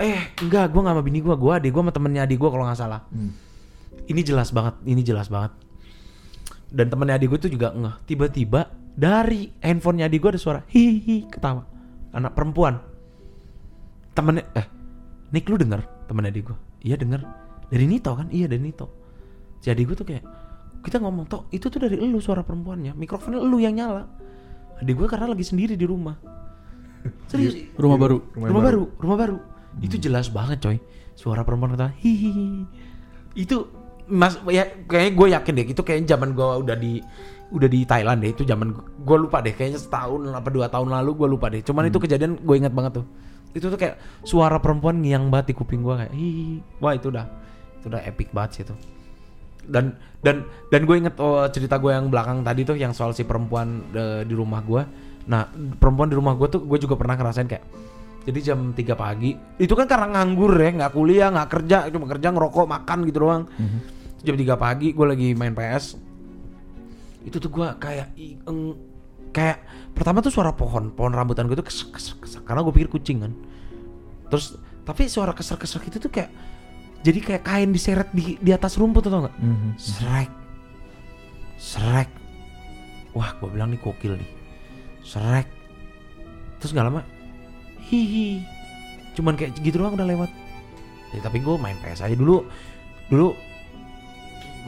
eh 0.00 0.32
enggak 0.40 0.72
gue 0.72 0.80
nggak 0.80 0.96
sama 0.96 1.04
bini 1.04 1.20
gue 1.20 1.34
gue 1.36 1.52
adik 1.52 1.70
gue 1.76 1.82
sama 1.84 1.92
temennya 1.92 2.24
adik 2.24 2.38
gue 2.40 2.50
kalau 2.50 2.64
nggak 2.64 2.78
salah. 2.80 3.04
Hmm. 3.12 3.32
ini 4.08 4.24
jelas 4.24 4.48
banget 4.48 4.74
ini 4.88 5.02
jelas 5.04 5.28
banget. 5.28 5.52
Dan 6.72 6.88
temennya 6.88 7.20
adik 7.20 7.28
gue 7.36 7.40
tuh 7.48 7.52
juga 7.52 7.76
ngeh. 7.76 7.94
Tiba-tiba 8.08 8.72
dari 8.96 9.52
handphonenya 9.60 10.08
adik 10.08 10.18
gue 10.24 10.30
ada 10.36 10.40
suara 10.40 10.60
hihi 10.72 11.28
ketawa. 11.28 11.68
Anak 12.16 12.32
perempuan. 12.32 12.80
Temennya 14.16 14.48
eh 14.56 14.78
Nick 15.28 15.44
lu 15.52 15.60
denger 15.60 15.84
temennya 16.08 16.32
adik 16.32 16.44
gue 16.48 16.56
iya 16.80 16.96
denger 16.96 17.20
dari 17.68 17.84
Nito 17.84 18.10
kan? 18.16 18.26
Iya 18.32 18.48
dari 18.48 18.62
Nito. 18.64 18.86
Si 19.60 19.68
adik 19.68 19.92
gue 19.92 19.96
tuh 19.96 20.06
kayak 20.08 20.24
kita 20.84 21.02
ngomong 21.02 21.26
toh 21.26 21.50
itu 21.52 21.66
tuh 21.68 21.80
dari 21.82 21.96
elu 22.00 22.18
suara 22.18 22.42
perempuannya. 22.44 22.96
Mikrofonnya 22.96 23.40
elu 23.40 23.58
yang 23.60 23.74
nyala. 23.76 24.04
Adik 24.80 24.94
gue 24.94 25.08
karena 25.10 25.30
lagi 25.30 25.44
sendiri 25.44 25.74
di 25.74 25.84
rumah. 25.84 26.16
Serius? 27.30 27.54
Rumah 27.76 27.98
baru. 27.98 28.18
Rumah 28.34 28.46
rumah, 28.48 28.62
baru. 28.64 28.82
baru. 28.84 29.00
rumah 29.02 29.16
baru. 29.16 29.36
Itu 29.84 29.96
jelas 30.00 30.32
banget 30.32 30.58
coy. 30.64 30.78
Suara 31.18 31.42
perempuan 31.42 31.74
kata 31.74 31.92
hihi 31.98 32.66
itu 33.38 33.70
mas 34.08 34.40
ya 34.48 34.64
kayaknya 34.88 35.12
gue 35.14 35.26
yakin 35.36 35.52
deh 35.52 35.66
itu 35.68 35.82
kayaknya 35.84 36.16
zaman 36.16 36.32
gue 36.32 36.48
udah 36.64 36.76
di 36.80 36.98
udah 37.48 37.68
di 37.68 37.80
Thailand 37.84 38.18
deh 38.24 38.30
itu 38.32 38.42
zaman 38.44 38.72
gue 39.04 39.16
lupa 39.16 39.40
deh 39.44 39.52
kayaknya 39.52 39.80
setahun 39.80 40.20
apa 40.32 40.48
dua 40.48 40.66
tahun 40.68 40.92
lalu 40.92 41.10
gue 41.24 41.28
lupa 41.28 41.46
deh. 41.52 41.60
Cuman 41.62 41.88
itu 41.88 42.00
kejadian 42.00 42.40
gue 42.40 42.56
ingat 42.56 42.72
banget 42.72 43.00
tuh. 43.00 43.06
Itu 43.56 43.72
tuh 43.72 43.78
kayak 43.80 43.96
suara 44.24 44.60
perempuan 44.60 45.00
ngiang 45.00 45.32
banget 45.32 45.52
di 45.52 45.54
kuping 45.56 45.80
gue 45.80 45.94
kayak 45.96 46.12
hihi 46.12 46.60
wah 46.84 46.92
itu 46.92 47.08
udah 47.08 47.26
itu 47.78 47.86
udah 47.86 48.02
epic 48.02 48.28
banget 48.30 48.50
sih 48.52 48.62
itu. 48.66 48.74
Dan 49.68 49.94
dan 50.24 50.42
dan 50.72 50.80
gue 50.82 50.96
inget 50.96 51.14
oh, 51.20 51.44
cerita 51.48 51.76
gue 51.76 51.92
yang 51.92 52.08
belakang 52.08 52.42
tadi 52.42 52.64
tuh 52.64 52.74
yang 52.74 52.90
soal 52.90 53.12
si 53.12 53.22
perempuan 53.22 53.86
eh, 53.92 54.22
di 54.24 54.34
rumah 54.34 54.60
gue. 54.64 54.82
Nah 55.28 55.44
perempuan 55.76 56.08
di 56.08 56.16
rumah 56.16 56.34
gue 56.34 56.48
tuh 56.48 56.64
gue 56.64 56.78
juga 56.80 56.96
pernah 56.96 57.14
ngerasain 57.14 57.46
kayak 57.46 57.64
jadi 58.28 58.52
jam 58.52 58.76
3 58.76 58.84
pagi 58.92 59.32
itu 59.56 59.72
kan 59.72 59.88
karena 59.88 60.12
nganggur 60.12 60.52
ya 60.52 60.68
nggak 60.74 60.92
kuliah 60.92 61.32
nggak 61.32 61.48
kerja 61.48 61.88
cuma 61.88 62.04
kerja 62.04 62.28
ngerokok 62.28 62.66
makan 62.66 62.98
gitu 63.06 63.18
doang. 63.24 63.42
Jam 64.24 64.34
3 64.34 64.44
pagi 64.56 64.90
gue 64.92 65.06
lagi 65.06 65.28
main 65.36 65.54
PS 65.54 65.96
itu 67.24 67.36
tuh 67.36 67.50
gue 67.52 67.66
kayak 67.76 68.14
eng- 68.48 68.78
kayak 69.30 69.60
pertama 69.92 70.24
tuh 70.24 70.32
suara 70.32 70.54
pohon 70.56 70.88
pohon 70.90 71.12
rambutan 71.12 71.44
gue 71.44 71.56
tuh 71.58 71.66
kesek 71.66 71.92
kesek 71.92 72.16
kesek 72.24 72.42
karena 72.48 72.64
gue 72.64 72.72
pikir 72.72 72.88
kucing 72.88 73.20
kan. 73.20 73.32
Terus 74.28 74.56
tapi 74.82 75.04
suara 75.06 75.36
kesek 75.36 75.60
kesek 75.60 75.92
itu 75.92 76.00
tuh 76.00 76.08
kayak 76.08 76.32
jadi 77.06 77.18
kayak 77.22 77.42
kain 77.46 77.70
diseret 77.70 78.08
di 78.10 78.34
di 78.42 78.50
atas 78.50 78.74
rumput 78.74 79.06
tau 79.06 79.22
nggak? 79.22 79.36
Mhm. 79.38 79.70
Shrek 79.78 80.30
Shrek 81.58 82.10
Wah 83.16 83.34
gue 83.38 83.48
bilang 83.50 83.70
nih 83.72 83.80
gokil 83.82 84.14
nih. 84.18 84.30
Shrek 85.02 85.46
Terus 86.58 86.74
gak 86.74 86.86
lama 86.90 87.02
Hihi. 87.88 88.42
Cuman 89.16 89.38
kayak 89.38 89.56
gitu 89.64 89.80
doang 89.80 89.96
udah 89.96 90.04
lewat. 90.04 90.30
Ya, 91.16 91.24
Tapi 91.24 91.40
gue 91.40 91.56
main 91.56 91.78
PS 91.80 92.04
aja 92.04 92.12
dulu. 92.12 92.44
Dulu 93.08 93.32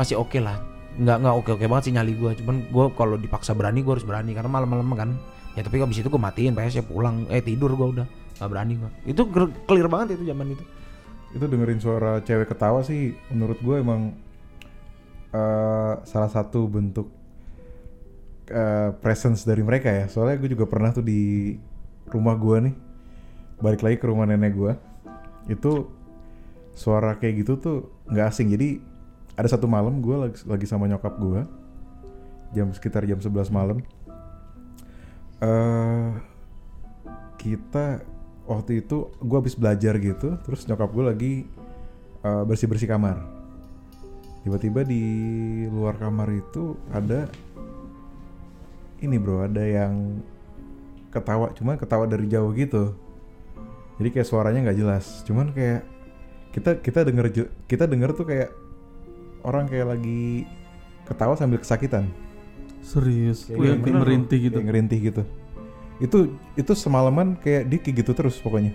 Masih 0.01 0.16
oke 0.16 0.40
lah. 0.40 0.57
Nggak 0.97 1.16
nggak 1.21 1.35
oke 1.37 1.51
oke 1.61 1.64
banget 1.69 1.85
sih 1.90 1.95
nyali 1.95 2.16
gue 2.16 2.33
cuman 2.40 2.57
gue 2.66 2.85
kalau 2.97 3.14
dipaksa 3.21 3.53
berani 3.53 3.85
gue 3.85 3.93
harus 3.93 4.07
berani. 4.07 4.33
Karena 4.33 4.49
malam-malam 4.49 4.88
kan. 4.97 5.11
Ya 5.59 5.66
tapi 5.66 5.83
abis 5.83 6.01
itu 6.01 6.09
gue 6.09 6.16
matiin 6.23 6.57
PS 6.57 6.81
ya 6.81 6.85
pulang. 6.87 7.29
Eh 7.29 7.45
tidur 7.45 7.77
gue 7.77 8.01
udah. 8.01 8.07
Nggak 8.40 8.49
berani 8.49 8.73
gue 8.81 8.90
itu 9.12 9.23
clear 9.69 9.85
banget 9.93 10.16
itu 10.16 10.33
zaman 10.33 10.57
itu 10.57 10.64
itu 11.31 11.45
dengerin 11.47 11.79
suara 11.79 12.19
cewek 12.27 12.51
ketawa 12.51 12.83
sih 12.83 13.14
menurut 13.31 13.59
gue 13.62 13.77
emang 13.79 14.14
eh, 15.31 15.95
salah 16.03 16.31
satu 16.31 16.66
bentuk 16.66 17.07
eh, 18.51 18.90
presence 18.99 19.47
dari 19.47 19.62
mereka 19.62 19.90
ya. 19.90 20.07
Soalnya 20.11 20.43
gue 20.43 20.51
juga 20.55 20.66
pernah 20.66 20.90
tuh 20.90 21.07
di 21.07 21.55
rumah 22.11 22.35
gue 22.35 22.71
nih 22.71 22.75
balik 23.61 23.85
lagi 23.87 23.97
ke 24.01 24.07
rumah 24.09 24.27
nenek 24.27 24.57
gue 24.57 24.73
itu 25.53 25.87
suara 26.75 27.14
kayak 27.14 27.47
gitu 27.47 27.53
tuh 27.61 27.79
nggak 28.11 28.27
asing. 28.31 28.51
Jadi 28.51 28.83
ada 29.38 29.47
satu 29.47 29.71
malam 29.71 30.03
gue 30.03 30.16
lagi, 30.19 30.43
lagi 30.45 30.66
sama 30.66 30.90
nyokap 30.90 31.14
gue 31.16 31.40
jam 32.51 32.69
sekitar 32.75 33.07
jam 33.07 33.23
11 33.23 33.55
malam 33.55 33.79
eh 35.40 36.11
kita 37.40 38.05
waktu 38.51 38.83
itu 38.83 39.15
gue 39.23 39.37
habis 39.39 39.55
belajar 39.55 39.95
gitu 40.03 40.35
terus 40.43 40.67
nyokap 40.67 40.91
gue 40.91 41.05
lagi 41.07 41.33
bersih 42.21 42.67
bersih 42.67 42.91
kamar. 42.91 43.23
Tiba-tiba 44.43 44.83
di 44.83 45.03
luar 45.71 45.95
kamar 45.97 46.29
itu 46.35 46.75
ada 46.91 47.31
ini 49.01 49.17
bro 49.17 49.47
ada 49.47 49.63
yang 49.65 50.21
ketawa 51.15 51.55
cuman 51.55 51.79
ketawa 51.79 52.05
dari 52.11 52.27
jauh 52.27 52.51
gitu. 52.53 52.93
Jadi 54.03 54.09
kayak 54.11 54.29
suaranya 54.29 54.69
nggak 54.69 54.79
jelas 54.83 55.23
cuman 55.25 55.55
kayak 55.55 55.87
kita 56.51 56.83
kita 56.83 57.07
denger 57.07 57.27
kita 57.71 57.87
denger 57.87 58.11
tuh 58.19 58.27
kayak 58.27 58.51
orang 59.47 59.71
kayak 59.71 59.95
lagi 59.95 60.45
ketawa 61.07 61.39
sambil 61.39 61.63
kesakitan. 61.63 62.11
Serius, 62.81 63.45
Kayak 63.45 63.87
loh. 63.87 64.03
merintih 64.03 64.39
gitu. 64.51 64.57
Kayak 64.57 64.69
ngerintih 64.73 64.99
gitu 65.13 65.23
itu 66.01 66.33
itu 66.57 66.73
semalaman 66.73 67.37
kayak 67.39 67.69
dia 67.69 67.79
kayak 67.79 67.97
gitu 68.03 68.13
terus 68.17 68.41
pokoknya 68.41 68.73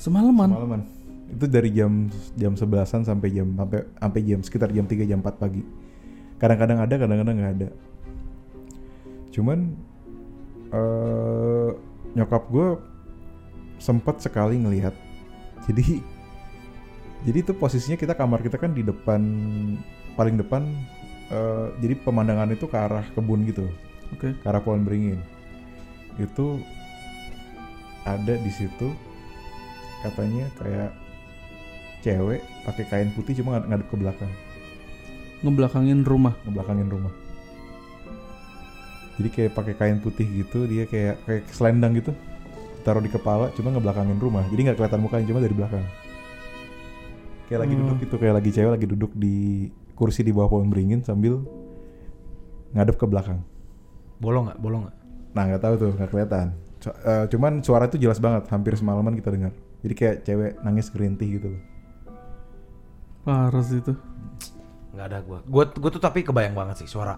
Semalaman. 0.00 0.48
Semalaman. 0.48 0.80
Itu 1.28 1.44
dari 1.44 1.70
jam 1.76 2.08
jam 2.34 2.56
11-an 2.56 3.04
sampai 3.04 3.28
jam 3.36 3.52
sampai 3.52 3.84
sampai 3.84 4.20
jam 4.24 4.40
sekitar 4.40 4.72
jam 4.72 4.88
3 4.88 5.04
jam 5.04 5.20
4 5.20 5.36
pagi. 5.36 5.62
Kadang-kadang 6.40 6.80
ada, 6.80 6.94
kadang-kadang 6.96 7.36
nggak 7.36 7.54
ada. 7.60 7.68
Cuman 9.28 9.76
eh 10.72 11.70
nyokap 12.16 12.48
gue 12.48 12.68
sempat 13.76 14.24
sekali 14.24 14.56
ngelihat. 14.56 14.96
Jadi 15.68 16.00
jadi 17.28 17.38
itu 17.44 17.52
posisinya 17.52 18.00
kita 18.00 18.16
kamar 18.16 18.40
kita 18.40 18.56
kan 18.56 18.72
di 18.72 18.80
depan 18.80 19.20
paling 20.16 20.40
depan 20.40 20.64
eh, 21.28 21.66
jadi 21.84 22.00
pemandangan 22.00 22.56
itu 22.56 22.64
ke 22.64 22.76
arah 22.80 23.04
kebun 23.12 23.44
gitu 23.44 23.68
Oke. 24.16 24.32
ke 24.32 24.46
arah 24.48 24.64
pohon 24.64 24.80
beringin 24.88 25.20
itu 26.18 26.62
ada 28.02 28.34
di 28.34 28.50
situ 28.50 28.90
katanya 30.00 30.48
kayak 30.56 30.90
cewek 32.00 32.40
pakai 32.64 32.84
kain 32.88 33.10
putih 33.12 33.36
cuma 33.40 33.60
ngad- 33.60 33.68
ngadep 33.68 33.86
ke 33.92 33.96
belakang. 34.00 34.32
Ngebelakangin 35.44 36.00
rumah. 36.04 36.34
ngebelakangin 36.44 36.88
rumah. 36.88 37.12
Jadi 39.20 39.28
kayak 39.28 39.52
pakai 39.52 39.74
kain 39.76 39.98
putih 40.00 40.24
gitu 40.24 40.64
dia 40.64 40.88
kayak 40.88 41.20
kayak 41.28 41.44
selendang 41.52 41.92
gitu. 42.00 42.16
Taruh 42.80 43.04
di 43.04 43.12
kepala 43.12 43.52
cuma 43.52 43.68
ngebelakangin 43.68 44.16
rumah. 44.16 44.48
Jadi 44.48 44.60
nggak 44.64 44.76
kelihatan 44.80 45.00
mukanya 45.04 45.28
cuma 45.28 45.40
dari 45.44 45.52
belakang. 45.52 45.84
Kayak 47.52 47.60
lagi 47.68 47.74
Hmm. 47.76 47.80
duduk 47.84 47.96
gitu 48.08 48.14
kayak 48.16 48.34
lagi 48.40 48.50
cewek 48.56 48.72
lagi 48.72 48.86
duduk 48.88 49.12
di 49.12 49.68
kursi 49.92 50.24
di 50.24 50.32
bawah 50.32 50.48
pohon 50.48 50.72
beringin 50.72 51.04
sambil 51.04 51.44
ngadep 52.72 52.96
ke 52.96 53.04
belakang. 53.04 53.44
Bolong 54.16 54.48
nggak? 54.48 54.58
Bolong 54.60 54.80
nggak 54.88 54.99
Nah 55.30 55.42
nggak 55.46 55.60
tahu 55.60 55.74
tuh 55.76 55.90
nggak 55.94 56.08
kelihatan. 56.08 56.46
Co- 56.78 56.96
eh, 56.96 57.24
cuman 57.28 57.60
suara 57.60 57.84
itu 57.84 57.96
jelas 57.96 58.18
banget, 58.18 58.48
hampir 58.48 58.72
semalaman 58.72 59.12
kita 59.12 59.30
dengar. 59.30 59.52
Jadi 59.80 59.94
kayak 59.94 60.16
cewek 60.22 60.50
nangis 60.60 60.88
gerintih 60.88 61.28
gitu 61.36 61.46
loh. 61.50 61.62
Parah 63.20 63.62
sih 63.62 63.78
itu. 63.78 63.92
nggak 64.90 65.06
ada 65.06 65.18
gue 65.22 65.38
gue 65.46 65.64
gue 65.70 65.90
tuh 65.92 66.02
tapi 66.02 66.26
kebayang 66.26 66.50
banget 66.50 66.82
sih 66.82 66.88
suara 66.90 67.14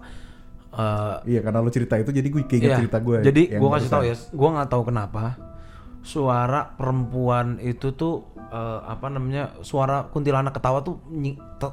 eh, 0.69 1.15
Iya 1.25 1.41
karena 1.41 1.57
lu 1.57 1.67
cerita 1.67 1.97
itu 1.97 2.13
jadi 2.13 2.27
gue 2.29 2.45
keinget 2.45 2.69
Iya. 2.69 2.77
cerita 2.79 2.97
gue. 2.99 3.17
Jadi 3.23 3.41
gue 3.49 3.69
kasih 3.71 3.89
tahu 3.89 4.03
ya, 4.05 4.15
gue 4.15 4.49
nggak 4.53 4.69
tahu 4.69 4.83
kenapa 4.85 5.23
suara 5.99 6.69
perempuan 6.69 7.57
itu 7.57 7.89
tuh 7.91 8.29
eh, 8.45 8.79
apa 8.83 9.09
namanya 9.09 9.57
suara 9.61 10.05
kuntilanak 10.05 10.53
ketawa 10.53 10.85
tuh 10.85 11.01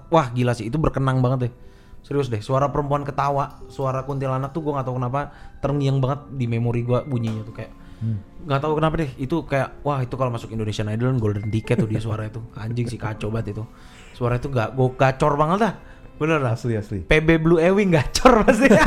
wah 0.09 0.33
gila 0.33 0.57
sih 0.57 0.67
itu 0.67 0.79
berkenang 0.79 1.21
banget 1.21 1.39
deh 1.47 1.53
serius 2.01 2.33
deh 2.33 2.41
suara 2.41 2.73
perempuan 2.73 3.05
ketawa 3.05 3.61
suara 3.69 4.03
kuntilanak 4.05 4.51
tuh 4.51 4.65
gue 4.65 4.73
nggak 4.73 4.87
tahu 4.89 4.97
kenapa 4.97 5.21
terngiang 5.61 6.01
banget 6.01 6.21
di 6.35 6.45
memori 6.49 6.83
gue 6.85 6.99
bunyinya 7.05 7.45
tuh 7.45 7.57
kayak 7.57 7.73
Hmm. 8.01 8.17
nggak 8.49 8.65
tahu 8.65 8.81
kenapa 8.81 9.05
deh 9.05 9.13
itu 9.21 9.45
kayak 9.45 9.85
wah 9.85 10.01
itu 10.01 10.17
kalau 10.17 10.33
masuk 10.33 10.49
Indonesian 10.49 10.89
Idol 10.89 11.13
golden 11.21 11.53
ticket 11.53 11.77
tuh 11.77 11.85
dia 11.85 12.01
suara 12.01 12.33
itu 12.33 12.41
anjing 12.57 12.89
sih 12.89 12.97
kacau 12.97 13.29
banget 13.29 13.53
itu 13.53 13.69
suara 14.17 14.41
itu 14.41 14.49
gak 14.49 14.73
gue 14.73 14.89
gacor 14.97 15.37
banget 15.37 15.69
dah 15.69 15.75
bener 16.17 16.41
lah 16.41 16.53
Asli 16.53 16.77
asli. 16.77 17.01
PB 17.05 17.29
Blue 17.41 17.57
Ewing 17.57 17.97
gacor 17.97 18.45
pasti. 18.45 18.69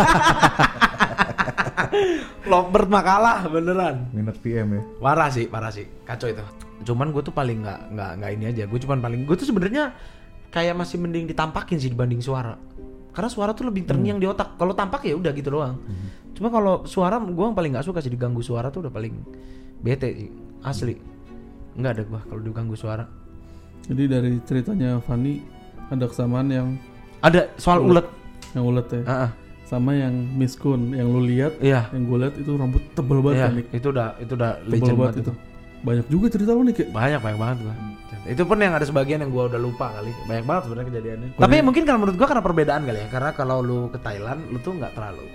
Lovebird 2.49 2.89
makalah 2.93 3.45
beneran. 3.49 4.05
Minat 4.13 4.37
PM 4.37 4.77
ya. 4.77 4.81
Parah 5.01 5.29
sih, 5.33 5.49
parah 5.49 5.73
sih. 5.73 5.89
Kacau 6.05 6.29
itu. 6.29 6.45
Cuman 6.85 7.09
gue 7.09 7.25
tuh 7.25 7.33
paling 7.33 7.65
nggak 7.65 7.79
nggak 7.89 8.11
nggak 8.21 8.31
ini 8.37 8.45
aja. 8.53 8.63
Gue 8.69 8.77
cuman 8.77 9.01
paling 9.01 9.25
gue 9.25 9.33
tuh 9.33 9.49
sebenarnya 9.49 9.97
kayak 10.53 10.77
masih 10.77 11.01
mending 11.01 11.25
ditampakin 11.25 11.81
sih 11.81 11.89
dibanding 11.89 12.21
suara. 12.21 12.53
Karena 13.13 13.29
suara 13.29 13.53
tuh 13.53 13.69
lebih 13.69 13.85
terngiang 13.85 14.17
di 14.17 14.25
otak. 14.25 14.57
Kalau 14.57 14.73
tampak 14.73 15.05
ya 15.05 15.13
udah 15.13 15.31
gitu 15.31 15.53
doang. 15.53 15.77
Cuma 16.33 16.49
kalau 16.49 16.81
suara 16.83 17.21
gue 17.21 17.45
yang 17.45 17.53
paling 17.53 17.77
nggak 17.77 17.85
suka 17.85 18.01
sih 18.01 18.09
diganggu 18.09 18.41
suara 18.41 18.67
tuh 18.67 18.81
udah 18.81 18.91
paling 18.91 19.13
bete 19.79 20.09
sih. 20.11 20.29
Asli. 20.65 20.97
Nggak 21.73 21.91
ada 21.93 22.03
gua 22.05 22.21
kalau 22.25 22.41
diganggu 22.41 22.73
suara. 22.73 23.05
Jadi 23.85 24.03
dari 24.05 24.31
ceritanya 24.41 24.97
Fanny 24.99 25.43
ada 25.89 26.05
kesamaan 26.07 26.47
yang 26.47 26.67
Ada 27.19 27.53
soal 27.55 27.83
ulet. 27.83 28.07
yang 28.53 28.65
ulet 28.65 28.87
ya. 28.89 29.01
Ah, 29.05 29.13
ah. 29.27 29.31
Sama 29.63 29.93
yang 29.93 30.13
Miss 30.37 30.53
Kun 30.53 30.93
yang 30.93 31.09
lu 31.09 31.23
lihat, 31.23 31.57
Iya. 31.57 31.89
yang 31.95 32.05
gue 32.05 32.17
lihat 32.19 32.35
itu 32.37 32.51
rambut 32.53 32.83
tebel 32.93 33.19
banget 33.19 33.37
Iya, 33.37 33.45
kan, 33.47 33.53
itu 33.73 33.87
udah 33.89 34.07
itu 34.19 34.33
udah 34.35 34.51
Tebel 34.63 34.93
banget 34.93 35.15
itu. 35.17 35.21
itu. 35.23 35.33
Banyak 35.83 36.05
juga 36.07 36.25
cerita 36.29 36.51
lu 36.53 36.61
nih 36.63 36.75
kayak. 36.75 36.89
Banyak 36.93 37.19
banyak 37.19 37.39
banget 37.39 37.57
gua. 37.63 37.75
Itu 38.23 38.47
pun 38.47 38.55
yang 38.63 38.71
ada 38.71 38.87
sebagian 38.87 39.19
yang 39.19 39.31
gua 39.31 39.51
udah 39.51 39.59
lupa 39.59 39.91
kali. 39.99 40.11
Banyak 40.23 40.45
banget 40.47 40.61
sebenarnya 40.67 40.87
kejadiannya. 40.95 41.27
Kalau 41.35 41.43
Tapi 41.43 41.55
mungkin 41.59 41.83
kalau 41.83 41.99
menurut 41.99 42.15
gua 42.15 42.27
karena 42.31 42.43
perbedaan 42.43 42.81
kali 42.87 42.99
ya. 43.03 43.07
Karena 43.11 43.31
kalau 43.35 43.57
lu 43.59 43.79
ke 43.91 43.99
Thailand 43.99 44.39
lu 44.47 44.57
tuh 44.63 44.73
nggak 44.79 44.95
terlalu 44.95 45.27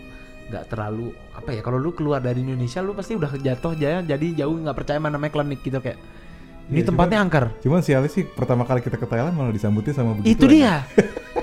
nggak 0.49 0.65
terlalu 0.73 1.13
apa 1.37 1.51
ya 1.53 1.61
kalau 1.61 1.77
lu 1.77 1.93
keluar 1.93 2.25
dari 2.25 2.41
Indonesia 2.41 2.81
lu 2.81 2.97
pasti 2.97 3.13
udah 3.13 3.37
jatuh 3.37 3.77
jaya 3.77 4.01
jadi 4.01 4.33
jauh 4.45 4.57
nggak 4.57 4.77
percaya 4.81 4.97
mana 4.97 5.21
namanya 5.21 5.37
klinik 5.37 5.61
gitu 5.61 5.77
kayak 5.77 6.01
ini 6.73 6.81
Iya, 6.81 6.89
tempatnya 6.89 7.19
angker 7.21 7.45
Cuman 7.65 7.81
sialnya 7.85 8.09
sih 8.09 8.25
pertama 8.25 8.65
kali 8.65 8.81
kita 8.81 8.97
ke 8.97 9.05
Thailand 9.05 9.37
malah 9.37 9.53
disambutnya 9.53 9.93
sama 9.93 10.17
begitu. 10.17 10.41
itu 10.41 10.45
dia 10.49 10.89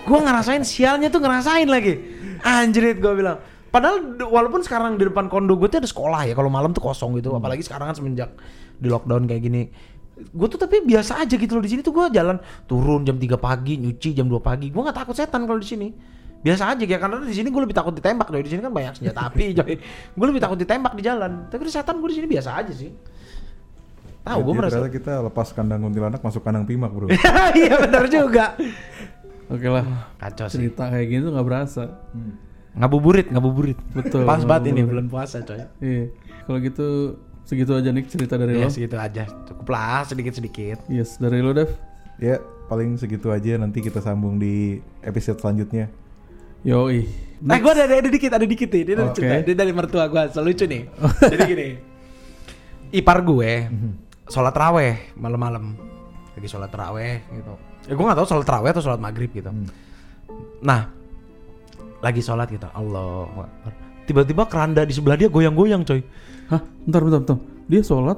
gua 0.09 0.25
ngerasain 0.25 0.65
sialnya 0.65 1.13
tuh 1.13 1.21
ngerasain 1.21 1.69
lagi 1.69 2.01
anjrit 2.41 2.97
gua 2.97 3.13
bilang 3.13 3.37
padahal 3.69 4.25
walaupun 4.25 4.65
sekarang 4.65 4.97
di 4.97 5.05
depan 5.05 5.29
kondo 5.29 5.53
gue 5.59 5.67
tuh 5.67 5.83
ada 5.83 5.89
sekolah 5.89 6.21
ya 6.25 6.33
kalau 6.33 6.47
malam 6.47 6.71
tuh 6.71 6.79
kosong 6.79 7.19
gitu 7.19 7.35
apalagi 7.35 7.59
sekarang 7.59 7.91
kan 7.91 7.95
semenjak 7.99 8.31
di 8.79 8.87
lockdown 8.87 9.27
kayak 9.27 9.43
gini 9.43 9.67
gue 10.15 10.47
tuh 10.47 10.59
tapi 10.59 10.79
biasa 10.87 11.19
aja 11.19 11.35
gitu 11.35 11.59
loh 11.59 11.63
di 11.63 11.71
sini 11.75 11.81
tuh 11.83 11.91
gue 11.91 12.07
jalan 12.15 12.39
turun 12.63 13.03
jam 13.03 13.19
3 13.19 13.35
pagi 13.35 13.75
nyuci 13.75 14.15
jam 14.15 14.31
2 14.31 14.39
pagi. 14.39 14.71
Gue 14.71 14.81
nggak 14.81 14.95
takut 14.95 15.15
setan 15.15 15.43
kalau 15.43 15.59
di 15.59 15.67
sini. 15.67 15.91
Biasa 16.39 16.77
aja 16.77 16.83
kayak 16.85 17.01
karena 17.01 17.25
di 17.25 17.35
sini 17.35 17.49
gue 17.49 17.61
lebih 17.65 17.73
takut 17.75 17.91
ditembak 17.91 18.29
deh 18.29 18.45
di 18.45 18.51
sini 18.53 18.61
kan 18.61 18.69
banyak 18.69 18.93
senjata 19.01 19.33
api 19.33 19.51
coy 19.57 19.75
gue 20.13 20.25
lebih 20.29 20.41
takut 20.41 20.57
ditembak 20.61 20.93
di 20.95 21.03
jalan. 21.03 21.51
Tapi 21.51 21.61
setan 21.67 21.99
gue 21.99 22.09
di 22.13 22.15
sini 22.21 22.27
biasa 22.31 22.49
aja 22.55 22.73
sih. 22.73 22.91
Tahu 24.25 24.39
gue 24.41 24.53
Jadi 24.53 24.57
merasa 24.57 24.75
ternyata 24.79 24.93
kita 24.95 25.13
lepas 25.29 25.47
kandang 25.53 25.79
kuntilanak 25.83 26.21
masuk 26.23 26.41
kandang 26.41 26.65
pimak 26.65 26.91
bro. 26.95 27.11
iya 27.59 27.75
benar 27.77 28.07
juga. 28.07 28.55
Oke 29.51 29.67
lah. 29.69 29.85
kacau 30.17 30.47
sih. 30.49 30.65
Cerita 30.65 30.89
kayak 30.89 31.05
gini 31.11 31.21
tuh 31.27 31.31
nggak 31.35 31.45
berasa. 31.45 31.83
ngabuburit 32.75 33.27
ngabuburit. 33.31 33.79
Betul. 33.91 34.27
pas 34.27 34.41
banget 34.43 34.71
ini 34.71 34.81
bulan 34.87 35.11
puasa 35.11 35.43
coy. 35.43 35.59
Iya. 35.83 36.11
Kalau 36.45 36.59
gitu 36.61 36.87
segitu 37.45 37.71
aja 37.71 37.89
nih 37.89 38.03
cerita 38.03 38.35
dari 38.35 38.57
ya 38.57 38.65
lo. 38.65 38.73
segitu 38.73 38.97
aja 38.97 39.23
cukup 39.45 39.67
lah 39.69 40.01
sedikit 40.03 40.33
sedikit 40.33 40.81
Yes, 40.89 41.17
dari 41.17 41.39
lo 41.39 41.53
Dev. 41.53 41.69
ya 42.17 42.37
paling 42.65 42.97
segitu 42.97 43.29
aja 43.29 43.55
nanti 43.55 43.79
kita 43.79 44.01
sambung 44.01 44.35
di 44.35 44.81
episode 45.01 45.37
selanjutnya. 45.37 45.85
Yoi. 46.65 47.05
Eh 47.45 47.59
gue 47.61 47.71
ada, 47.71 47.85
ada 47.85 48.09
dikit, 48.09 48.33
ada 48.33 48.41
dikit 48.41 48.65
nih. 48.65 48.81
Dia, 48.81 48.95
dari 48.97 49.05
Oke. 49.05 49.15
cerita. 49.21 49.35
Dia 49.45 49.53
dari 49.53 49.69
mertua 49.69 50.09
gue, 50.09 50.17
lucu 50.41 50.65
nih. 50.65 50.81
Jadi 51.29 51.41
gini, 51.45 51.67
ipar 52.89 53.21
gue 53.21 53.69
sholat 54.25 54.49
raweh 54.49 55.13
malam-malam, 55.13 55.77
lagi 56.33 56.47
sholat 56.49 56.73
raweh 56.73 57.21
gitu. 57.29 57.53
Ya 57.85 57.93
gue 57.93 58.01
nggak 58.01 58.17
tahu 58.17 58.27
sholat 58.33 58.47
raweh 58.49 58.69
atau 58.73 58.81
sholat 58.81 58.97
maghrib 58.97 59.29
gitu. 59.29 59.53
Nah, 60.65 60.89
lagi 62.01 62.25
sholat 62.25 62.49
gitu, 62.49 62.65
Allah. 62.73 63.45
Tiba-tiba 64.09 64.49
keranda 64.49 64.81
di 64.81 64.93
sebelah 64.97 65.21
dia 65.21 65.29
goyang-goyang 65.29 65.85
coy. 65.85 66.01
Hah? 66.51 66.61
Bentar, 66.85 67.01
bentar, 67.01 67.19
bentar. 67.25 67.37
Dia 67.65 67.81
sholat 67.81 68.17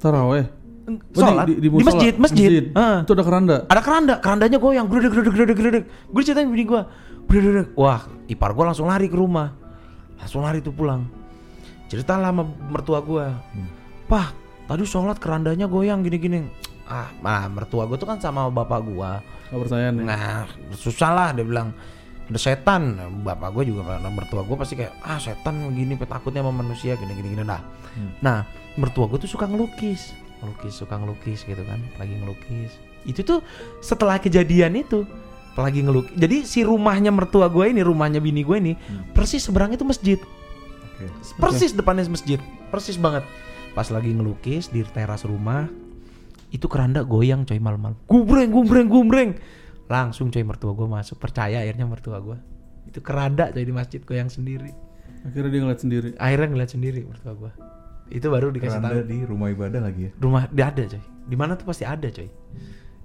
taraweh. 0.00 0.46
Oh, 0.86 0.94
sholat 1.18 1.50
di, 1.50 1.58
di, 1.58 1.60
di, 1.60 1.62
di, 1.66 1.68
musola? 1.68 1.86
masjid, 1.90 2.14
masjid. 2.14 2.50
Heeh. 2.70 2.98
Itu 3.02 3.12
ada 3.18 3.24
keranda. 3.26 3.56
Ada 3.66 3.80
keranda, 3.82 4.14
kerandanya 4.22 4.58
goyang, 4.62 4.86
gredek 4.86 5.10
gredek 5.12 5.34
gredek 5.34 5.56
gredek. 5.58 5.84
Gue 6.14 6.22
ceritain 6.22 6.46
bini 6.46 6.62
gue, 6.62 6.82
gredek. 7.26 7.74
Wah, 7.74 8.06
ipar 8.30 8.54
gue 8.54 8.64
langsung 8.64 8.86
lari 8.86 9.10
ke 9.10 9.18
rumah, 9.18 9.50
langsung 10.22 10.46
lari 10.46 10.62
tuh 10.62 10.70
pulang. 10.70 11.10
Cerita 11.90 12.14
lah 12.18 12.30
sama 12.30 12.46
mertua 12.70 13.02
gue, 13.02 13.26
pah, 14.06 14.30
tadi 14.70 14.86
sholat 14.86 15.18
kerandanya 15.18 15.66
goyang 15.66 16.06
gini-gini. 16.06 16.46
Ah, 16.86 17.10
nah, 17.18 17.50
mertua 17.50 17.90
gue 17.90 17.98
tuh 17.98 18.06
kan 18.06 18.22
sama 18.22 18.46
bapak 18.46 18.86
gue. 18.86 19.10
Gak 19.50 19.58
percaya 19.58 19.90
nih. 19.90 20.06
Nah, 20.06 20.46
susah 20.70 21.10
lah 21.10 21.28
dia 21.34 21.42
bilang 21.42 21.74
ada 22.26 22.38
setan. 22.38 22.98
Bapak 23.22 23.54
gue 23.54 23.70
juga 23.70 23.96
karena 23.96 24.10
mertua 24.10 24.42
gue 24.42 24.56
pasti 24.58 24.74
kayak 24.74 24.94
ah 25.02 25.18
setan 25.18 25.70
gini 25.74 25.94
takutnya 26.02 26.42
sama 26.42 26.52
manusia 26.52 26.98
gini 26.98 27.12
gini 27.14 27.28
gini 27.38 27.44
nah. 27.46 27.62
Nah, 28.20 28.44
mertua 28.76 29.08
gue 29.08 29.18
tuh 29.22 29.30
suka 29.30 29.48
ngelukis, 29.48 30.12
ngelukis 30.44 30.74
suka 30.76 31.00
ngelukis 31.00 31.48
gitu 31.48 31.62
kan, 31.64 31.80
lagi 31.96 32.12
ngelukis. 32.18 32.76
Itu 33.08 33.24
tuh 33.24 33.40
setelah 33.80 34.20
kejadian 34.20 34.76
itu 34.76 35.08
lagi 35.56 35.80
ngelukis. 35.80 36.12
Jadi 36.12 36.36
si 36.44 36.60
rumahnya 36.60 37.08
mertua 37.08 37.48
gue 37.48 37.72
ini, 37.72 37.80
rumahnya 37.80 38.20
bini 38.20 38.44
gue 38.44 38.56
ini, 38.60 38.72
persis 39.16 39.40
seberang 39.48 39.72
itu 39.72 39.88
masjid. 39.88 40.20
Oke. 40.20 41.08
Persis 41.40 41.72
depannya 41.72 42.04
masjid, 42.04 42.36
persis 42.68 43.00
banget. 43.00 43.24
Pas 43.72 43.88
lagi 43.88 44.12
ngelukis 44.12 44.68
di 44.68 44.84
teras 44.84 45.24
rumah, 45.24 45.68
itu 46.52 46.68
keranda 46.68 47.00
goyang 47.04 47.48
coy 47.48 47.60
malam-malam. 47.60 47.96
Gumbreng, 48.08 48.52
gumbreng, 48.52 48.88
gumbreng. 48.88 49.30
Langsung 49.86 50.34
coy 50.34 50.42
mertua 50.42 50.72
gue 50.74 50.88
masuk, 50.90 51.16
percaya 51.18 51.62
akhirnya 51.62 51.86
mertua 51.86 52.18
gue. 52.18 52.38
Itu 52.90 53.02
keranda 53.02 53.50
coy 53.54 53.62
di 53.62 53.74
masjid 53.74 54.00
goyang 54.02 54.30
sendiri. 54.30 54.70
Akhirnya 55.26 55.50
dia 55.50 55.60
ngeliat 55.62 55.80
sendiri. 55.82 56.08
Akhirnya 56.18 56.48
ngeliat 56.54 56.70
sendiri 56.70 57.00
mertua 57.06 57.32
gue. 57.34 57.52
Itu 58.10 58.30
baru 58.30 58.54
dikasih 58.54 58.78
tahu. 58.78 59.02
di 59.06 59.18
rumah 59.26 59.50
ibadah 59.50 59.82
lagi 59.82 60.10
ya. 60.10 60.12
Rumah 60.22 60.50
dia 60.54 60.70
ada 60.70 60.82
coy. 60.86 61.02
Di 61.26 61.36
mana 61.38 61.58
tuh 61.58 61.66
pasti 61.66 61.82
ada 61.82 62.06
coy. 62.06 62.28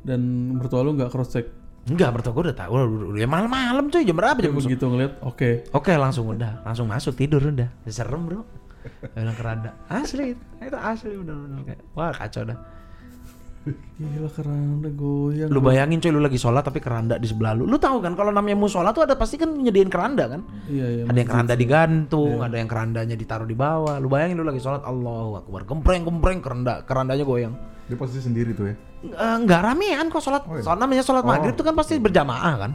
Dan 0.02 0.22
mertua 0.58 0.82
lu 0.86 0.94
nggak 0.98 1.10
cross 1.10 1.34
check. 1.34 1.46
Enggak, 1.90 2.14
mertua 2.14 2.32
gue 2.38 2.44
udah 2.54 2.58
tahu. 2.58 2.72
Udah, 2.78 2.86
udah, 2.86 3.08
udah 3.18 3.30
malam-malam 3.30 3.90
coy, 3.90 4.06
jam 4.06 4.14
berapa 4.14 4.38
jam 4.38 4.54
begitu 4.54 4.86
ngeliat, 4.86 5.18
oke. 5.26 5.74
Oke 5.74 5.94
langsung 5.98 6.30
udah, 6.30 6.62
langsung 6.62 6.86
masuk 6.86 7.18
tidur 7.18 7.42
udah. 7.42 7.70
Serem 7.90 8.30
bro. 8.30 8.46
Bilang 9.14 9.38
keranda. 9.38 9.74
Asli, 9.90 10.38
itu 10.38 10.78
asli 10.78 11.14
bener-bener 11.14 11.78
wah 11.94 12.14
kacau 12.14 12.46
dah. 12.46 12.58
Gila 13.62 14.30
keranda 14.34 14.90
goyang. 14.90 15.50
Lu 15.54 15.62
bayangin 15.62 16.02
coy 16.02 16.10
lu 16.10 16.18
lagi 16.18 16.42
sholat 16.42 16.66
tapi 16.66 16.82
keranda 16.82 17.22
di 17.22 17.30
sebelah 17.30 17.54
lu. 17.54 17.70
Lu 17.70 17.78
tahu 17.78 18.02
kan 18.02 18.18
kalau 18.18 18.34
namanya 18.34 18.58
musola 18.58 18.90
tuh 18.90 19.06
ada 19.06 19.14
pasti 19.14 19.38
kan 19.38 19.54
nyediain 19.54 19.86
keranda 19.86 20.26
kan. 20.26 20.42
Iya 20.66 20.86
iya. 20.90 21.04
Ada 21.06 21.18
yang 21.22 21.30
keranda 21.30 21.54
digantung, 21.54 22.42
ada 22.42 22.58
yang 22.58 22.66
kerandanya 22.66 23.14
ditaruh 23.14 23.46
di 23.46 23.54
bawah. 23.54 24.02
Lu 24.02 24.10
bayangin 24.10 24.42
lu 24.42 24.46
lagi 24.46 24.58
sholat 24.58 24.82
Allahu 24.82 25.46
Akbar, 25.46 25.70
gempreng 25.70 26.02
gempreng 26.02 26.42
keranda, 26.42 26.82
kerandanya 26.82 27.22
goyang. 27.22 27.54
Dia 27.86 27.98
pasti 28.02 28.18
sendiri 28.18 28.58
tuh 28.58 28.74
ya. 28.74 28.76
Eh, 29.06 29.36
Enggak 29.38 29.62
ramean 29.62 30.10
kok 30.10 30.26
sholat. 30.26 30.42
Oh, 30.50 30.58
iya. 30.58 30.66
Soal 30.66 30.82
namanya 30.82 31.06
sholat 31.06 31.22
Oh. 31.22 31.30
maghrib 31.30 31.54
tuh 31.54 31.62
kan 31.62 31.78
pasti 31.78 32.02
berjamaah 32.02 32.54
kan. 32.58 32.72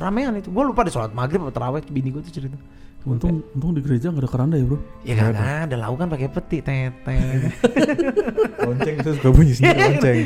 Ramean 0.00 0.32
itu. 0.40 0.48
Gue 0.48 0.64
lupa 0.64 0.80
di 0.80 0.92
sholat 0.92 1.12
maghrib 1.12 1.44
atau 1.44 1.52
terawih 1.52 1.84
bini 1.92 2.08
gue 2.08 2.24
tuh 2.24 2.32
cerita. 2.32 2.56
Untung 3.02 3.42
untung 3.58 3.74
di 3.74 3.82
gereja 3.82 4.14
nggak 4.14 4.22
ada 4.22 4.30
keranda 4.30 4.54
ya 4.54 4.62
bro. 4.62 4.78
Ya 5.02 5.14
kan 5.18 5.34
ada 5.66 5.74
laukan 5.74 6.06
pakai 6.06 6.30
peti 6.30 6.62
teteh. 6.62 7.50
Lonceng 8.62 8.94
itu 9.02 9.10
suka 9.18 9.28
bunyi 9.34 9.52
sendiri 9.58 9.80
lonceng. 9.90 10.18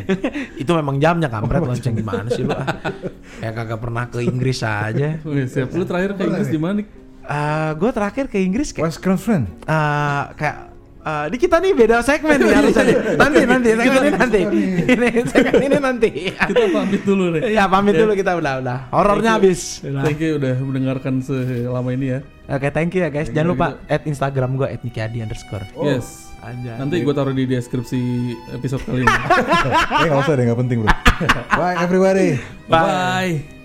itu 0.61 0.71
memang 0.77 0.97
jamnya 1.01 1.29
kampret 1.33 1.65
lonceng 1.65 1.97
gimana 1.97 2.29
sih 2.29 2.45
lu? 2.45 2.53
Kayak 3.41 3.55
kagak 3.57 3.81
pernah 3.81 4.05
ke 4.13 4.21
Inggris 4.21 4.61
aja. 4.61 5.17
Oke 5.29 5.49
siap. 5.49 5.73
Lu 5.73 5.89
terakhir 5.89 6.21
ke 6.21 6.29
Inggris 6.29 6.49
di 6.53 6.61
mana? 6.61 6.85
Nik? 6.85 6.89
Eh 7.27 7.71
gue 7.81 7.91
terakhir 7.97 8.25
ke 8.29 8.39
Inggris 8.45 8.69
kayak 8.77 8.85
West 8.93 9.01
Girlfriend. 9.01 9.49
eh 9.65 10.23
kayak 10.37 10.57
eh, 11.01 11.27
di 11.33 11.37
kita 11.41 11.57
nih 11.57 11.73
beda 11.73 12.05
segmen 12.05 12.37
nih 12.37 12.55
harusnya 12.61 12.85
nih. 12.85 12.97
Nanti 13.17 13.41
nanti 13.49 13.69
segmen 13.73 14.03
ini 14.05 14.11
nanti. 14.13 14.41
Ini 14.85 15.09
segmen 15.25 15.61
ini 15.65 15.77
nanti. 15.81 16.09
Kita 16.29 16.65
pamit 16.77 17.03
dulu 17.09 17.25
nih. 17.33 17.57
Ya 17.57 17.65
pamit 17.67 17.97
dulu 17.97 18.13
kita 18.13 18.37
udah 18.37 18.53
udah. 18.61 18.79
Horornya 18.93 19.41
habis. 19.41 19.81
Thank 19.81 20.21
you 20.21 20.37
udah 20.37 20.61
mendengarkan 20.61 21.25
selama 21.25 21.97
ini 21.97 22.09
ya. 22.13 22.21
Oke, 22.47 22.71
thank 22.71 22.95
you 22.95 23.03
ya 23.03 23.11
guys. 23.11 23.27
Jangan 23.27 23.49
lupa 23.51 23.67
add 23.91 24.07
Instagram 24.07 24.55
gue 24.55 24.69
@nikiadi 24.87 25.19
underscore. 25.19 25.67
Yes. 25.83 26.31
Anjay. 26.47 26.79
Nanti 26.79 27.03
gue 27.03 27.15
taruh 27.15 27.35
di 27.35 27.43
deskripsi 27.43 27.99
episode 28.55 28.83
kali 28.87 29.03
ini. 29.03 29.17
Eh 30.03 30.07
nggak 30.07 30.21
usah 30.23 30.35
deh 30.39 30.45
nggak 30.47 30.61
penting 30.63 30.79
bro. 30.87 30.95
Bye 31.59 31.77
everybody. 31.83 32.39
Bye. 32.71 33.56